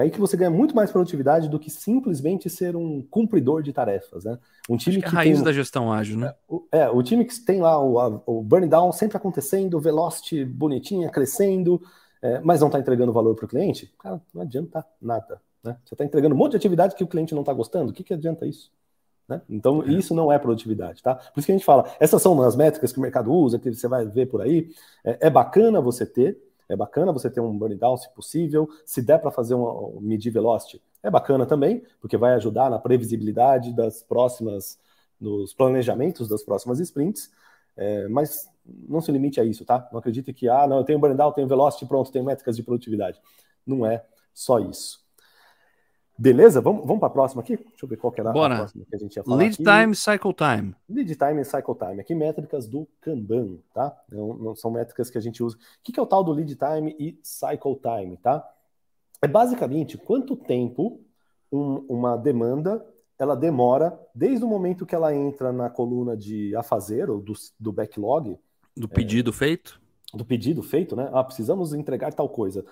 É 0.00 0.04
aí 0.04 0.10
que 0.10 0.18
você 0.18 0.34
ganha 0.34 0.50
muito 0.50 0.74
mais 0.74 0.90
produtividade 0.90 1.46
do 1.46 1.58
que 1.58 1.68
simplesmente 1.68 2.48
ser 2.48 2.74
um 2.74 3.02
cumpridor 3.02 3.62
de 3.62 3.70
tarefas, 3.70 4.24
né? 4.24 4.38
Um 4.68 4.76
time 4.78 4.96
Acho 4.96 5.04
que, 5.04 5.06
é 5.06 5.08
a 5.08 5.12
raiz 5.12 5.36
tem, 5.36 5.44
da 5.44 5.52
gestão 5.52 5.92
ágil, 5.92 6.16
né? 6.16 6.34
É, 6.72 6.88
o 6.88 7.02
time 7.02 7.22
que 7.24 7.38
tem 7.38 7.60
lá 7.60 7.78
o, 7.78 7.98
a, 7.98 8.22
o 8.24 8.42
burn 8.42 8.66
down 8.66 8.90
sempre 8.92 9.18
acontecendo, 9.18 9.74
o 9.74 9.80
velocity 9.80 10.42
bonitinha, 10.42 11.10
crescendo, 11.10 11.82
é, 12.22 12.40
mas 12.40 12.60
não 12.60 12.68
está 12.68 12.78
entregando 12.78 13.12
valor 13.12 13.34
para 13.34 13.44
o 13.44 13.48
cliente, 13.48 13.92
cara, 13.98 14.20
não 14.32 14.40
adianta 14.40 14.84
nada, 15.00 15.38
né? 15.62 15.76
Você 15.84 15.94
está 15.94 16.04
entregando 16.04 16.34
um 16.34 16.38
monte 16.38 16.52
de 16.52 16.56
atividade 16.56 16.94
que 16.94 17.04
o 17.04 17.06
cliente 17.06 17.34
não 17.34 17.42
está 17.42 17.52
gostando, 17.52 17.90
o 17.90 17.92
que, 17.92 18.02
que 18.02 18.14
adianta 18.14 18.46
isso? 18.46 18.72
Né? 19.28 19.42
Então, 19.50 19.82
é. 19.82 19.92
isso 19.92 20.14
não 20.14 20.32
é 20.32 20.38
produtividade, 20.38 21.02
tá? 21.02 21.14
Por 21.14 21.40
isso 21.40 21.46
que 21.46 21.52
a 21.52 21.56
gente 21.56 21.64
fala, 21.64 21.88
essas 22.00 22.22
são 22.22 22.40
as 22.42 22.56
métricas 22.56 22.90
que 22.90 22.98
o 22.98 23.02
mercado 23.02 23.30
usa, 23.30 23.58
que 23.58 23.70
você 23.70 23.86
vai 23.86 24.06
ver 24.06 24.26
por 24.26 24.40
aí. 24.40 24.70
É, 25.04 25.26
é 25.26 25.30
bacana 25.30 25.78
você 25.78 26.06
ter, 26.06 26.36
é 26.70 26.76
bacana 26.76 27.12
você 27.12 27.28
ter 27.28 27.40
um 27.40 27.56
burn 27.58 27.74
down, 27.74 27.96
se 27.96 28.08
possível. 28.14 28.68
Se 28.86 29.02
der 29.02 29.18
para 29.18 29.30
fazer 29.32 29.54
um, 29.54 29.96
um 29.96 30.00
medir 30.00 30.30
velocity, 30.30 30.80
é 31.02 31.10
bacana 31.10 31.44
também, 31.44 31.82
porque 32.00 32.16
vai 32.16 32.34
ajudar 32.34 32.70
na 32.70 32.78
previsibilidade 32.78 33.74
das 33.74 34.02
próximas, 34.02 34.78
nos 35.20 35.52
planejamentos 35.52 36.28
das 36.28 36.44
próximas 36.44 36.78
sprints. 36.78 37.30
É, 37.76 38.06
mas 38.08 38.48
não 38.64 39.00
se 39.00 39.10
limite 39.10 39.40
a 39.40 39.44
isso, 39.44 39.64
tá? 39.64 39.88
Não 39.90 39.98
acredite 39.98 40.32
que, 40.32 40.48
ah, 40.48 40.66
não, 40.66 40.78
eu 40.78 40.84
tenho 40.84 40.98
burn 40.98 41.16
down, 41.16 41.32
tenho 41.32 41.48
velocity, 41.48 41.86
pronto, 41.86 42.12
tenho 42.12 42.24
métricas 42.24 42.54
de 42.54 42.62
produtividade. 42.62 43.20
Não 43.66 43.84
é 43.84 44.04
só 44.32 44.60
isso. 44.60 45.04
Beleza? 46.20 46.60
Vamos, 46.60 46.82
vamos 46.82 47.00
para 47.00 47.08
a 47.08 47.12
próxima 47.12 47.40
aqui? 47.40 47.56
Deixa 47.56 47.82
eu 47.82 47.88
ver 47.88 47.96
qual 47.96 48.12
que 48.12 48.20
era 48.20 48.30
Bora. 48.30 48.52
a 48.52 48.58
próxima 48.58 48.84
que 48.84 48.94
a 48.94 48.98
gente 48.98 49.16
ia 49.16 49.24
falar. 49.24 49.38
Lead 49.38 49.54
aqui. 49.54 49.64
time, 49.64 49.96
cycle 49.96 50.34
time. 50.34 50.74
Lead 50.86 51.16
time 51.16 51.40
e 51.40 51.44
cycle 51.46 51.74
time. 51.74 52.00
Aqui 52.02 52.14
métricas 52.14 52.68
do 52.68 52.86
Kanban, 53.00 53.56
tá? 53.72 53.96
Não, 54.12 54.34
não, 54.34 54.54
são 54.54 54.70
métricas 54.70 55.08
que 55.08 55.16
a 55.16 55.20
gente 55.20 55.42
usa. 55.42 55.56
O 55.56 55.60
que, 55.82 55.92
que 55.92 55.98
é 55.98 56.02
o 56.02 56.06
tal 56.06 56.22
do 56.22 56.30
lead 56.30 56.54
time 56.56 56.94
e 56.98 57.18
cycle 57.22 57.74
time, 57.76 58.18
tá? 58.18 58.46
É 59.22 59.26
basicamente 59.26 59.96
quanto 59.96 60.36
tempo 60.36 61.00
um, 61.50 61.86
uma 61.88 62.18
demanda 62.18 62.84
ela 63.18 63.34
demora 63.34 63.98
desde 64.14 64.44
o 64.44 64.48
momento 64.48 64.84
que 64.84 64.94
ela 64.94 65.14
entra 65.14 65.52
na 65.52 65.70
coluna 65.70 66.16
de 66.16 66.54
a 66.54 66.62
fazer, 66.62 67.08
ou 67.08 67.20
do, 67.20 67.32
do 67.58 67.72
backlog. 67.72 68.38
Do 68.76 68.88
pedido 68.88 69.30
é, 69.30 69.32
feito? 69.32 69.80
Do 70.12 70.24
pedido 70.24 70.62
feito, 70.62 70.94
né? 70.94 71.08
Ah, 71.12 71.24
precisamos 71.24 71.72
entregar 71.72 72.12
tal 72.12 72.28
coisa. 72.28 72.64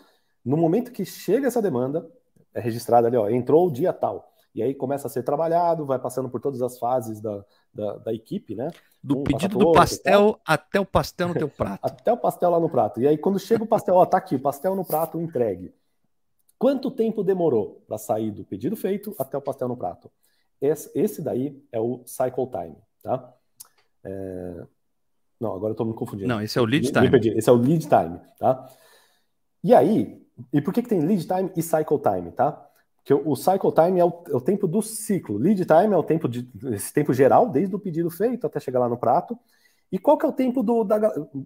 No 0.44 0.56
momento 0.56 0.92
que 0.92 1.04
chega 1.04 1.46
essa 1.46 1.62
demanda, 1.62 2.06
é 2.54 2.60
registrado 2.60 3.06
ali, 3.06 3.16
ó, 3.16 3.28
entrou 3.28 3.66
o 3.66 3.70
dia 3.70 3.92
tal. 3.92 4.32
E 4.54 4.62
aí 4.62 4.74
começa 4.74 5.06
a 5.06 5.10
ser 5.10 5.22
trabalhado, 5.22 5.86
vai 5.86 5.98
passando 5.98 6.28
por 6.28 6.40
todas 6.40 6.60
as 6.62 6.78
fases 6.78 7.20
da, 7.20 7.44
da, 7.72 7.96
da 7.98 8.12
equipe, 8.12 8.54
né? 8.54 8.70
Do 9.02 9.20
um 9.20 9.22
pedido 9.22 9.58
do 9.58 9.72
pastel 9.72 10.40
até 10.44 10.80
o 10.80 10.86
pastel 10.86 11.28
no 11.28 11.34
teu 11.34 11.48
prato. 11.50 11.78
até 11.82 12.12
o 12.12 12.16
pastel 12.16 12.50
lá 12.50 12.58
no 12.58 12.68
prato. 12.68 13.00
E 13.00 13.06
aí 13.06 13.16
quando 13.16 13.38
chega 13.38 13.62
o 13.62 13.66
pastel, 13.66 13.94
ó, 13.94 14.04
tá 14.04 14.16
aqui, 14.18 14.34
o 14.34 14.40
pastel 14.40 14.74
no 14.74 14.84
prato 14.84 15.20
entregue. 15.20 15.72
Quanto 16.58 16.90
tempo 16.90 17.22
demorou 17.22 17.84
para 17.86 17.98
sair 17.98 18.32
do 18.32 18.44
pedido 18.44 18.74
feito 18.74 19.14
até 19.18 19.38
o 19.38 19.40
pastel 19.40 19.68
no 19.68 19.76
prato? 19.76 20.10
Esse, 20.60 20.90
esse 20.92 21.22
daí 21.22 21.62
é 21.70 21.78
o 21.78 22.02
cycle 22.04 22.48
time, 22.50 22.76
tá? 23.00 23.32
É... 24.02 24.66
Não, 25.38 25.54
agora 25.54 25.70
eu 25.70 25.72
estou 25.72 25.86
me 25.86 25.94
confundindo. 25.94 26.28
Não, 26.28 26.42
esse 26.42 26.58
é 26.58 26.60
o 26.60 26.64
lead 26.64 26.90
time. 26.90 27.38
Esse 27.38 27.48
é 27.48 27.52
o 27.52 27.56
lead 27.56 27.86
time, 27.86 28.18
tá? 28.40 28.68
E 29.62 29.72
aí, 29.72 30.20
e 30.52 30.60
por 30.60 30.72
que, 30.72 30.82
que 30.82 30.88
tem 30.88 31.00
lead 31.00 31.26
time 31.26 31.50
e 31.56 31.62
cycle 31.62 31.98
time, 31.98 32.30
tá? 32.32 32.52
Porque 32.96 33.14
o 33.14 33.34
cycle 33.34 33.72
time 33.72 34.00
é 34.00 34.04
o, 34.04 34.12
é 34.28 34.36
o, 34.36 34.40
tempo 34.40 34.68
do 34.68 34.82
ciclo. 34.82 35.38
Lead 35.38 35.64
time 35.64 35.94
é 35.94 35.96
o 35.96 36.02
tempo 36.02 36.28
de 36.28 36.48
esse 36.74 36.92
tempo 36.92 37.12
geral, 37.14 37.48
desde 37.48 37.74
o 37.74 37.78
pedido 37.78 38.10
feito 38.10 38.46
até 38.46 38.60
chegar 38.60 38.80
lá 38.80 38.88
no 38.88 38.98
prato. 38.98 39.38
E 39.90 39.98
qual 39.98 40.18
que 40.18 40.26
é 40.26 40.28
o 40.28 40.32
tempo 40.32 40.62
do 40.62 40.84
da, 40.84 41.00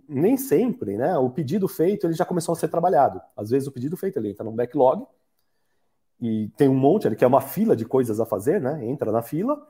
nem 0.09 0.37
sempre, 0.37 0.97
né? 0.97 1.17
O 1.17 1.31
pedido 1.31 1.69
feito 1.69 2.07
ele 2.07 2.15
já 2.15 2.25
começou 2.25 2.53
a 2.53 2.57
ser 2.57 2.69
trabalhado. 2.69 3.21
Às 3.37 3.51
vezes 3.51 3.69
o 3.69 3.73
pedido 3.73 3.97
feito 3.97 4.19
ele 4.19 4.31
entra 4.31 4.45
no 4.45 4.53
backlog 4.53 5.07
e 6.21 6.49
tem 6.57 6.69
um 6.69 6.75
monte 6.75 7.07
ali 7.07 7.15
que 7.15 7.25
é 7.25 7.29
uma 7.29 7.41
fila 7.41 7.77
de 7.77 7.85
coisas 7.85 8.19
a 8.19 8.27
fazer, 8.27 8.61
né? 8.61 8.85
Entra 8.85 9.13
na 9.13 9.23
fila 9.23 9.65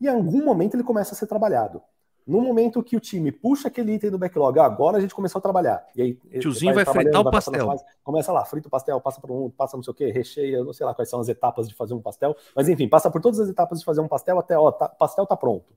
e 0.00 0.06
em 0.06 0.10
algum 0.10 0.44
momento 0.44 0.74
ele 0.74 0.84
começa 0.84 1.14
a 1.14 1.16
ser 1.16 1.26
trabalhado. 1.26 1.82
No 2.26 2.40
momento 2.40 2.82
que 2.82 2.96
o 2.96 3.00
time 3.00 3.30
puxa 3.30 3.68
aquele 3.68 3.92
item 3.94 4.10
do 4.10 4.18
backlog, 4.18 4.58
agora 4.58 4.96
a 4.98 5.00
gente 5.00 5.14
começou 5.14 5.38
a 5.38 5.42
trabalhar. 5.42 5.86
E 5.94 6.02
aí, 6.02 6.14
Tiozinho 6.40 6.74
vai, 6.74 6.84
vai 6.84 6.94
fritar 6.94 7.20
o 7.20 7.30
pastel. 7.30 7.66
Fase, 7.66 7.84
começa 8.02 8.32
lá, 8.32 8.44
frita 8.44 8.66
o 8.66 8.70
pastel, 8.70 9.00
passa 9.00 9.20
por 9.20 9.30
um, 9.30 9.48
passa 9.48 9.76
não 9.76 9.84
sei 9.84 9.92
o 9.92 9.94
que, 9.94 10.10
recheia, 10.10 10.64
não 10.64 10.72
sei 10.72 10.84
lá 10.84 10.92
quais 10.92 11.08
são 11.08 11.20
as 11.20 11.28
etapas 11.28 11.68
de 11.68 11.74
fazer 11.74 11.94
um 11.94 12.00
pastel. 12.00 12.36
Mas 12.54 12.68
enfim, 12.68 12.88
passa 12.88 13.08
por 13.10 13.20
todas 13.20 13.38
as 13.38 13.48
etapas 13.48 13.78
de 13.78 13.84
fazer 13.84 14.00
um 14.00 14.08
pastel 14.08 14.40
até, 14.40 14.58
ó, 14.58 14.72
tá, 14.72 14.88
pastel 14.88 15.24
tá 15.24 15.36
pronto. 15.36 15.72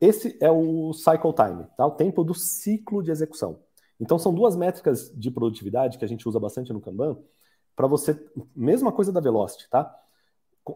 Esse 0.00 0.36
é 0.40 0.50
o 0.50 0.92
cycle 0.92 1.32
time, 1.32 1.66
tá? 1.76 1.86
o 1.86 1.92
tempo 1.92 2.24
do 2.24 2.34
ciclo 2.34 3.00
de 3.00 3.12
execução. 3.12 3.60
Então 4.00 4.18
são 4.18 4.34
duas 4.34 4.56
métricas 4.56 5.12
de 5.14 5.30
produtividade 5.30 5.98
que 5.98 6.04
a 6.04 6.08
gente 6.08 6.28
usa 6.28 6.40
bastante 6.40 6.72
no 6.72 6.80
Kanban, 6.80 7.16
para 7.76 7.86
você, 7.86 8.20
mesma 8.56 8.90
coisa 8.90 9.12
da 9.12 9.20
Velocity, 9.20 9.70
tá? 9.70 9.94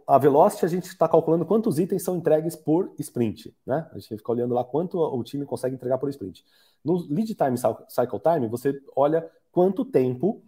A 0.07 0.19
velocity 0.19 0.65
a 0.65 0.69
gente 0.69 0.85
está 0.85 1.09
calculando 1.09 1.45
quantos 1.45 1.79
itens 1.79 2.03
são 2.03 2.17
entregues 2.17 2.57
por 2.57 2.93
sprint, 2.99 3.55
né? 3.67 3.89
A 3.93 3.99
gente 3.99 4.17
fica 4.17 4.33
olhando 4.33 4.55
lá 4.55 4.65
quanto 4.65 4.99
o 4.99 5.23
time 5.23 5.45
consegue 5.45 5.75
entregar 5.75 5.99
por 5.99 6.09
sprint. 6.09 6.45
No 6.85 6.97
lead 7.09 7.35
time 7.35 7.57
cycle 7.57 8.21
time, 8.21 8.49
você 8.49 8.81
olha 8.97 9.29
quanto 9.51 9.85
tempo, 9.85 10.43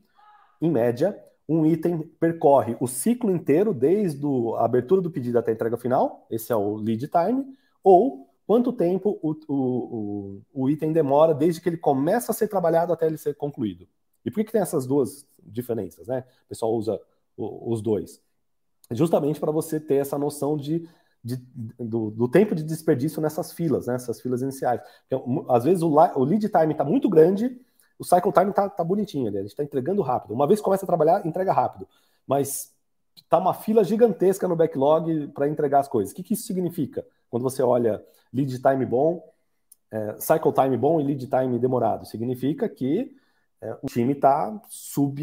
em 0.61 0.71
média, 0.71 1.19
um 1.49 1.67
item 1.67 2.03
percorre 2.19 2.77
o 2.81 2.87
ciclo 2.87 3.31
inteiro, 3.31 3.75
desde 3.75 4.27
a 4.57 4.65
abertura 4.65 5.03
do 5.03 5.11
pedido 5.11 5.39
até 5.39 5.51
a 5.51 5.55
entrega 5.55 5.77
final, 5.77 6.27
esse 6.31 6.53
é 6.53 6.57
o 6.57 6.77
lead 6.77 7.09
time, 7.09 7.45
ou 7.83 8.29
quanto 8.47 8.73
tempo 8.73 9.19
o, 9.23 9.35
o, 9.49 10.41
o, 10.53 10.71
item 10.71 10.93
demora 10.93 11.35
desde 11.35 11.61
que 11.61 11.69
ele 11.69 11.77
começa 11.77 12.33
a 12.33 12.35
ser 12.35 12.49
trabalhado 12.49 12.93
até 12.93 13.07
ele 13.07 13.19
ser 13.19 13.35
concluído. 13.35 13.87
E 14.25 14.31
por 14.31 14.37
que, 14.37 14.45
que 14.45 14.53
tem 14.53 14.61
essas 14.61 14.87
duas 14.87 15.27
diferenças, 15.43 16.07
né? 16.07 16.25
O 16.47 16.49
pessoal 16.49 16.73
usa 16.73 17.01
os 17.37 17.83
dois 17.83 18.23
justamente 18.95 19.41
para 19.41 19.53
você 19.53 19.81
ter 19.81 19.97
essa 19.97 20.19
noção 20.19 20.57
de, 20.57 20.89
de 21.23 21.37
do, 21.79 22.11
do, 22.11 22.29
tempo 22.29 22.55
de 22.55 22.63
desperdício 22.63 23.21
nessas 23.21 23.53
filas, 23.53 23.87
né, 23.87 23.97
filas 24.23 24.43
iniciais. 24.43 24.81
Então, 25.07 25.47
às 25.49 25.65
vezes 25.65 25.83
o, 25.83 25.89
o 25.89 26.25
lead 26.25 26.49
time 26.49 26.73
está 26.73 26.85
muito 26.85 27.09
grande, 27.09 27.61
o 27.99 28.05
cycle 28.05 28.33
time 28.33 28.51
está 28.51 28.69
tá 28.69 28.85
bonitinho, 28.85 29.31
né? 29.31 29.39
a 29.39 29.43
gente 29.43 29.53
está 29.53 29.63
entregando 29.63 30.03
rápido. 30.03 30.35
Uma 30.35 30.47
vez 30.47 30.61
começa 30.61 30.85
a 30.85 30.87
trabalhar, 30.87 31.27
entrega 31.27 31.53
rápido. 31.53 31.89
Mas 32.27 32.75
está 33.17 33.39
uma 33.39 33.55
fila 33.55 33.85
gigantesca 33.85 34.49
no 34.49 34.57
backlog 34.57 35.29
para 35.29 35.49
entregar 35.49 35.81
as 35.81 35.89
coisas. 35.89 36.13
O 36.13 36.17
que, 36.17 36.23
que 36.23 36.35
isso 36.35 36.47
significa? 36.47 37.07
Quando 37.31 37.43
você 37.43 37.63
olha 37.63 38.05
lead 38.33 38.61
time 38.61 38.85
bom, 38.85 39.23
é, 39.91 40.17
cycle 40.19 40.53
time 40.53 40.77
bom 40.77 41.01
e 41.01 41.05
lead 41.05 41.27
time 41.27 41.59
demorado, 41.59 42.05
significa 42.05 42.69
que 42.69 43.15
é, 43.61 43.79
o 43.83 43.87
time 43.87 44.13
está 44.13 44.61
sub. 44.69 45.23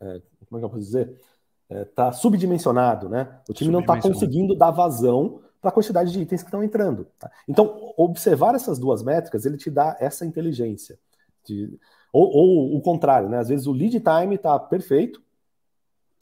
É, 0.00 0.22
como 0.48 0.56
é 0.56 0.58
que 0.58 0.64
eu 0.64 0.70
posso 0.70 0.82
dizer? 0.82 1.20
Está 1.68 1.80
é, 1.80 1.84
tá 1.84 2.12
subdimensionado, 2.12 3.08
né? 3.08 3.40
O 3.48 3.52
time 3.52 3.70
não 3.70 3.80
está 3.80 4.00
conseguindo 4.00 4.56
dar 4.56 4.70
vazão 4.70 5.40
para 5.60 5.70
a 5.70 5.72
quantidade 5.72 6.12
de 6.12 6.20
itens 6.20 6.42
que 6.42 6.48
estão 6.48 6.62
entrando. 6.62 7.06
Tá? 7.18 7.30
Então, 7.48 7.92
observar 7.96 8.54
essas 8.54 8.78
duas 8.78 9.02
métricas, 9.02 9.44
ele 9.44 9.56
te 9.56 9.70
dá 9.70 9.96
essa 10.00 10.24
inteligência. 10.24 10.98
De, 11.44 11.78
ou, 12.12 12.28
ou, 12.30 12.76
o 12.76 12.80
contrário, 12.80 13.28
né? 13.28 13.38
Às 13.38 13.48
vezes 13.48 13.66
o 13.66 13.72
lead 13.72 14.00
time 14.00 14.36
está 14.36 14.58
perfeito. 14.58 15.22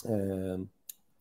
É, 0.05 0.59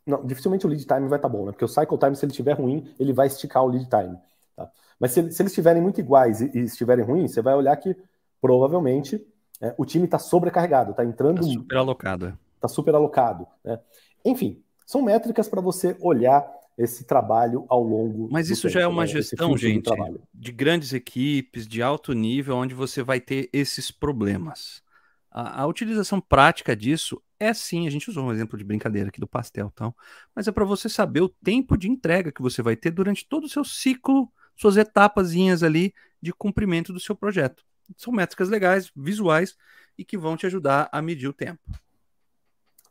não, 0.06 0.26
dificilmente 0.26 0.66
o 0.66 0.70
lead 0.70 0.86
time 0.86 1.08
vai 1.08 1.18
estar 1.18 1.30
tá 1.30 1.30
bom, 1.30 1.46
né? 1.46 1.52
Porque 1.52 1.66
o 1.66 1.68
cycle 1.68 1.98
time, 1.98 2.16
se 2.16 2.26
ele 2.26 2.32
estiver 2.32 2.54
ruim, 2.54 2.94
ele 3.00 3.14
vai 3.14 3.28
esticar 3.28 3.64
o 3.64 3.68
lead 3.68 3.88
time. 3.90 4.18
Tá? 4.56 4.72
Mas 5.00 5.12
se, 5.12 5.32
se, 5.32 5.42
eles 5.42 5.52
estiverem 5.52 5.82
muito 5.82 6.00
iguais 6.00 6.42
e, 6.42 6.52
e, 6.54 6.60
estiverem 6.62 7.04
ruins, 7.04 7.32
você 7.32 7.42
vai 7.42 7.54
olhar 7.54 7.76
que 7.76 7.96
provavelmente 8.42 9.26
é, 9.62 9.74
o 9.78 9.86
time 9.86 10.06
está 10.06 10.20
sobrecarregado, 10.20 10.92
está 10.92 11.04
entrando. 11.04 11.42
Está 11.42 11.54
super 11.54 11.78
alocado. 11.78 12.38
Está 12.56 12.68
super 12.68 12.96
alocado. 12.96 13.48
Né? 13.64 13.80
Enfim, 14.26 14.62
são 14.86 15.04
métricas 15.04 15.48
para 15.48 15.62
você 15.62 15.96
olhar 16.02 16.46
esse 16.78 17.06
trabalho 17.06 17.66
ao 17.70 17.82
longo. 17.82 18.28
Mas 18.32 18.50
isso 18.50 18.64
tempo, 18.64 18.74
já 18.74 18.82
é 18.82 18.88
uma 18.88 19.04
né? 19.04 19.08
gestão, 19.08 19.56
gente, 19.56 19.90
de, 19.90 20.20
de, 20.34 20.52
grandes 20.52 20.94
equipes, 20.94 21.68
de 21.68 21.82
alto 21.82 22.12
nível, 22.14 22.58
onde 22.58 22.74
você 22.74 23.02
vai 23.02 23.22
ter 23.22 23.50
esses 23.54 23.92
problemas. 23.92 24.84
A, 25.32 25.62
a, 25.62 25.68
utilização 25.68 26.20
prática 26.20 26.76
disso 26.76 27.22
é 27.40 27.54
sim, 27.54 27.88
a 27.88 27.90
gente 27.90 28.10
usou 28.10 28.26
um 28.26 28.32
exemplo 28.32 28.58
de 28.58 28.64
brincadeira 28.64 29.10
aqui 29.10 29.20
do 29.20 29.28
pastel, 29.28 29.70
então, 29.74 29.94
mas 30.34 30.48
é 30.48 30.52
para 30.52 30.66
você 30.66 30.88
saber 30.88 31.22
o 31.22 31.30
tempo 31.30 31.78
de 31.78 31.90
entrega 31.90 32.32
que 32.32 32.42
você 32.42 32.62
vai 32.62 32.76
ter 32.76 32.92
durante 32.92 33.28
todo 33.28 33.46
o 33.46 33.50
seu 33.50 33.64
ciclo, 33.64 34.32
suas 34.56 34.78
etapazinhas 34.78 35.62
ali 35.62 35.94
de 36.22 36.34
cumprimento 36.34 36.94
do 36.94 37.00
seu 37.00 37.16
projeto. 37.16 37.66
São 37.98 38.14
métricas 38.14 38.50
legais, 38.50 38.92
visuais 38.96 39.56
e 39.98 40.04
que 40.04 40.18
vão 40.18 40.36
te 40.36 40.46
ajudar 40.46 40.90
a 40.92 41.02
medir 41.02 41.28
o 41.28 41.34
tempo. 41.34 41.62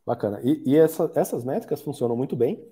Bacana. 0.07 0.41
E, 0.43 0.63
e 0.67 0.77
essa, 0.77 1.11
essas 1.15 1.45
métricas 1.45 1.81
funcionam 1.81 2.17
muito 2.17 2.37
bem. 2.37 2.63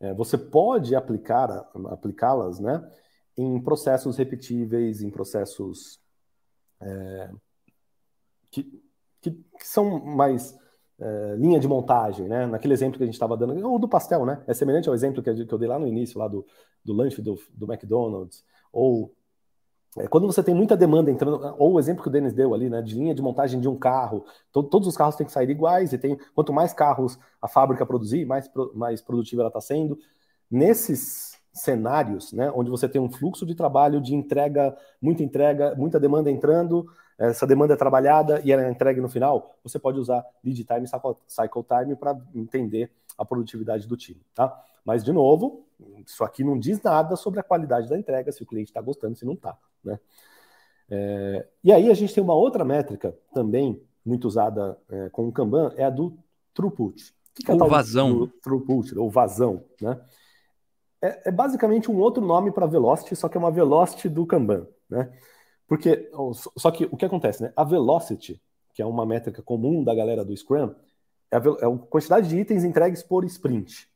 É, 0.00 0.14
você 0.14 0.38
pode 0.38 0.94
aplicar 0.94 1.50
aplicá-las, 1.90 2.60
né, 2.60 2.88
em 3.36 3.60
processos 3.60 4.16
repetíveis, 4.16 5.02
em 5.02 5.10
processos 5.10 6.00
é, 6.80 7.30
que, 8.50 8.62
que, 9.20 9.30
que, 9.30 9.66
são 9.66 10.04
mais 10.04 10.56
é, 10.98 11.36
linha 11.36 11.58
de 11.60 11.68
montagem, 11.68 12.28
né? 12.28 12.46
Naquele 12.46 12.74
exemplo 12.74 12.96
que 12.96 13.02
a 13.02 13.06
gente 13.06 13.14
estava 13.14 13.36
dando, 13.36 13.68
ou 13.68 13.78
do 13.78 13.88
pastel, 13.88 14.24
né? 14.24 14.42
É 14.46 14.54
semelhante 14.54 14.88
ao 14.88 14.94
exemplo 14.94 15.22
que 15.22 15.30
eu 15.30 15.58
dei 15.58 15.68
lá 15.68 15.78
no 15.78 15.86
início, 15.86 16.18
lá 16.18 16.28
do, 16.28 16.46
do 16.84 16.92
lanche 16.92 17.20
do, 17.20 17.38
do 17.52 17.70
McDonald's, 17.70 18.44
ou 18.72 19.14
quando 20.10 20.26
você 20.26 20.42
tem 20.42 20.54
muita 20.54 20.76
demanda 20.76 21.10
entrando, 21.10 21.54
ou 21.58 21.72
o 21.72 21.78
exemplo 21.78 22.02
que 22.02 22.08
o 22.08 22.12
Denis 22.12 22.32
deu 22.32 22.54
ali, 22.54 22.68
né, 22.68 22.82
de 22.82 22.94
linha 22.94 23.14
de 23.14 23.22
montagem 23.22 23.60
de 23.60 23.68
um 23.68 23.76
carro, 23.76 24.24
to, 24.52 24.62
todos 24.62 24.86
os 24.86 24.96
carros 24.96 25.16
têm 25.16 25.26
que 25.26 25.32
sair 25.32 25.48
iguais, 25.50 25.92
e 25.92 25.98
tem 25.98 26.18
quanto 26.34 26.52
mais 26.52 26.72
carros 26.72 27.18
a 27.40 27.48
fábrica 27.48 27.84
produzir, 27.86 28.24
mais, 28.24 28.50
mais 28.74 29.00
produtiva 29.00 29.42
ela 29.42 29.48
está 29.48 29.60
sendo. 29.60 29.98
Nesses 30.50 31.38
cenários, 31.52 32.32
né, 32.32 32.52
onde 32.54 32.70
você 32.70 32.88
tem 32.88 33.00
um 33.00 33.10
fluxo 33.10 33.44
de 33.44 33.54
trabalho 33.54 34.00
de 34.00 34.14
entrega, 34.14 34.76
muita 35.00 35.22
entrega, 35.22 35.74
muita 35.74 35.98
demanda 35.98 36.30
entrando, 36.30 36.86
essa 37.18 37.46
demanda 37.46 37.74
é 37.74 37.76
trabalhada 37.76 38.40
e 38.44 38.52
ela 38.52 38.64
é 38.64 38.70
entregue 38.70 39.00
no 39.00 39.08
final, 39.08 39.56
você 39.64 39.78
pode 39.78 39.98
usar 39.98 40.24
lead 40.44 40.64
time 40.64 40.86
cycle 40.86 41.64
time 41.64 41.96
para 41.96 42.16
entender 42.32 42.92
a 43.16 43.24
produtividade 43.24 43.88
do 43.88 43.96
time, 43.96 44.20
tá? 44.34 44.56
Mas, 44.84 45.02
de 45.02 45.12
novo, 45.12 45.66
isso 46.06 46.22
aqui 46.22 46.44
não 46.44 46.56
diz 46.58 46.80
nada 46.80 47.16
sobre 47.16 47.40
a 47.40 47.42
qualidade 47.42 47.88
da 47.88 47.98
entrega, 47.98 48.30
se 48.30 48.42
o 48.42 48.46
cliente 48.46 48.70
está 48.70 48.80
gostando, 48.80 49.16
se 49.16 49.24
não 49.24 49.34
está, 49.34 49.58
né? 49.84 49.98
É, 50.90 51.46
e 51.62 51.72
aí 51.72 51.90
a 51.90 51.94
gente 51.94 52.14
tem 52.14 52.22
uma 52.22 52.34
outra 52.34 52.64
métrica 52.64 53.16
também 53.34 53.80
muito 54.04 54.26
usada 54.26 54.78
é, 54.88 55.08
com 55.10 55.28
o 55.28 55.32
Kanban, 55.32 55.72
é 55.76 55.84
a 55.84 55.90
do 55.90 56.16
throughput. 56.54 57.14
O 57.40 57.44
que 57.44 57.50
é 57.50 57.54
ou 57.54 57.68
vazão. 57.68 58.26
Throughput, 58.42 58.98
ou 58.98 59.10
vazão, 59.10 59.64
né? 59.80 60.00
É, 61.00 61.28
é 61.28 61.32
basicamente 61.32 61.90
um 61.90 61.98
outro 61.98 62.24
nome 62.24 62.50
para 62.50 62.66
velocity, 62.66 63.14
só 63.14 63.28
que 63.28 63.36
é 63.36 63.40
uma 63.40 63.50
velocity 63.50 64.08
do 64.08 64.26
Kanban, 64.26 64.66
né? 64.88 65.12
Porque, 65.66 66.10
só 66.56 66.70
que 66.70 66.88
o 66.90 66.96
que 66.96 67.04
acontece, 67.04 67.42
né? 67.42 67.52
A 67.54 67.62
velocity, 67.62 68.42
que 68.72 68.80
é 68.80 68.86
uma 68.86 69.04
métrica 69.04 69.42
comum 69.42 69.84
da 69.84 69.94
galera 69.94 70.24
do 70.24 70.34
Scrum, 70.34 70.74
é 71.30 71.36
a, 71.36 71.38
é 71.38 71.66
a 71.66 71.78
quantidade 71.90 72.28
de 72.28 72.38
itens 72.38 72.64
entregues 72.64 73.02
por 73.02 73.24
sprint. 73.24 73.88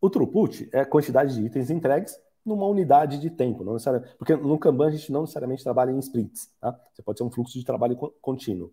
O 0.00 0.08
throughput 0.08 0.68
é 0.72 0.80
a 0.80 0.86
quantidade 0.86 1.34
de 1.34 1.44
itens 1.44 1.70
entregues 1.70 2.18
numa 2.44 2.66
unidade 2.66 3.18
de 3.18 3.30
tempo, 3.30 3.62
não 3.64 3.74
necessariamente, 3.74 4.14
porque 4.16 4.34
no 4.34 4.58
Kanban 4.58 4.88
a 4.88 4.90
gente 4.90 5.12
não 5.12 5.22
necessariamente 5.22 5.62
trabalha 5.62 5.90
em 5.90 5.98
sprints, 5.98 6.50
tá? 6.60 6.78
Você 6.92 7.02
pode 7.02 7.18
ter 7.18 7.24
um 7.24 7.30
fluxo 7.30 7.58
de 7.58 7.64
trabalho 7.64 7.96
contínuo. 8.20 8.72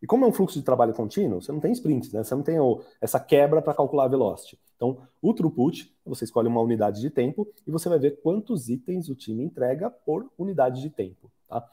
E 0.00 0.06
como 0.06 0.24
é 0.24 0.28
um 0.28 0.32
fluxo 0.32 0.58
de 0.58 0.64
trabalho 0.64 0.94
contínuo, 0.94 1.42
você 1.42 1.50
não 1.50 1.60
tem 1.60 1.72
sprints, 1.72 2.12
né? 2.12 2.22
Você 2.22 2.34
não 2.34 2.42
tem 2.42 2.56
essa 3.00 3.18
quebra 3.18 3.60
para 3.60 3.74
calcular 3.74 4.04
a 4.04 4.08
velocity. 4.08 4.58
Então, 4.76 4.98
o 5.20 5.34
throughput, 5.34 5.92
você 6.04 6.24
escolhe 6.24 6.46
uma 6.46 6.60
unidade 6.60 7.00
de 7.00 7.10
tempo 7.10 7.48
e 7.66 7.70
você 7.70 7.88
vai 7.88 7.98
ver 7.98 8.20
quantos 8.22 8.68
itens 8.68 9.08
o 9.08 9.14
time 9.14 9.42
entrega 9.42 9.90
por 9.90 10.30
unidade 10.38 10.80
de 10.80 10.88
tempo, 10.88 11.30
tá? 11.48 11.68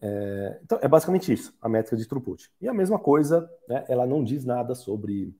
É, 0.00 0.60
então, 0.62 0.78
é 0.80 0.86
basicamente 0.86 1.32
isso, 1.32 1.52
a 1.60 1.68
métrica 1.68 1.96
de 1.96 2.06
throughput. 2.06 2.48
E 2.60 2.68
a 2.68 2.74
mesma 2.74 2.98
coisa, 2.98 3.50
né, 3.68 3.84
ela 3.88 4.06
não 4.06 4.22
diz 4.22 4.44
nada 4.44 4.76
sobre 4.76 5.34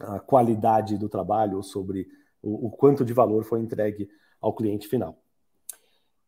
a 0.00 0.20
qualidade 0.20 0.96
do 0.96 1.08
trabalho 1.08 1.56
ou 1.56 1.62
sobre 1.64 2.06
o, 2.42 2.66
o 2.66 2.70
quanto 2.70 3.04
de 3.04 3.12
valor 3.12 3.44
foi 3.44 3.60
entregue 3.60 4.08
ao 4.40 4.54
cliente 4.54 4.88
final. 4.88 5.18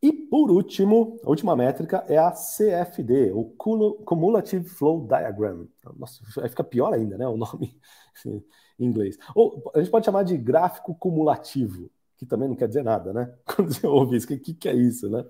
E 0.02 0.12
por 0.12 0.50
último, 0.50 1.20
a 1.24 1.28
última 1.28 1.54
métrica 1.54 2.04
é 2.08 2.18
a 2.18 2.32
CFD, 2.32 3.30
o 3.32 3.44
Cumulative 4.04 4.68
Flow 4.68 5.06
Diagram. 5.06 5.68
Nossa, 5.96 6.20
aí 6.42 6.48
fica 6.48 6.64
pior 6.64 6.92
ainda, 6.92 7.16
né? 7.16 7.26
O 7.28 7.36
nome 7.36 7.78
em 8.26 8.42
inglês. 8.84 9.16
Ou 9.32 9.62
a 9.72 9.78
gente 9.78 9.92
pode 9.92 10.04
chamar 10.04 10.24
de 10.24 10.36
gráfico 10.36 10.92
cumulativo, 10.96 11.88
que 12.18 12.26
também 12.26 12.48
não 12.48 12.56
quer 12.56 12.66
dizer 12.66 12.82
nada, 12.82 13.12
né? 13.12 13.32
Quando 13.46 13.72
você 13.72 13.86
ouve 13.86 14.16
isso, 14.16 14.26
o 14.26 14.38
que, 14.40 14.52
que 14.52 14.68
é 14.68 14.74
isso, 14.74 15.08
né? 15.08 15.24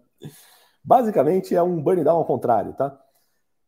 Basicamente 0.82 1.54
é 1.54 1.62
um 1.62 1.80
burn 1.82 2.02
down 2.02 2.16
ao 2.16 2.24
contrário, 2.24 2.72
tá? 2.72 2.98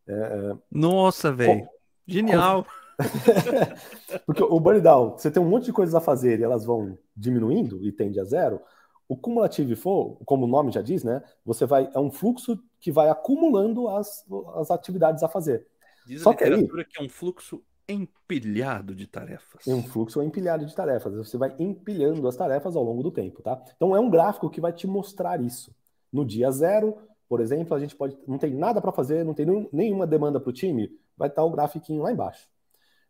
É... 0.07 0.13
é 0.13 0.57
Nossa, 0.71 1.31
velho. 1.31 1.69
Genial. 2.07 2.65
Porque 4.25 4.43
o 4.43 4.59
burn 4.59 4.81
down, 4.81 5.17
você 5.17 5.29
tem 5.29 5.41
um 5.41 5.49
monte 5.49 5.65
de 5.65 5.73
coisas 5.73 5.95
a 5.95 6.01
fazer 6.01 6.39
e 6.39 6.43
elas 6.43 6.65
vão 6.65 6.97
diminuindo 7.15 7.83
e 7.83 7.91
tende 7.91 8.19
a 8.19 8.23
zero. 8.23 8.61
O 9.07 9.15
cumulative 9.15 9.75
flow, 9.75 10.19
como 10.25 10.45
o 10.45 10.47
nome 10.47 10.71
já 10.71 10.81
diz, 10.81 11.03
né? 11.03 11.21
Você 11.45 11.65
vai 11.65 11.89
é 11.93 11.99
um 11.99 12.11
fluxo 12.11 12.59
que 12.79 12.91
vai 12.91 13.09
acumulando 13.09 13.87
as, 13.87 14.25
as 14.55 14.71
atividades 14.71 15.21
a 15.21 15.27
fazer. 15.27 15.67
Diz 16.07 16.21
Só 16.21 16.29
a 16.29 16.33
literatura 16.33 16.83
que, 16.83 16.89
aí, 16.89 16.95
que 16.95 17.01
é 17.01 17.05
um 17.05 17.09
fluxo 17.09 17.63
empilhado 17.87 18.95
de 18.95 19.05
tarefas. 19.07 19.67
É 19.67 19.73
um 19.73 19.83
fluxo 19.83 20.21
empilhado 20.21 20.65
de 20.65 20.75
tarefas. 20.75 21.13
Você 21.15 21.37
vai 21.37 21.55
empilhando 21.59 22.27
as 22.27 22.35
tarefas 22.35 22.75
ao 22.75 22.83
longo 22.83 23.03
do 23.03 23.11
tempo, 23.11 23.41
tá? 23.41 23.61
Então 23.75 23.95
é 23.95 23.99
um 23.99 24.09
gráfico 24.09 24.49
que 24.49 24.61
vai 24.61 24.73
te 24.73 24.87
mostrar 24.87 25.39
isso. 25.41 25.75
No 26.11 26.25
dia 26.25 26.49
zero, 26.51 26.97
por 27.27 27.41
exemplo, 27.41 27.75
a 27.75 27.79
gente 27.79 27.95
pode 27.95 28.17
não 28.27 28.37
tem 28.37 28.53
nada 28.53 28.81
para 28.81 28.91
fazer, 28.91 29.23
não 29.23 29.33
tem 29.33 29.45
nenhuma 29.71 30.07
demanda 30.07 30.39
para 30.39 30.49
o 30.49 30.53
time, 30.53 30.89
vai 31.17 31.27
estar 31.27 31.43
o 31.43 31.51
grafiquinho 31.51 32.01
lá 32.01 32.11
embaixo. 32.11 32.47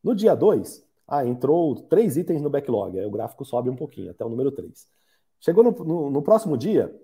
No 0.06 0.14
dia 0.14 0.36
2, 0.36 0.86
ah, 1.08 1.26
entrou 1.26 1.74
três 1.76 2.16
itens 2.16 2.40
no 2.40 2.48
backlog, 2.48 3.00
aí 3.00 3.06
o 3.08 3.10
gráfico 3.10 3.44
sobe 3.44 3.72
um 3.72 3.76
pouquinho, 3.76 4.12
até 4.12 4.24
o 4.24 4.30
número 4.30 4.52
3. 4.52 4.88
Chegou 5.40 5.64
no, 5.64 5.72
no, 5.72 6.12
no 6.12 6.22
próximo 6.22 6.56
dia, 6.56 6.96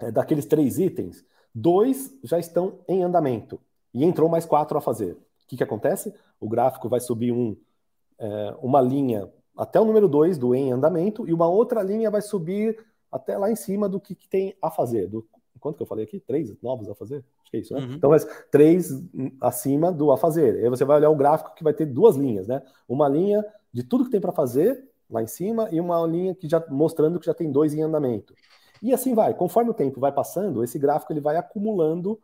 é, 0.00 0.10
daqueles 0.10 0.44
três 0.44 0.80
itens, 0.80 1.24
dois 1.54 2.12
já 2.24 2.36
estão 2.36 2.80
em 2.88 3.04
andamento 3.04 3.60
e 3.94 4.04
entrou 4.04 4.28
mais 4.28 4.44
quatro 4.44 4.76
a 4.76 4.80
fazer. 4.80 5.12
O 5.12 5.46
que, 5.46 5.56
que 5.56 5.62
acontece? 5.62 6.12
O 6.40 6.48
gráfico 6.48 6.88
vai 6.88 6.98
subir 6.98 7.30
um, 7.30 7.56
é, 8.18 8.56
uma 8.60 8.80
linha 8.80 9.32
até 9.56 9.78
o 9.80 9.84
número 9.84 10.08
2 10.08 10.36
do 10.36 10.56
em 10.56 10.72
andamento 10.72 11.28
e 11.28 11.32
uma 11.32 11.46
outra 11.46 11.84
linha 11.84 12.10
vai 12.10 12.20
subir 12.20 12.84
até 13.12 13.38
lá 13.38 13.48
em 13.48 13.54
cima 13.54 13.88
do 13.88 14.00
que, 14.00 14.12
que 14.12 14.28
tem 14.28 14.56
a 14.60 14.72
fazer. 14.72 15.06
Do, 15.06 15.24
quanto 15.64 15.78
que 15.78 15.82
eu 15.82 15.86
falei 15.86 16.04
aqui? 16.04 16.20
Três 16.20 16.54
novos 16.62 16.90
a 16.90 16.94
fazer? 16.94 17.24
Acho 17.40 17.50
que 17.50 17.56
é 17.56 17.60
isso, 17.60 17.72
né? 17.72 17.80
Uhum. 17.80 17.94
Então, 17.94 18.10
mas 18.10 18.26
três 18.50 18.90
acima 19.40 19.90
do 19.90 20.12
a 20.12 20.18
fazer. 20.18 20.62
Aí 20.62 20.68
você 20.68 20.84
vai 20.84 20.98
olhar 20.98 21.08
o 21.08 21.16
gráfico 21.16 21.54
que 21.54 21.64
vai 21.64 21.72
ter 21.72 21.86
duas 21.86 22.16
linhas, 22.16 22.46
né? 22.46 22.62
Uma 22.86 23.08
linha 23.08 23.42
de 23.72 23.82
tudo 23.82 24.04
que 24.04 24.10
tem 24.10 24.20
para 24.20 24.30
fazer 24.30 24.86
lá 25.08 25.22
em 25.22 25.26
cima 25.26 25.70
e 25.72 25.80
uma 25.80 26.06
linha 26.06 26.34
que 26.34 26.46
já 26.46 26.62
mostrando 26.68 27.18
que 27.18 27.24
já 27.24 27.32
tem 27.32 27.50
dois 27.50 27.72
em 27.72 27.80
andamento. 27.80 28.34
E 28.82 28.92
assim 28.92 29.14
vai. 29.14 29.32
Conforme 29.32 29.70
o 29.70 29.74
tempo 29.74 29.98
vai 29.98 30.12
passando, 30.12 30.62
esse 30.62 30.78
gráfico 30.78 31.10
ele 31.14 31.20
vai 31.22 31.38
acumulando 31.38 32.20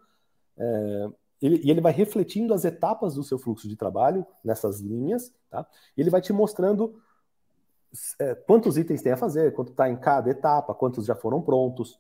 é, 0.58 1.08
ele, 1.40 1.62
e 1.64 1.70
ele 1.70 1.80
vai 1.80 1.92
refletindo 1.92 2.52
as 2.52 2.66
etapas 2.66 3.14
do 3.14 3.22
seu 3.22 3.38
fluxo 3.38 3.66
de 3.66 3.74
trabalho 3.74 4.26
nessas 4.44 4.80
linhas, 4.80 5.32
tá? 5.48 5.66
E 5.96 6.02
ele 6.02 6.10
vai 6.10 6.20
te 6.20 6.30
mostrando 6.30 7.00
é, 8.18 8.34
quantos 8.34 8.76
itens 8.76 9.00
tem 9.00 9.12
a 9.12 9.16
fazer, 9.16 9.54
quanto 9.54 9.70
está 9.70 9.88
em 9.88 9.96
cada 9.96 10.28
etapa, 10.28 10.74
quantos 10.74 11.06
já 11.06 11.14
foram 11.14 11.40
prontos. 11.40 11.98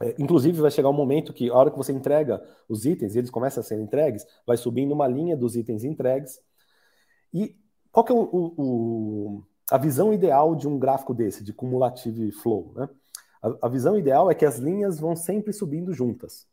É, 0.00 0.14
inclusive, 0.18 0.60
vai 0.60 0.70
chegar 0.70 0.88
um 0.88 0.94
momento 0.94 1.32
que, 1.32 1.48
a 1.48 1.54
hora 1.54 1.70
que 1.70 1.76
você 1.76 1.92
entrega 1.92 2.42
os 2.68 2.84
itens, 2.84 3.14
e 3.14 3.18
eles 3.18 3.30
começam 3.30 3.60
a 3.60 3.64
ser 3.64 3.80
entregues, 3.80 4.26
vai 4.46 4.56
subindo 4.56 4.92
uma 4.92 5.06
linha 5.06 5.36
dos 5.36 5.56
itens 5.56 5.84
entregues. 5.84 6.40
E 7.32 7.56
qual 7.92 8.04
que 8.04 8.12
é 8.12 8.14
o, 8.14 8.28
o, 8.32 9.42
a 9.70 9.78
visão 9.78 10.12
ideal 10.12 10.56
de 10.56 10.66
um 10.66 10.78
gráfico 10.78 11.14
desse, 11.14 11.44
de 11.44 11.52
cumulative 11.52 12.32
flow, 12.32 12.72
né? 12.74 12.88
A, 13.42 13.66
a, 13.66 13.68
visão 13.68 13.96
ideal 13.98 14.30
é 14.30 14.34
que 14.34 14.44
as 14.44 14.58
linhas 14.58 14.98
vão 14.98 15.14
sempre 15.14 15.52
subindo 15.52 15.92
juntas. 15.92 16.46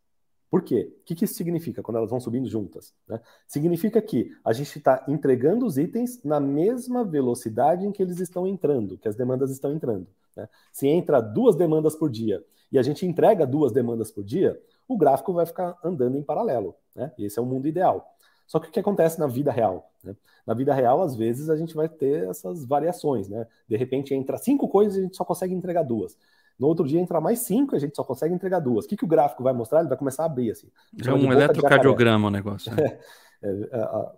Por 0.49 0.61
quê? 0.61 0.93
O 0.99 1.05
que, 1.05 1.15
que 1.15 1.23
isso 1.23 1.35
significa 1.35 1.81
quando 1.81 1.95
elas 1.97 2.09
vão 2.09 2.19
subindo 2.19 2.49
juntas? 2.49 2.93
Né? 3.07 3.21
Significa 3.47 4.01
que 4.01 4.29
a 4.43 4.51
gente 4.51 4.77
está 4.77 5.05
entregando 5.07 5.65
os 5.65 5.77
itens 5.77 6.21
na 6.23 6.41
mesma 6.41 7.05
velocidade 7.05 7.85
em 7.85 7.91
que 7.93 8.03
eles 8.03 8.19
estão 8.19 8.45
entrando, 8.45 8.97
que 8.97 9.07
as 9.07 9.15
demandas 9.15 9.49
estão 9.49 9.73
entrando. 9.73 10.07
Né? 10.35 10.49
Se 10.73 10.87
entra 10.87 11.21
duas 11.21 11.55
demandas 11.55 11.95
por 11.95 12.09
dia 12.09 12.43
e 12.72 12.80
a 12.80 12.82
gente 12.82 13.05
entrega 13.05 13.45
duas 13.45 13.72
demandas 13.72 14.11
por 14.11 14.24
dia, 14.24 14.59
o 14.88 14.97
gráfico 14.97 15.34
vai 15.34 15.45
ficar 15.45 15.78
andando 15.84 16.17
em 16.17 16.24
paralelo. 16.24 16.76
Né? 16.95 17.11
Esse 17.17 17.39
é 17.39 17.41
o 17.41 17.45
mundo 17.45 17.67
ideal. 17.67 18.15
Só 18.47 18.59
que 18.59 18.67
o 18.67 18.72
que 18.72 18.80
acontece 18.80 19.19
na 19.19 19.28
vida 19.28 19.51
real? 19.51 19.91
Né? 20.03 20.15
Na 20.45 20.53
vida 20.53 20.74
real, 20.74 21.01
às 21.01 21.15
vezes, 21.15 21.49
a 21.49 21.55
gente 21.55 21.74
vai 21.74 21.88
ter 21.88 22.28
essas 22.30 22.65
variações, 22.65 23.30
né? 23.30 23.47
De 23.67 23.78
repente 23.78 24.13
entra 24.13 24.38
cinco 24.38 24.67
coisas 24.67 24.97
e 24.97 24.99
a 24.99 25.03
gente 25.03 25.15
só 25.15 25.24
consegue 25.24 25.53
entregar 25.53 25.84
duas. 25.84 26.17
No 26.59 26.67
outro 26.67 26.86
dia 26.86 26.99
entra 26.99 27.22
mais 27.22 27.39
cinco 27.39 27.74
e 27.74 27.78
a 27.78 27.80
gente 27.80 27.95
só 27.95 28.03
consegue 28.03 28.34
entregar 28.34 28.59
duas. 28.59 28.86
O 28.86 28.88
que, 28.88 28.97
que 28.97 29.05
o 29.05 29.07
gráfico 29.07 29.41
vai 29.41 29.53
mostrar? 29.53 29.80
Ele 29.80 29.89
vai 29.89 29.97
começar 29.97 30.24
a 30.24 30.26
abrir 30.26 30.51
assim. 30.51 30.67
É 31.05 31.13
um 31.13 31.32
eletrocardiograma 31.32 32.28
o 32.28 32.32
negócio. 32.32 32.76
Né? 32.76 32.84
É, 32.84 32.99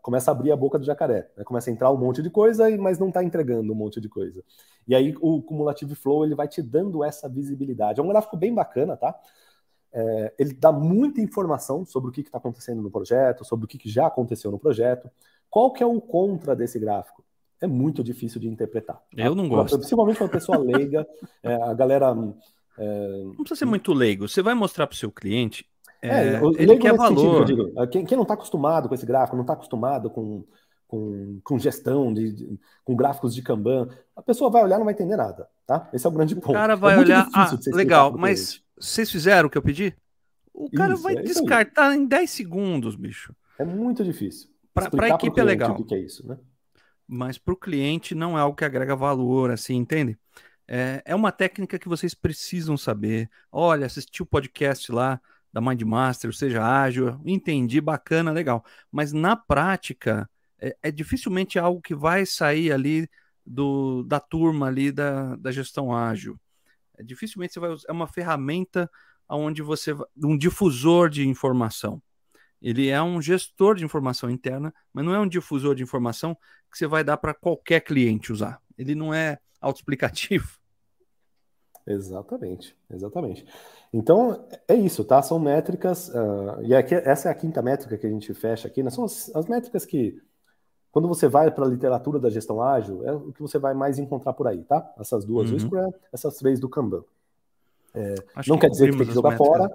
começa 0.01 0.29
a 0.29 0.33
abrir 0.33 0.51
a 0.51 0.55
boca 0.55 0.77
do 0.77 0.85
jacaré. 0.85 1.29
Né? 1.37 1.43
Começa 1.43 1.69
a 1.69 1.73
entrar 1.73 1.91
um 1.91 1.97
monte 1.97 2.21
de 2.21 2.29
coisa, 2.29 2.69
mas 2.77 2.99
não 2.99 3.07
está 3.07 3.23
entregando 3.23 3.71
um 3.71 3.75
monte 3.75 4.01
de 4.01 4.09
coisa. 4.09 4.43
E 4.87 4.93
aí 4.93 5.15
o 5.21 5.41
cumulative 5.41 5.95
flow 5.95 6.25
ele 6.25 6.35
vai 6.35 6.47
te 6.47 6.61
dando 6.61 7.03
essa 7.03 7.29
visibilidade. 7.29 7.99
É 7.99 8.03
um 8.03 8.07
gráfico 8.07 8.35
bem 8.35 8.53
bacana, 8.53 8.97
tá? 8.97 9.17
É, 9.93 10.33
ele 10.39 10.53
dá 10.53 10.71
muita 10.71 11.21
informação 11.21 11.85
sobre 11.85 12.09
o 12.09 12.11
que 12.11 12.21
está 12.21 12.37
acontecendo 12.37 12.81
no 12.81 12.89
projeto, 12.89 13.45
sobre 13.45 13.65
o 13.65 13.67
que, 13.67 13.77
que, 13.77 13.89
já 13.89 14.07
aconteceu 14.07 14.51
no 14.51 14.59
projeto. 14.59 15.09
Qual 15.49 15.71
que 15.71 15.83
é 15.83 15.85
o 15.85 16.01
contra 16.01 16.55
desse 16.55 16.79
gráfico? 16.79 17.23
É 17.61 17.67
muito 17.67 18.03
difícil 18.03 18.41
de 18.41 18.47
interpretar. 18.47 18.97
Tá? 18.97 19.03
Eu 19.15 19.35
não 19.35 19.47
gosto. 19.47 19.77
Principalmente 19.77 20.21
uma 20.21 20.29
pessoa 20.29 20.57
leiga, 20.57 21.07
é, 21.43 21.53
a 21.53 21.73
galera 21.73 22.07
É... 22.77 23.23
Não 23.23 23.35
precisa 23.35 23.59
ser 23.59 23.65
muito 23.65 23.93
leigo. 23.93 24.27
Você 24.27 24.41
vai 24.41 24.55
mostrar 24.55 24.87
para 24.87 24.95
o 24.95 24.97
seu 24.97 25.11
cliente. 25.11 25.65
É, 26.03 26.35
é 26.35 26.41
ele 26.57 26.77
quer 26.77 26.95
valor. 26.95 27.45
Que 27.45 27.55
digo, 27.55 27.87
quem, 27.87 28.05
quem, 28.05 28.17
não 28.17 28.23
está 28.23 28.33
acostumado 28.33 28.89
com 28.89 28.95
esse 28.95 29.05
gráfico, 29.05 29.37
não 29.37 29.43
está 29.43 29.53
acostumado 29.53 30.09
com, 30.09 30.43
com, 30.85 31.39
com 31.43 31.57
gestão, 31.57 32.13
de, 32.13 32.33
de, 32.33 32.59
com 32.83 32.93
gráficos 32.93 33.33
de 33.33 33.41
Kanban, 33.41 33.87
a 34.13 34.21
pessoa 34.21 34.51
vai 34.51 34.63
olhar 34.63 34.75
e 34.75 34.79
não 34.79 34.85
vai 34.85 34.93
entender 34.93 35.15
nada. 35.15 35.47
Tá? 35.65 35.89
Esse 35.93 36.05
é 36.05 36.09
o 36.09 36.11
grande 36.11 36.35
ponto. 36.35 36.49
O 36.49 36.53
cara 36.53 36.75
vai 36.75 36.95
é 36.95 36.99
olhar. 36.99 37.29
Ah, 37.33 37.49
legal, 37.67 38.11
mas 38.11 38.61
vocês 38.77 39.09
fizeram 39.09 39.47
o 39.47 39.49
que 39.49 39.57
eu 39.57 39.61
pedi? 39.61 39.95
O 40.53 40.69
cara 40.69 40.93
isso, 40.93 41.03
vai 41.03 41.15
é 41.15 41.21
descartar 41.21 41.95
em 41.95 42.05
10 42.05 42.29
segundos, 42.29 42.95
bicho. 42.97 43.33
É 43.57 43.63
muito 43.63 44.03
difícil. 44.03 44.49
Para 44.73 44.89
a 45.05 45.09
equipe 45.09 45.39
é 45.39 45.43
legal. 45.43 45.71
O 45.71 45.85
que 45.85 45.95
é 45.95 45.99
isso, 45.99 46.27
né? 46.27 46.37
Mas 47.07 47.37
para 47.37 47.53
o 47.53 47.57
cliente 47.57 48.13
não 48.13 48.37
é 48.37 48.41
algo 48.41 48.57
que 48.57 48.65
agrega 48.65 48.95
valor, 48.95 49.51
assim, 49.51 49.75
entende? 49.75 50.17
É, 50.67 51.01
é 51.05 51.15
uma 51.15 51.31
técnica 51.31 51.79
que 51.79 51.89
vocês 51.89 52.13
precisam 52.13 52.77
saber. 52.77 53.29
Olha, 53.51 53.85
assisti 53.85 54.21
o 54.21 54.25
podcast 54.25 54.91
lá 54.91 55.21
da 55.53 55.61
Mindmaster, 55.61 56.33
seja 56.33 56.65
ágil, 56.65 57.21
entendi, 57.23 57.79
bacana, 57.79 58.31
legal. 58.31 58.65
Mas 58.91 59.13
na 59.13 59.35
prática, 59.35 60.27
é, 60.59 60.75
é, 60.81 60.91
dificilmente 60.91 61.59
algo 61.59 61.79
que 61.79 61.93
vai 61.93 62.25
sair 62.25 62.71
ali 62.71 63.07
do, 63.45 64.03
da 64.03 64.19
turma 64.19 64.67
ali 64.67 64.91
da, 64.91 65.35
da 65.35 65.51
gestão 65.51 65.95
ágil. 65.95 66.39
É, 66.97 67.03
dificilmente 67.03 67.53
você 67.53 67.59
vai 67.59 67.69
usar, 67.69 67.85
é 67.87 67.91
uma 67.91 68.07
ferramenta 68.07 68.89
onde 69.29 69.61
você, 69.61 69.95
um 70.17 70.37
difusor 70.37 71.09
de 71.09 71.27
informação. 71.27 72.01
Ele 72.61 72.87
é 72.87 73.01
um 73.01 73.21
gestor 73.21 73.75
de 73.75 73.85
informação 73.85 74.29
interna, 74.29 74.73
mas 74.91 75.05
não 75.05 75.13
é 75.13 75.19
um 75.19 75.27
difusor 75.27 75.75
de 75.75 75.83
informação 75.83 76.35
que 76.71 76.77
você 76.77 76.87
vai 76.87 77.03
dar 77.03 77.17
para 77.17 77.33
qualquer 77.33 77.81
cliente 77.81 78.31
usar. 78.31 78.59
Ele 78.77 78.95
não 78.95 79.13
é 79.13 79.37
autoexplicativo. 79.61 80.62
Exatamente, 81.85 82.75
exatamente. 82.89 83.45
Então, 83.91 84.45
é 84.67 84.73
isso, 84.73 85.03
tá? 85.03 85.21
São 85.21 85.37
métricas, 85.37 86.09
uh, 86.09 86.61
e 86.61 86.73
aqui, 86.73 86.95
essa 86.95 87.27
é 87.27 87.31
a 87.31 87.35
quinta 87.35 87.61
métrica 87.61 87.97
que 87.97 88.07
a 88.07 88.09
gente 88.09 88.33
fecha 88.33 88.67
aqui, 88.67 88.81
né? 88.81 88.89
São 88.89 89.03
as, 89.03 89.33
as 89.35 89.47
métricas 89.47 89.85
que, 89.85 90.21
quando 90.91 91.07
você 91.07 91.27
vai 91.27 91.51
para 91.51 91.65
a 91.65 91.69
literatura 91.69 92.19
da 92.19 92.29
gestão 92.29 92.61
ágil, 92.61 93.05
é 93.05 93.11
o 93.11 93.33
que 93.33 93.41
você 93.41 93.59
vai 93.59 93.73
mais 93.73 93.99
encontrar 93.99 94.33
por 94.33 94.47
aí, 94.47 94.63
tá? 94.63 94.93
Essas 94.97 95.25
duas 95.25 95.49
uhum. 95.49 95.57
do 95.57 95.59
Scrum, 95.59 95.93
essas 96.11 96.37
três 96.37 96.59
do 96.59 96.69
Kanban. 96.69 97.03
É, 97.93 98.15
não 98.47 98.55
que 98.55 98.61
quer 98.61 98.69
dizer 98.69 98.91
que 98.91 98.97
tem 98.97 99.07
que 99.07 99.13
jogar 99.13 99.37
fora, 99.37 99.69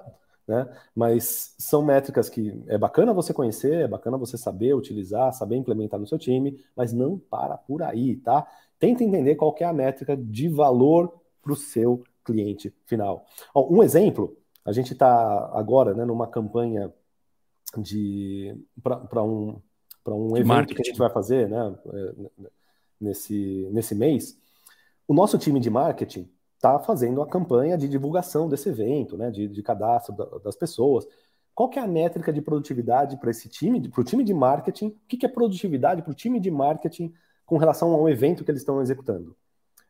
né? 0.46 0.66
Mas 0.94 1.54
são 1.58 1.82
métricas 1.82 2.30
que 2.30 2.64
é 2.66 2.78
bacana 2.78 3.12
você 3.12 3.34
conhecer, 3.34 3.82
é 3.82 3.88
bacana 3.88 4.16
você 4.16 4.38
saber 4.38 4.74
utilizar, 4.74 5.32
saber 5.34 5.56
implementar 5.56 6.00
no 6.00 6.06
seu 6.06 6.18
time, 6.18 6.58
mas 6.74 6.92
não 6.92 7.18
para 7.18 7.56
por 7.58 7.82
aí, 7.82 8.16
tá? 8.16 8.46
Tenta 8.78 9.04
entender 9.04 9.34
qual 9.36 9.54
é 9.60 9.64
a 9.64 9.72
métrica 9.72 10.16
de 10.16 10.48
valor 10.48 11.12
para 11.48 11.54
o 11.54 11.56
seu 11.56 12.04
cliente 12.22 12.74
final. 12.84 13.24
Ó, 13.54 13.66
um 13.72 13.82
exemplo, 13.82 14.36
a 14.64 14.72
gente 14.72 14.92
está 14.92 15.50
agora 15.54 15.94
né, 15.94 16.04
numa 16.04 16.26
campanha 16.26 16.92
de 17.78 18.54
para 18.82 19.22
um, 19.22 19.60
para 20.04 20.14
um 20.14 20.36
evento 20.36 20.46
marketing. 20.46 20.74
que 20.74 20.82
a 20.82 20.84
gente 20.84 20.98
vai 20.98 21.10
fazer 21.10 21.48
né, 21.48 21.74
é, 21.94 22.14
nesse, 23.00 23.66
nesse 23.72 23.94
mês. 23.94 24.38
O 25.06 25.14
nosso 25.14 25.38
time 25.38 25.58
de 25.58 25.70
marketing 25.70 26.30
está 26.56 26.78
fazendo 26.80 27.22
a 27.22 27.26
campanha 27.26 27.78
de 27.78 27.88
divulgação 27.88 28.46
desse 28.46 28.68
evento, 28.68 29.16
né, 29.16 29.30
de, 29.30 29.48
de 29.48 29.62
cadastro 29.62 30.14
da, 30.14 30.24
das 30.38 30.56
pessoas. 30.56 31.06
Qual 31.54 31.70
que 31.70 31.78
é 31.78 31.82
a 31.82 31.86
métrica 31.86 32.30
de 32.30 32.42
produtividade 32.42 33.16
para 33.16 33.30
esse 33.30 33.48
time, 33.48 33.88
para 33.88 34.00
o 34.02 34.04
time 34.04 34.22
de 34.22 34.34
marketing? 34.34 34.88
O 34.88 34.96
que, 35.08 35.16
que 35.16 35.24
é 35.24 35.28
produtividade 35.30 36.02
para 36.02 36.12
o 36.12 36.14
time 36.14 36.38
de 36.38 36.50
marketing 36.50 37.12
com 37.46 37.56
relação 37.56 37.92
ao 37.94 38.06
evento 38.06 38.44
que 38.44 38.50
eles 38.50 38.60
estão 38.60 38.82
executando? 38.82 39.34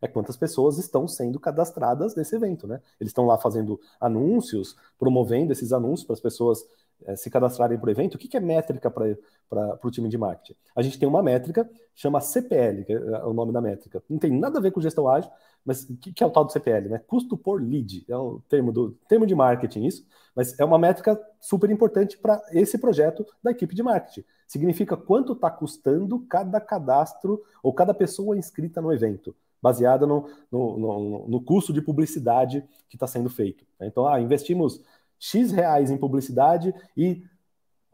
É 0.01 0.07
quantas 0.09 0.36
pessoas 0.36 0.78
estão 0.78 1.09
sendo 1.09 1.40
cadastradas 1.40 2.14
nesse 2.14 2.36
evento, 2.36 2.66
né? 2.66 2.80
Eles 3.01 3.11
estão 3.11 3.26
lá 3.26 3.36
fazendo 3.36 3.80
anúncios, 4.01 4.76
promovendo 4.99 5.53
esses 5.53 5.72
anúncios 5.72 6.07
para 6.07 6.14
as 6.14 6.20
pessoas 6.20 6.64
é, 7.05 7.14
se 7.14 7.30
cadastrarem 7.30 7.78
para 7.78 7.88
o 7.88 7.90
evento, 7.90 8.16
o 8.16 8.18
que, 8.18 8.26
que 8.26 8.36
é 8.36 8.40
métrica 8.40 8.90
para 8.90 9.78
o 9.84 9.90
time 9.90 10.09
de 10.09 10.18
marketing? 10.18 10.59
A 10.74 10.82
gente 10.82 10.99
tem 10.99 11.09
uma 11.09 11.22
métrica, 11.22 11.68
chama 11.94 12.20
CPL, 12.20 12.84
que 12.84 12.92
é 12.92 13.24
o 13.24 13.32
nome 13.32 13.53
da 13.53 13.61
métrica. 13.61 14.03
Não 14.09 14.18
tem 14.18 14.32
nada 14.32 14.59
a 14.59 14.62
ver 14.62 14.72
com 14.72 14.80
gestão 14.80 15.09
ágil, 15.09 15.30
mas 15.64 15.84
o 15.84 15.96
que, 15.96 16.12
que, 16.12 16.24
é 16.24 16.26
o 16.26 16.30
tal 16.30 16.44
do 16.44 16.53
CPL? 16.53 16.88
Né? 16.88 16.99
Custo 17.07 17.36
por 17.36 17.62
lead, 17.62 18.05
é 18.09 18.16
um 18.16 18.40
termo, 18.49 18.72
do, 18.72 18.92
termo 19.09 19.26
de 19.26 19.34
marketing 19.34 19.84
isso, 19.84 20.07
mas 20.34 20.59
é 20.59 20.64
uma 20.64 20.78
métrica 20.78 21.20
super 21.40 21.70
importante 21.70 22.18
para 22.18 22.42
esse 22.53 22.78
projeto 22.78 23.24
da 23.42 23.51
equipe 23.51 23.74
de 23.74 23.82
marketing. 23.82 24.24
Significa 24.46 24.96
quanto 24.96 25.34
está 25.34 25.51
custando 25.51 26.20
cada 26.20 26.61
cadastro 26.61 27.42
ou 27.62 27.72
cada 27.72 27.92
pessoa 27.94 28.36
inscrita 28.36 28.80
no 28.80 28.92
evento 28.92 29.34
baseada 29.61 30.06
no, 30.06 30.28
no, 30.50 30.78
no, 30.78 31.28
no, 31.28 31.40
custo 31.40 31.72
de 31.72 31.82
publicidade 31.82 32.64
que 32.88 32.96
está 32.96 33.06
sendo 33.06 33.28
feito. 33.28 33.64
Então, 33.80 34.06
ah, 34.06 34.20
investimos 34.20 34.82
X 35.18 35.50
reais 35.50 35.90
em 35.90 35.98
publicidade 35.98 36.72
e 36.96 37.22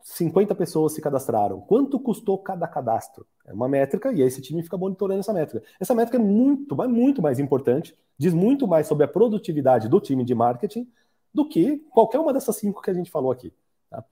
50 0.03 0.55
pessoas 0.55 0.93
se 0.93 1.01
cadastraram. 1.01 1.63
Quanto 1.63 1.99
custou 1.99 2.37
cada 2.39 2.69
cadastro? 2.69 3.27
É 3.47 3.53
uma 3.55 3.69
métrica 3.69 4.13
e 4.13 4.21
esse 4.21 4.43
time 4.43 4.63
fica 4.63 4.77
monitorando 4.77 5.21
essa 5.21 5.33
métrica. 5.33 5.67
Essa 5.81 5.95
métrica 5.95 6.19
é 6.19 6.21
muito, 6.21 6.77
muito 6.89 7.23
mais 7.23 7.39
importante, 7.39 7.97
diz 8.19 8.35
muito 8.35 8.69
mais 8.69 8.87
sobre 8.87 9.05
a 9.05 9.09
produtividade 9.09 9.89
do 9.89 9.99
time 10.01 10.23
de 10.23 10.35
marketing 10.35 10.87
do 11.33 11.49
que 11.49 11.79
qualquer 11.91 12.21
uma 12.21 12.33
dessas 12.33 12.57
cinco 12.57 12.83
que 12.83 12.91
a 12.91 12.95
gente 12.95 13.11
falou 13.11 13.33
aqui. 13.33 13.53
Tá? 13.91 14.05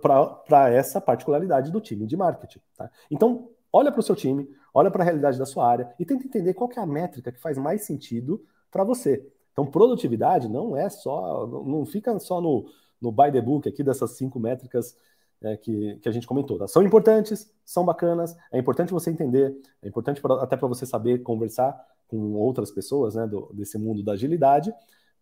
Para 0.00 0.70
essa 0.70 1.00
particularidade 1.00 1.70
do 1.70 1.80
time 1.80 2.06
de 2.06 2.16
marketing. 2.16 2.60
Tá? 2.76 2.90
Então, 3.10 3.50
olha 3.70 3.92
para 3.92 4.00
o 4.00 4.02
seu 4.02 4.16
time, 4.16 4.48
olha 4.72 4.90
para 4.90 5.02
a 5.02 5.04
realidade 5.04 5.38
da 5.38 5.46
sua 5.46 5.66
área 5.66 5.94
e 5.98 6.04
tenta 6.04 6.24
entender 6.24 6.54
qual 6.54 6.70
é 6.76 6.80
a 6.80 6.86
métrica 6.86 7.32
que 7.32 7.40
faz 7.40 7.58
mais 7.58 7.82
sentido 7.82 8.44
para 8.70 8.84
você. 8.84 9.26
Então, 9.52 9.66
produtividade 9.66 10.48
não 10.48 10.76
é 10.76 10.88
só, 10.88 11.46
não 11.46 11.84
fica 11.84 12.16
só 12.18 12.40
no, 12.40 12.66
no 13.00 13.10
by 13.10 13.32
the 13.32 13.40
book 13.40 13.68
aqui 13.68 13.82
dessas 13.82 14.12
cinco 14.12 14.38
métricas 14.38 14.96
é, 15.42 15.56
que, 15.56 15.96
que 15.96 16.08
a 16.08 16.12
gente 16.12 16.26
comentou. 16.26 16.58
Tá? 16.58 16.68
São 16.68 16.82
importantes, 16.82 17.52
são 17.64 17.84
bacanas, 17.84 18.36
é 18.52 18.58
importante 18.58 18.92
você 18.92 19.10
entender, 19.10 19.56
é 19.82 19.88
importante 19.88 20.20
pra, 20.20 20.42
até 20.42 20.56
para 20.56 20.68
você 20.68 20.86
saber 20.86 21.18
conversar 21.22 21.76
com 22.06 22.34
outras 22.34 22.70
pessoas 22.70 23.14
né, 23.14 23.26
do, 23.26 23.50
desse 23.52 23.78
mundo 23.78 24.02
da 24.02 24.12
agilidade, 24.12 24.72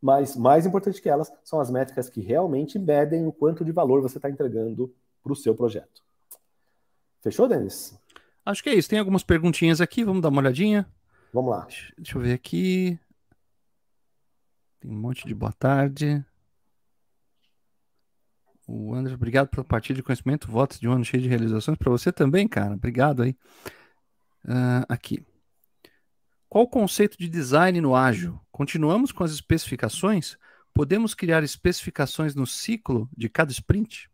mas 0.00 0.36
mais 0.36 0.66
importante 0.66 1.00
que 1.00 1.08
elas 1.08 1.32
são 1.42 1.60
as 1.60 1.70
métricas 1.70 2.08
que 2.08 2.20
realmente 2.20 2.78
medem 2.78 3.26
o 3.26 3.32
quanto 3.32 3.64
de 3.64 3.72
valor 3.72 4.02
você 4.02 4.18
está 4.18 4.30
entregando 4.30 4.92
para 5.22 5.32
o 5.32 5.36
seu 5.36 5.54
projeto. 5.54 6.02
Fechou, 7.22 7.48
Denis? 7.48 7.98
Acho 8.46 8.62
que 8.62 8.70
é 8.70 8.74
isso. 8.74 8.88
Tem 8.88 9.00
algumas 9.00 9.24
perguntinhas 9.24 9.80
aqui, 9.80 10.04
vamos 10.04 10.22
dar 10.22 10.28
uma 10.28 10.40
olhadinha. 10.40 10.88
Vamos 11.32 11.50
lá. 11.50 11.64
Deixa, 11.64 11.92
deixa 11.98 12.16
eu 12.16 12.22
ver 12.22 12.32
aqui. 12.32 12.96
Tem 14.78 14.88
um 14.88 14.94
monte 14.94 15.26
de 15.26 15.34
boa 15.34 15.52
tarde. 15.52 16.24
O 18.68 18.94
André, 18.94 19.14
obrigado 19.14 19.48
pela 19.48 19.64
partilha 19.64 19.96
de 19.96 20.02
conhecimento, 20.02 20.50
votos 20.50 20.78
de 20.78 20.88
um 20.88 20.92
ano 20.92 21.04
cheio 21.04 21.22
de 21.22 21.28
realizações. 21.28 21.76
Para 21.76 21.90
você 21.90 22.12
também, 22.12 22.46
cara. 22.46 22.74
Obrigado 22.74 23.24
aí. 23.24 23.36
Uh, 24.44 24.86
aqui. 24.88 25.26
Qual 26.48 26.62
o 26.62 26.68
conceito 26.68 27.18
de 27.18 27.28
design 27.28 27.80
no 27.80 27.96
ágil? 27.96 28.40
Continuamos 28.52 29.10
com 29.10 29.24
as 29.24 29.32
especificações? 29.32 30.38
Podemos 30.72 31.14
criar 31.14 31.42
especificações 31.42 32.36
no 32.36 32.46
ciclo 32.46 33.08
de 33.16 33.28
cada 33.28 33.50
sprint? 33.50 34.08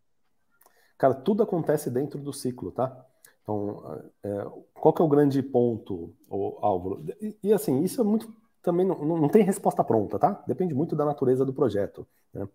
Cara, 0.97 1.15
tudo 1.15 1.43
acontece 1.43 1.91
dentro 1.91 2.19
do 2.19 2.33
ciclo, 2.33 2.73
tá? 2.73 3.07
Então, 3.43 4.03
é, 4.23 4.47
qual 4.75 4.93
que 4.93 5.03
é 5.03 5.05
o 5.05 5.09
grande 5.09 5.43
ponto, 5.43 6.15
Álvaro? 6.31 7.05
E, 7.21 7.37
e, 7.43 7.53
assim, 7.53 7.83
isso 7.83 8.01
é 8.01 8.05
muito 8.05 8.33
também 8.63 8.87
não, 8.87 8.97
não 8.97 9.29
tem 9.29 9.43
resposta 9.43 9.83
pronta, 9.83 10.19
tá? 10.19 10.43
Depende 10.47 10.73
muito 10.73 10.95
da 10.95 11.05
natureza 11.05 11.45
do 11.45 11.53
projeto. 11.53 12.07
Né? 12.33 12.49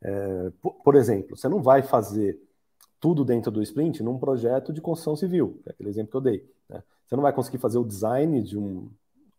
É, 0.00 0.52
por, 0.62 0.72
por, 0.82 0.94
exemplo, 0.96 1.36
você 1.36 1.48
não 1.48 1.62
vai 1.62 1.82
fazer 1.82 2.40
tudo 2.98 3.24
dentro 3.24 3.50
do 3.50 3.62
sprint 3.62 4.02
num 4.02 4.18
projeto 4.18 4.72
de 4.72 4.80
construção 4.80 5.14
civil, 5.14 5.60
é 5.66 5.70
aquele 5.70 5.90
exemplo 5.90 6.10
que 6.10 6.16
eu 6.16 6.20
dei. 6.22 6.50
Né? 6.68 6.82
Você 7.06 7.14
não 7.14 7.22
vai 7.22 7.32
conseguir 7.32 7.58
fazer 7.58 7.78
o 7.78 7.84
design 7.84 8.42
de 8.42 8.58
um 8.58 8.90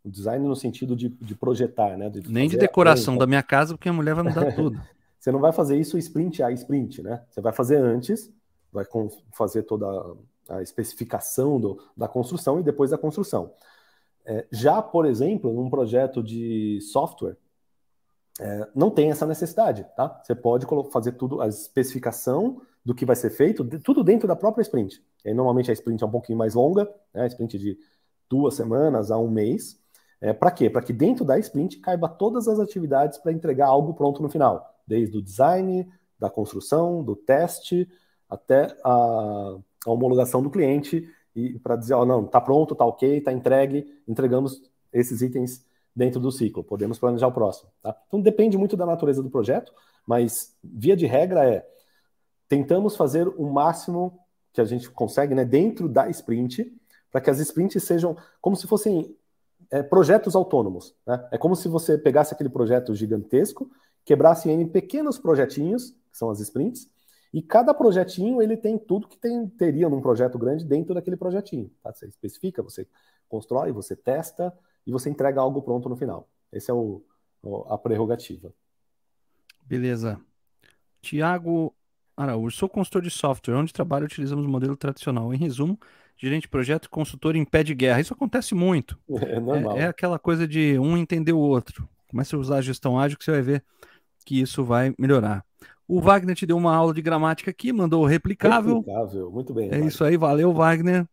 o 0.04 0.10
design 0.10 0.46
no 0.46 0.56
sentido 0.56 0.98
de, 0.98 1.08
de 1.08 1.34
projetar, 1.34 1.98
né? 1.98 2.10
De 2.10 2.30
Nem 2.30 2.50
de 2.50 2.58
decoração 2.58 3.18
da 3.18 3.26
minha 3.26 3.42
casa, 3.42 3.74
porque 3.74 3.88
a 3.88 3.94
mulher 3.94 4.14
vai 4.14 4.26
mudar 4.26 4.52
tudo. 4.54 4.78
você 5.18 5.32
não 5.32 5.40
vai 5.40 5.54
fazer 5.54 5.80
isso 5.80 5.98
sprint 5.98 6.44
a 6.44 6.52
sprint, 6.52 7.02
né? 7.02 7.24
Você 7.30 7.40
vai 7.40 7.54
fazer 7.54 7.78
antes, 7.78 8.30
vai 8.70 8.84
fazer 9.32 9.64
toda 9.64 9.88
a 10.50 10.62
especificação 10.62 11.60
do, 11.60 11.80
da 11.96 12.08
construção 12.08 12.60
e 12.60 12.64
depois 12.64 12.92
a 12.94 12.98
construção. 12.98 13.54
É, 14.26 14.46
já, 14.52 14.82
por 14.82 15.06
exemplo, 15.06 15.52
num 15.54 15.70
projeto 15.70 16.24
de 16.24 16.80
software, 16.82 17.38
é, 18.40 18.68
não 18.74 18.90
tem 18.90 19.12
essa 19.12 19.26
necessidade, 19.26 19.86
tá? 19.96 20.22
Você 20.24 20.34
pode 20.34 20.66
fazer 20.92 21.14
tudo, 21.14 21.42
a 21.42 21.48
especificação 21.48 22.62
do 22.84 22.96
que 22.96 23.06
vai 23.06 23.16
ser 23.16 23.30
feito, 23.30 23.64
de, 23.64 23.80
tudo 23.80 24.04
dentro 24.04 24.28
da 24.28 24.36
própria 24.36 24.62
sprint. 24.62 25.04
E 25.24 25.30
aí, 25.30 25.34
normalmente 25.34 25.70
a 25.70 25.74
sprint 25.74 26.04
é 26.04 26.08
um 26.08 26.12
pouquinho 26.12 26.38
mais 26.38 26.56
longa, 26.56 26.90
né? 27.14 27.24
A 27.24 27.28
sprint 27.28 27.58
de 27.60 27.78
duas 28.30 28.56
semanas 28.56 29.12
a 29.12 29.18
um 29.18 29.30
mês. 29.30 29.80
É, 30.20 30.34
para 30.34 30.52
quê? 30.52 30.70
Para 30.70 30.82
que 30.82 30.94
dentro 30.94 31.26
da 31.26 31.38
sprint 31.38 31.78
caiba 31.80 32.08
todas 32.08 32.48
as 32.48 32.60
atividades 32.60 33.18
para 33.18 33.32
entregar 33.32 33.68
algo 33.68 33.94
pronto 33.94 34.22
no 34.22 34.30
final, 34.30 34.74
desde 34.88 35.18
o 35.18 35.22
design, 35.22 35.88
da 36.18 36.30
construção, 36.30 37.04
do 37.04 37.16
teste, 37.16 37.88
até 38.30 38.76
a, 38.84 39.58
a 39.86 39.92
homologação 39.92 40.42
do 40.42 40.50
cliente 40.50 41.10
e 41.36 41.58
para 41.60 41.76
dizer, 41.76 41.94
ó, 41.94 42.06
não, 42.06 42.26
tá 42.26 42.40
pronto, 42.40 42.76
tá 42.76 42.86
ok, 42.86 43.22
tá 43.22 43.32
entregue, 43.32 43.86
entregamos 44.08 44.62
esses 44.92 45.22
itens 45.22 45.66
dentro 45.96 46.20
do 46.20 46.32
ciclo, 46.32 46.64
podemos 46.64 47.00
planejar 47.00 47.28
o 47.28 47.32
próximo. 47.32 47.72
Tá? 47.82 47.96
Então 48.08 48.22
depende 48.22 48.58
muito 48.58 48.78
da 48.78 48.86
natureza 48.86 49.22
do 49.22 49.30
projeto, 49.30 49.74
mas 50.06 50.56
via 50.64 50.96
de 50.96 51.06
regra 51.06 51.48
é 51.48 51.66
tentamos 52.48 52.96
fazer 52.96 53.28
o 53.28 53.52
máximo 53.52 54.20
que 54.52 54.62
a 54.62 54.66
gente 54.66 54.90
consegue 54.90 55.34
né, 55.34 55.44
dentro 55.44 55.90
da 55.90 56.08
sprint, 56.10 56.72
para 57.12 57.22
que 57.22 57.30
as 57.30 57.40
sprints 57.40 57.84
sejam 57.84 58.16
como 58.40 58.56
se 58.56 58.68
fossem 58.68 59.16
é, 59.72 59.82
projetos 59.82 60.36
autônomos. 60.36 60.96
Né? 61.06 61.28
É 61.32 61.38
como 61.38 61.56
se 61.56 61.68
você 61.68 61.98
pegasse 61.98 62.34
aquele 62.34 62.50
projeto 62.50 62.94
gigantesco, 62.94 63.70
quebrasse 64.06 64.50
em 64.50 64.68
pequenos 64.68 65.18
projetinhos, 65.18 65.92
que 66.12 66.18
são 66.18 66.30
as 66.30 66.40
sprints, 66.40 66.88
e 67.34 67.42
cada 67.42 67.74
projetinho 67.74 68.42
ele 68.42 68.56
tem 68.56 68.78
tudo 68.78 69.08
que 69.08 69.18
tem, 69.18 69.48
teria 69.48 69.90
num 69.90 70.02
projeto 70.02 70.38
grande 70.38 70.64
dentro 70.64 70.94
daquele 70.94 71.18
projetinho. 71.18 71.72
Tá? 71.82 71.92
Você 71.92 72.06
especifica, 72.06 72.62
você 72.62 72.88
constrói, 73.28 73.72
você 73.72 73.96
testa 73.96 74.54
e 74.86 74.92
você 74.92 75.10
entrega 75.10 75.42
algo 75.42 75.62
pronto 75.64 75.90
no 75.90 75.96
final. 75.96 76.30
Essa 76.52 76.72
é 76.72 76.76
o, 76.76 77.04
a 77.68 77.76
prerrogativa. 77.76 78.54
Beleza. 79.66 80.22
Tiago 81.02 81.74
Araújo, 82.16 82.56
sou 82.56 82.70
consultor 82.70 83.02
de 83.02 83.10
software. 83.10 83.56
Onde 83.56 83.74
trabalho 83.74 84.06
utilizamos 84.06 84.46
o 84.46 84.50
modelo 84.50 84.78
tradicional. 84.78 85.34
Em 85.34 85.38
resumo, 85.38 85.80
gerente 86.16 86.44
de 86.44 86.50
projeto 86.50 86.88
consultor 86.88 87.36
em 87.36 87.44
pé 87.44 87.64
de 87.64 87.74
guerra. 87.74 88.00
Isso 88.00 88.14
acontece 88.14 88.54
muito. 88.54 89.00
É, 89.10 89.40
normal. 89.40 89.78
É, 89.78 89.82
é 89.82 89.88
aquela 89.88 90.20
coisa 90.20 90.48
de 90.48 90.78
um 90.78 90.96
entender 90.96 91.34
o 91.34 91.40
outro. 91.40 91.90
Comece 92.08 92.36
a 92.36 92.38
usar 92.38 92.58
a 92.58 92.62
gestão 92.62 93.00
ágil 93.00 93.18
que 93.18 93.24
você 93.24 93.32
vai 93.32 93.42
ver 93.42 93.64
que 94.24 94.40
isso 94.40 94.64
vai 94.64 94.94
melhorar. 94.98 95.44
O 95.88 96.00
Wagner 96.00 96.36
te 96.36 96.46
deu 96.46 96.58
uma 96.58 96.76
aula 96.76 96.94
de 96.94 97.02
gramática 97.02 97.52
aqui, 97.52 97.74
mandou 97.74 98.06
replicável. 98.06 98.78
Replicável, 98.78 99.32
muito 99.32 99.54
bem. 99.54 99.68
É 99.68 99.72
Wagner. 99.72 99.88
isso 99.88 100.04
aí, 100.04 100.18
valeu, 100.18 100.54
Wagner. 100.54 101.08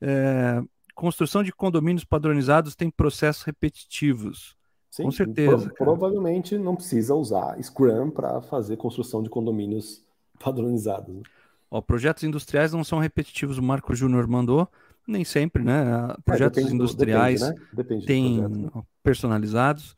É, 0.00 0.62
construção 0.94 1.42
de 1.42 1.52
condomínios 1.52 2.04
padronizados 2.04 2.74
tem 2.74 2.90
processos 2.90 3.42
repetitivos. 3.42 4.56
Sim, 4.90 5.04
Com 5.04 5.10
certeza. 5.10 5.68
Pro, 5.68 5.74
provavelmente 5.74 6.58
não 6.58 6.74
precisa 6.74 7.14
usar 7.14 7.62
Scrum 7.62 8.10
para 8.10 8.40
fazer 8.42 8.76
construção 8.76 9.22
de 9.22 9.30
condomínios 9.30 10.04
padronizados. 10.38 11.14
Né? 11.14 11.22
Ó, 11.70 11.80
projetos 11.80 12.24
industriais 12.24 12.72
não 12.72 12.82
são 12.82 12.98
repetitivos, 12.98 13.58
o 13.58 13.62
Marco 13.62 13.94
Júnior 13.94 14.26
mandou. 14.26 14.68
Nem 15.06 15.24
sempre, 15.24 15.62
né? 15.62 15.82
É, 16.16 16.20
projetos 16.22 16.64
é, 16.64 16.70
industriais 16.70 17.40
depende, 17.40 17.60
né? 17.60 17.66
depende 17.72 18.06
têm 18.06 18.38
projeto, 18.38 18.86
personalizados. 19.02 19.96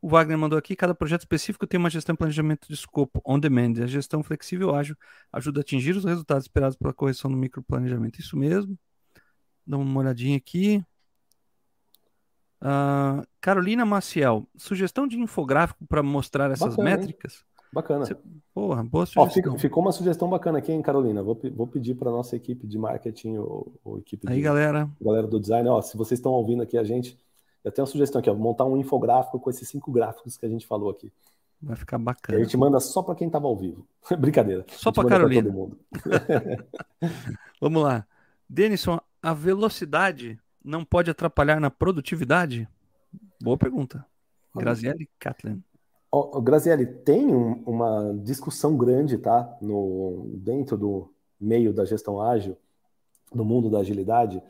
O 0.00 0.08
Wagner 0.08 0.38
mandou 0.38 0.58
aqui: 0.58 0.76
cada 0.76 0.94
projeto 0.94 1.22
específico 1.22 1.66
tem 1.66 1.78
uma 1.78 1.90
gestão 1.90 2.14
e 2.14 2.18
planejamento 2.18 2.68
de 2.68 2.74
escopo 2.74 3.20
on 3.24 3.38
demand. 3.38 3.82
A 3.82 3.86
gestão 3.86 4.22
flexível 4.22 4.74
ágil 4.74 4.96
ajuda 5.32 5.60
a 5.60 5.62
atingir 5.62 5.96
os 5.96 6.04
resultados 6.04 6.44
esperados 6.44 6.76
pela 6.76 6.92
correção 6.92 7.30
do 7.30 7.36
microplanejamento. 7.36 8.20
Isso 8.20 8.36
mesmo. 8.36 8.78
Dá 9.66 9.76
uma 9.76 10.00
olhadinha 10.00 10.36
aqui. 10.36 10.82
Uh, 12.60 13.24
Carolina 13.40 13.84
Maciel, 13.84 14.46
sugestão 14.56 15.06
de 15.06 15.18
infográfico 15.18 15.86
para 15.86 16.02
mostrar 16.02 16.50
essas 16.50 16.74
bacana, 16.74 16.90
métricas? 16.90 17.34
Hein? 17.34 17.64
Bacana. 17.72 18.06
Você... 18.06 18.16
Porra, 18.54 18.82
boa 18.82 19.06
sugestão. 19.06 19.54
Ó, 19.54 19.58
ficou 19.58 19.82
uma 19.82 19.92
sugestão 19.92 20.28
bacana 20.28 20.58
aqui, 20.58 20.72
hein, 20.72 20.82
Carolina? 20.82 21.22
Vou, 21.22 21.38
vou 21.54 21.66
pedir 21.66 21.94
para 21.94 22.10
nossa 22.10 22.34
equipe 22.34 22.66
de 22.66 22.78
marketing 22.78 23.36
ou, 23.36 23.72
ou 23.84 23.98
equipe 23.98 24.28
Aí, 24.28 24.36
de, 24.36 24.42
galera. 24.42 24.90
galera 25.00 25.26
do 25.26 25.38
design, 25.38 25.68
ó, 25.68 25.80
se 25.80 25.96
vocês 25.96 26.18
estão 26.18 26.32
ouvindo 26.32 26.62
aqui 26.62 26.76
a 26.76 26.82
gente, 26.82 27.16
eu 27.68 27.72
tenho 27.72 27.84
uma 27.84 27.90
sugestão 27.90 28.18
aqui, 28.18 28.30
ó, 28.30 28.34
montar 28.34 28.64
um 28.64 28.76
infográfico 28.76 29.38
com 29.38 29.50
esses 29.50 29.68
cinco 29.68 29.92
gráficos 29.92 30.36
que 30.36 30.46
a 30.46 30.48
gente 30.48 30.66
falou 30.66 30.90
aqui. 30.90 31.12
Vai 31.60 31.76
ficar 31.76 31.98
bacana. 31.98 32.38
a 32.38 32.42
gente 32.42 32.56
manda 32.56 32.78
só 32.78 33.02
para 33.02 33.14
quem 33.14 33.26
estava 33.26 33.46
ao 33.46 33.56
vivo. 33.56 33.86
Brincadeira. 34.18 34.64
Só 34.68 34.92
para 34.92 35.08
Carolina. 35.08 35.50
Vamos 37.60 37.82
lá. 37.82 38.06
Denison, 38.48 38.98
a 39.22 39.34
velocidade 39.34 40.38
não 40.64 40.84
pode 40.84 41.10
atrapalhar 41.10 41.60
na 41.60 41.70
produtividade? 41.70 42.68
Boa 43.40 43.58
pergunta. 43.58 44.06
Graziele 44.54 45.08
Catlin. 45.18 45.62
Oh, 46.10 46.40
Graziele, 46.40 46.86
tem 46.86 47.26
um, 47.26 47.62
uma 47.66 48.14
discussão 48.22 48.76
grande, 48.76 49.18
tá? 49.18 49.56
No, 49.60 50.30
dentro 50.36 50.76
do 50.76 51.12
meio 51.38 51.72
da 51.72 51.84
gestão 51.84 52.20
ágil, 52.20 52.56
no 53.32 53.44
mundo 53.44 53.68
da 53.68 53.80
agilidade, 53.80 54.42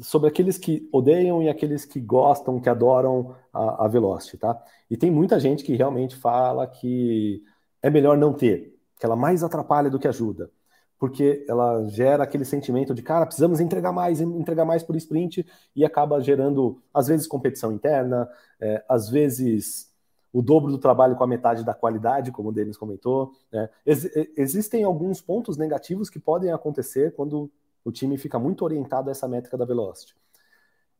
sobre 0.00 0.28
aqueles 0.28 0.58
que 0.58 0.88
odeiam 0.92 1.42
e 1.42 1.48
aqueles 1.48 1.84
que 1.84 2.00
gostam, 2.00 2.60
que 2.60 2.68
adoram 2.68 3.34
a, 3.52 3.84
a 3.84 3.88
Velocity, 3.88 4.36
tá? 4.38 4.62
E 4.90 4.96
tem 4.96 5.10
muita 5.10 5.38
gente 5.40 5.64
que 5.64 5.74
realmente 5.74 6.16
fala 6.16 6.66
que 6.66 7.42
é 7.82 7.90
melhor 7.90 8.16
não 8.16 8.32
ter, 8.32 8.76
que 8.98 9.06
ela 9.06 9.16
mais 9.16 9.42
atrapalha 9.42 9.90
do 9.90 9.98
que 9.98 10.08
ajuda, 10.08 10.50
porque 10.98 11.44
ela 11.48 11.84
gera 11.88 12.24
aquele 12.24 12.44
sentimento 12.44 12.94
de, 12.94 13.02
cara, 13.02 13.26
precisamos 13.26 13.60
entregar 13.60 13.92
mais, 13.92 14.20
entregar 14.20 14.64
mais 14.64 14.82
por 14.82 14.96
sprint, 14.96 15.46
e 15.74 15.84
acaba 15.84 16.20
gerando, 16.20 16.80
às 16.92 17.08
vezes, 17.08 17.26
competição 17.26 17.72
interna, 17.72 18.28
é, 18.60 18.84
às 18.88 19.08
vezes 19.08 19.88
o 20.32 20.42
dobro 20.42 20.70
do 20.70 20.78
trabalho 20.78 21.16
com 21.16 21.24
a 21.24 21.26
metade 21.26 21.64
da 21.64 21.74
qualidade, 21.74 22.30
como 22.30 22.50
o 22.50 22.52
Denis 22.52 22.76
comentou. 22.76 23.32
Né? 23.50 23.68
Ex 23.84 24.08
existem 24.36 24.84
alguns 24.84 25.20
pontos 25.20 25.56
negativos 25.56 26.10
que 26.10 26.18
podem 26.18 26.52
acontecer 26.52 27.14
quando 27.14 27.50
o 27.88 27.92
time 27.92 28.18
fica 28.18 28.38
muito 28.38 28.64
orientado 28.64 29.08
a 29.08 29.12
essa 29.12 29.26
métrica 29.26 29.56
da 29.56 29.64
velocity. 29.64 30.14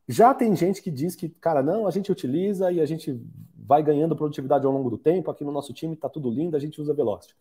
Já 0.08 0.32
tem 0.32 0.56
gente 0.56 0.82
que 0.82 0.90
diz 0.90 1.14
que, 1.14 1.28
cara, 1.28 1.62
não, 1.62 1.86
a 1.86 1.90
gente 1.90 2.10
utiliza 2.10 2.72
e 2.72 2.80
a 2.80 2.86
gente 2.86 3.20
vai 3.54 3.82
ganhando 3.82 4.16
produtividade 4.16 4.64
ao 4.64 4.72
longo 4.72 4.88
do 4.88 4.96
tempo. 4.96 5.30
Aqui 5.30 5.44
no 5.44 5.52
nosso 5.52 5.74
time 5.74 5.92
está 5.92 6.08
tudo 6.08 6.30
lindo, 6.30 6.56
a 6.56 6.60
gente 6.60 6.80
usa 6.80 6.94
velocity. 6.94 7.36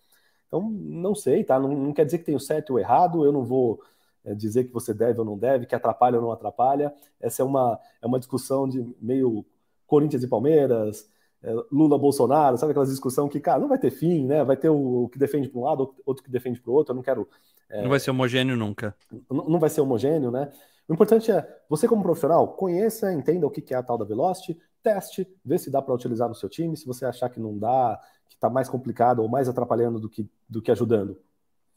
Então, 0.48 0.70
não 0.70 1.16
sei, 1.16 1.45
tá? 1.45 1.58
Não, 1.58 1.70
não 1.70 1.93
quer 1.93 2.06
dizer 2.06 2.18
que 2.18 2.26
tem 2.26 2.36
o 2.36 2.39
certo 2.39 2.74
e 2.74 2.76
o 2.76 2.80
errado. 2.80 3.24
Eu 3.24 3.32
não 3.32 3.45
vou 3.45 3.82
é, 4.26 4.36
dizer 4.36 4.66
que 4.66 4.74
você 4.74 4.93
deve 4.93 5.20
ou 5.20 5.26
não 5.26 5.38
deve, 5.38 5.66
que 5.66 5.76
atrapalha 5.76 6.18
ou 6.18 6.22
não 6.22 6.32
atrapalha. 6.32 6.93
Essa 7.22 7.41
é 7.41 7.45
uma, 7.45 7.80
é 8.02 8.06
uma 8.06 8.20
discussão 8.20 8.68
de 8.68 8.86
meio 9.02 9.45
Corinthians 9.86 10.24
e 10.24 10.28
Palmeiras, 10.28 11.10
é, 11.44 11.54
Lula 11.72 11.98
Bolsonaro, 11.98 12.58
sabe 12.58 12.72
aquelas 12.72 12.90
discussão 12.90 13.30
que, 13.30 13.40
cara, 13.40 13.60
não 13.60 13.68
vai 13.68 13.78
ter 13.78 13.92
fim, 13.92 14.26
né? 14.26 14.44
Vai 14.44 14.58
ter 14.58 14.70
o, 14.70 15.04
o 15.04 15.10
que 15.10 15.20
defende 15.20 15.50
para 15.50 15.60
um 15.60 15.64
lado, 15.64 15.94
outro 16.06 16.24
que 16.24 16.32
defende 16.32 16.60
para 16.60 16.72
o 16.72 16.74
outro. 16.74 16.92
Eu 16.92 16.96
não 16.96 17.04
quero 17.04 17.28
é, 17.70 17.82
não 17.82 17.90
vai 17.90 18.00
ser 18.00 18.12
homogêneo 18.12 18.56
nunca. 18.56 18.96
Não, 19.30 19.50
não 19.50 19.60
vai 19.60 19.70
ser 19.70 19.82
homogêneo, 19.82 20.32
né? 20.32 20.52
O 20.88 20.94
importante 20.94 21.32
é, 21.32 21.46
você 21.70 21.88
como 21.88 22.02
profissional, 22.02 22.48
conheça, 22.54 23.12
entenda 23.12 23.46
o 23.46 23.52
que 23.52 23.74
é 23.74 23.78
a 23.78 23.84
tal 23.84 23.98
da 23.98 24.06
Velocity, 24.06 24.58
teste, 24.82 25.28
vê 25.44 25.58
se 25.58 25.70
dá 25.70 25.82
para 25.82 25.94
utilizar 25.94 26.30
no 26.30 26.36
seu 26.36 26.48
time. 26.48 26.78
Se 26.78 26.86
você 26.86 27.06
achar 27.06 27.30
que 27.30 27.40
não 27.40 27.58
dá, 27.58 28.00
que 28.30 28.36
está 28.36 28.50
mais 28.50 28.70
complicado 28.70 29.20
ou 29.20 29.28
mais 29.28 29.50
atrapalhando 29.50 30.00
do 30.00 30.10
que, 30.10 30.30
do 30.48 30.62
que 30.62 30.72
ajudando, 30.72 31.20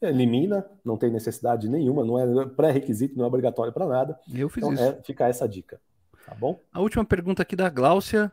elimina, 0.01 0.65
não 0.83 0.97
tem 0.97 1.11
necessidade 1.11 1.67
nenhuma, 1.67 2.05
não 2.05 2.17
é 2.17 2.45
pré-requisito, 2.47 3.17
não 3.17 3.25
é 3.25 3.27
obrigatório 3.27 3.73
para 3.73 3.85
nada. 3.85 4.17
Eu 4.33 4.47
fiz 4.47 4.63
então, 4.63 4.73
isso. 4.73 4.83
É, 4.83 4.93
fica 5.03 5.27
essa 5.27 5.47
dica, 5.47 5.81
tá 6.25 6.33
bom? 6.33 6.57
A 6.71 6.79
última 6.79 7.03
pergunta 7.03 7.41
aqui 7.41 7.55
da 7.55 7.69
Gláucia. 7.69 8.31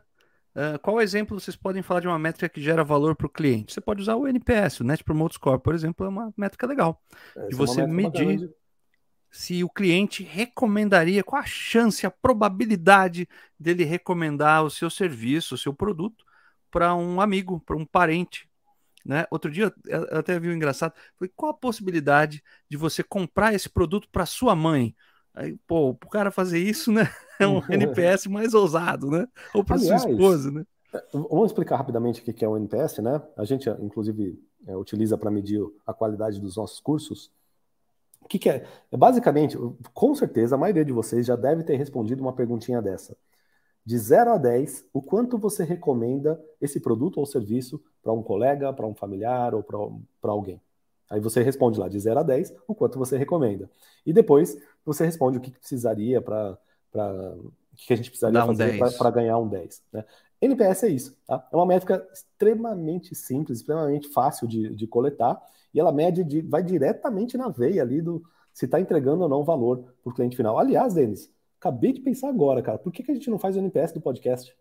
Uh, 0.59 0.77
qual 0.79 0.99
exemplo 0.99 1.39
vocês 1.39 1.55
podem 1.55 1.81
falar 1.81 2.01
de 2.01 2.07
uma 2.07 2.19
métrica 2.19 2.49
que 2.49 2.61
gera 2.61 2.83
valor 2.83 3.15
para 3.15 3.27
o 3.27 3.29
cliente? 3.29 3.73
Você 3.73 3.79
pode 3.79 4.01
usar 4.01 4.15
o 4.15 4.27
NPS, 4.27 4.81
o 4.81 4.83
Net 4.83 5.01
Promoter 5.05 5.35
Score, 5.35 5.61
por 5.61 5.73
exemplo, 5.73 6.05
é 6.05 6.09
uma 6.09 6.33
métrica 6.35 6.67
legal. 6.67 7.01
Essa 7.33 7.47
de 7.47 7.53
é 7.53 7.57
você 7.57 7.81
é 7.81 7.87
medir 7.87 8.39
de... 8.39 8.49
se 9.31 9.63
o 9.63 9.69
cliente 9.69 10.21
recomendaria, 10.21 11.23
qual 11.23 11.41
a 11.41 11.45
chance, 11.45 12.05
a 12.05 12.11
probabilidade 12.11 13.25
dele 13.57 13.85
recomendar 13.85 14.61
o 14.65 14.69
seu 14.69 14.89
serviço, 14.89 15.55
o 15.55 15.57
seu 15.57 15.73
produto 15.73 16.25
para 16.69 16.93
um 16.93 17.21
amigo, 17.21 17.61
para 17.61 17.77
um 17.77 17.85
parente. 17.85 18.49
Né? 19.05 19.25
Outro 19.31 19.49
dia 19.49 19.73
eu 19.85 20.19
até 20.19 20.37
vi 20.37 20.49
um 20.49 20.53
engraçado, 20.53 20.93
foi 21.15 21.29
qual 21.29 21.51
a 21.51 21.57
possibilidade 21.57 22.43
de 22.69 22.75
você 22.75 23.01
comprar 23.01 23.53
esse 23.53 23.69
produto 23.69 24.09
para 24.11 24.25
sua 24.25 24.57
mãe? 24.57 24.93
Aí, 25.39 25.57
pô, 25.65 25.91
o 25.91 25.95
cara 25.95 26.31
fazer 26.31 26.59
isso, 26.59 26.91
né? 26.91 27.03
É 27.39 27.47
um 27.47 27.61
NPS 27.69 28.27
mais 28.27 28.53
ousado, 28.53 29.09
né? 29.09 29.25
Ou 29.53 29.63
para 29.63 29.77
sua 29.77 29.95
esposa, 29.95 30.51
né? 30.51 30.65
É, 30.93 31.01
vamos 31.13 31.45
explicar 31.45 31.77
rapidamente 31.77 32.19
o 32.19 32.33
que 32.33 32.43
é 32.43 32.49
o 32.49 32.57
NPS, 32.57 32.97
né? 32.97 33.21
A 33.37 33.45
gente, 33.45 33.69
inclusive, 33.79 34.37
é, 34.67 34.75
utiliza 34.75 35.17
para 35.17 35.31
medir 35.31 35.61
a 35.87 35.93
qualidade 35.93 36.41
dos 36.41 36.57
nossos 36.57 36.81
cursos. 36.81 37.31
O 38.19 38.27
que, 38.27 38.37
que 38.37 38.49
é? 38.49 38.65
é? 38.91 38.97
Basicamente, 38.97 39.57
com 39.93 40.13
certeza, 40.13 40.55
a 40.55 40.57
maioria 40.57 40.83
de 40.83 40.91
vocês 40.91 41.25
já 41.25 41.37
deve 41.37 41.63
ter 41.63 41.77
respondido 41.77 42.21
uma 42.21 42.33
perguntinha 42.33 42.81
dessa. 42.81 43.15
De 43.85 43.97
0 43.97 44.33
a 44.33 44.37
10, 44.37 44.87
o 44.91 45.01
quanto 45.01 45.37
você 45.37 45.63
recomenda 45.63 46.37
esse 46.59 46.81
produto 46.81 47.21
ou 47.21 47.25
serviço 47.25 47.81
para 48.03 48.11
um 48.11 48.21
colega, 48.21 48.73
para 48.73 48.85
um 48.85 48.93
familiar 48.93 49.55
ou 49.55 49.63
para 49.63 50.29
alguém? 50.29 50.61
Aí 51.09 51.19
você 51.19 51.41
responde 51.41 51.79
lá 51.79 51.87
de 51.87 51.99
0 51.99 52.19
a 52.19 52.23
10, 52.23 52.53
o 52.67 52.75
quanto 52.75 52.99
você 52.99 53.17
recomenda. 53.17 53.69
E 54.05 54.13
depois 54.13 54.57
você 54.85 55.05
responde 55.05 55.37
o 55.37 55.41
que 55.41 55.51
precisaria 55.51 56.21
para. 56.21 56.57
O 56.93 57.51
que 57.75 57.93
a 57.93 57.95
gente 57.95 58.09
precisaria 58.09 58.43
um 58.43 58.47
fazer 58.47 58.97
para 58.97 59.09
ganhar 59.09 59.37
um 59.37 59.47
10. 59.47 59.83
Né? 59.93 60.05
NPS 60.41 60.83
é 60.83 60.89
isso. 60.89 61.17
Tá? 61.25 61.47
É 61.51 61.55
uma 61.55 61.65
métrica 61.65 62.05
extremamente 62.13 63.15
simples, 63.15 63.59
extremamente 63.59 64.09
fácil 64.09 64.47
de, 64.47 64.75
de 64.75 64.87
coletar, 64.87 65.41
e 65.73 65.79
ela 65.79 65.91
mede, 65.91 66.23
de, 66.23 66.41
vai 66.41 66.61
diretamente 66.61 67.37
na 67.37 67.49
veia 67.49 67.81
ali 67.81 68.01
do 68.01 68.21
se 68.53 68.65
está 68.65 68.79
entregando 68.79 69.23
ou 69.23 69.29
não 69.29 69.43
valor 69.43 69.93
para 70.03 70.11
o 70.11 70.13
cliente 70.13 70.35
final. 70.35 70.59
Aliás, 70.59 70.93
Denis, 70.93 71.31
acabei 71.59 71.93
de 71.93 72.01
pensar 72.01 72.29
agora, 72.29 72.61
cara, 72.61 72.77
por 72.77 72.91
que, 72.91 73.03
que 73.03 73.11
a 73.11 73.13
gente 73.13 73.29
não 73.29 73.39
faz 73.39 73.55
o 73.55 73.59
NPS 73.59 73.93
do 73.93 74.01
podcast? 74.01 74.53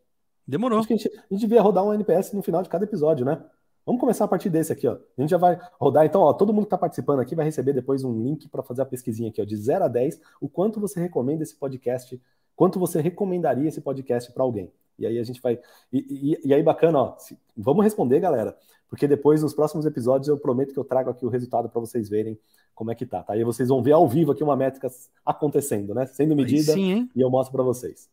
Demorou. 0.46 0.78
Acho 0.78 0.88
que 0.88 0.94
a 0.94 0.96
gente, 0.96 1.08
a 1.08 1.34
gente 1.34 1.40
devia 1.40 1.60
rodar 1.60 1.84
um 1.84 1.92
NPS 1.92 2.32
no 2.32 2.42
final 2.42 2.62
de 2.62 2.68
cada 2.68 2.84
episódio, 2.84 3.26
né? 3.26 3.42
Vamos 3.88 4.00
começar 4.00 4.26
a 4.26 4.28
partir 4.28 4.50
desse 4.50 4.70
aqui, 4.70 4.86
ó. 4.86 4.98
A 5.16 5.20
gente 5.22 5.30
já 5.30 5.38
vai 5.38 5.58
rodar, 5.80 6.04
então, 6.04 6.20
ó, 6.20 6.34
todo 6.34 6.52
mundo 6.52 6.64
que 6.64 6.66
está 6.66 6.76
participando 6.76 7.20
aqui 7.20 7.34
vai 7.34 7.46
receber 7.46 7.72
depois 7.72 8.04
um 8.04 8.22
link 8.22 8.46
para 8.46 8.62
fazer 8.62 8.82
a 8.82 8.84
pesquisinha 8.84 9.30
aqui, 9.30 9.40
ó, 9.40 9.46
de 9.46 9.56
0 9.56 9.84
a 9.84 9.88
10, 9.88 10.20
o 10.42 10.46
quanto 10.46 10.78
você 10.78 11.00
recomenda 11.00 11.42
esse 11.42 11.56
podcast 11.56 12.20
quanto 12.54 12.80
você 12.80 13.00
recomendaria 13.00 13.68
esse 13.68 13.80
podcast 13.80 14.32
para 14.32 14.42
alguém? 14.42 14.70
E 14.98 15.06
aí 15.06 15.18
a 15.18 15.22
gente 15.22 15.40
vai. 15.40 15.60
E, 15.92 16.36
e, 16.42 16.48
e 16.48 16.52
aí, 16.52 16.62
bacana, 16.62 16.98
ó. 16.98 17.16
Se... 17.16 17.38
Vamos 17.56 17.84
responder, 17.84 18.18
galera. 18.18 18.54
Porque 18.90 19.06
depois, 19.06 19.42
nos 19.42 19.54
próximos 19.54 19.86
episódios, 19.86 20.28
eu 20.28 20.36
prometo 20.36 20.72
que 20.72 20.78
eu 20.78 20.84
trago 20.84 21.08
aqui 21.08 21.24
o 21.24 21.28
resultado 21.28 21.68
para 21.70 21.80
vocês 21.80 22.08
verem 22.08 22.38
como 22.74 22.90
é 22.90 22.94
que 22.94 23.06
tá, 23.06 23.22
tá? 23.22 23.32
Aí 23.32 23.44
vocês 23.44 23.68
vão 23.68 23.82
ver 23.82 23.92
ao 23.92 24.08
vivo 24.08 24.32
aqui 24.32 24.42
uma 24.42 24.56
métrica 24.56 24.88
acontecendo, 25.24 25.94
né? 25.94 26.04
Sendo 26.06 26.34
medida. 26.34 26.72
Sim, 26.72 27.08
e 27.14 27.20
eu 27.20 27.30
mostro 27.30 27.52
para 27.52 27.62
vocês. 27.62 28.10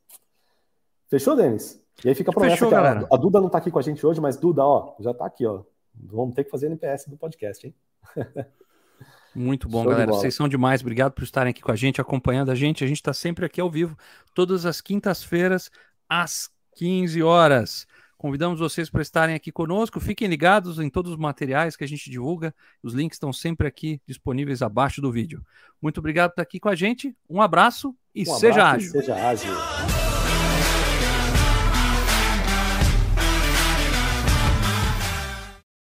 Fechou, 1.09 1.35
Denis? 1.35 1.84
E 2.03 2.09
aí 2.09 2.15
fica 2.15 2.31
a 2.31 2.33
promessa 2.33 2.55
Fechou, 2.55 2.69
que 2.69 2.75
a, 2.75 3.07
a, 3.11 3.17
Duda 3.17 3.39
não 3.39 3.49
tá 3.49 3.57
aqui 3.59 3.71
com 3.71 3.79
a 3.79 3.81
gente 3.81 4.05
hoje, 4.05 4.19
mas 4.19 4.37
Duda, 4.37 4.63
ó, 4.63 4.95
já 4.99 5.13
tá 5.13 5.25
aqui, 5.25 5.45
ó. 5.45 5.61
Vamos 5.93 6.35
ter 6.35 6.43
que 6.43 6.51
fazer 6.51 6.67
NPS 6.67 7.07
do 7.07 7.17
podcast, 7.17 7.65
hein? 7.65 7.75
Muito 9.35 9.67
bom, 9.67 9.83
Show 9.83 9.91
galera. 9.91 10.11
Vocês 10.11 10.33
são 10.33 10.47
demais. 10.47 10.81
Obrigado 10.81 11.11
por 11.11 11.23
estarem 11.23 11.51
aqui 11.51 11.61
com 11.61 11.71
a 11.71 11.75
gente, 11.75 11.99
acompanhando 11.99 12.51
a 12.51 12.55
gente. 12.55 12.83
A 12.83 12.87
gente 12.87 12.97
está 12.97 13.13
sempre 13.13 13.45
aqui 13.45 13.59
ao 13.59 13.69
vivo, 13.69 13.97
todas 14.33 14.65
as 14.65 14.79
quintas-feiras, 14.79 15.69
às 16.07 16.49
15 16.75 17.21
horas. 17.21 17.85
Convidamos 18.17 18.59
vocês 18.59 18.89
para 18.89 19.01
estarem 19.01 19.35
aqui 19.35 19.51
conosco. 19.51 19.99
Fiquem 19.99 20.27
ligados 20.27 20.79
em 20.79 20.89
todos 20.89 21.11
os 21.11 21.17
materiais 21.17 21.75
que 21.75 21.83
a 21.83 21.87
gente 21.87 22.09
divulga. 22.09 22.55
Os 22.81 22.93
links 22.93 23.17
estão 23.17 23.33
sempre 23.33 23.67
aqui 23.67 24.01
disponíveis 24.07 24.61
abaixo 24.61 25.01
do 25.01 25.11
vídeo. 25.11 25.43
Muito 25.81 25.99
obrigado 25.99 26.29
por 26.29 26.33
estar 26.33 26.43
aqui 26.43 26.59
com 26.59 26.69
a 26.69 26.75
gente. 26.75 27.15
Um 27.29 27.41
abraço 27.41 27.93
e 28.13 28.21
um 28.21 28.33
seja 28.35 28.61
abraço 28.61 28.75
ágil. 28.75 28.87
E 28.87 28.91
seja 28.91 29.15
ágil. 29.15 29.94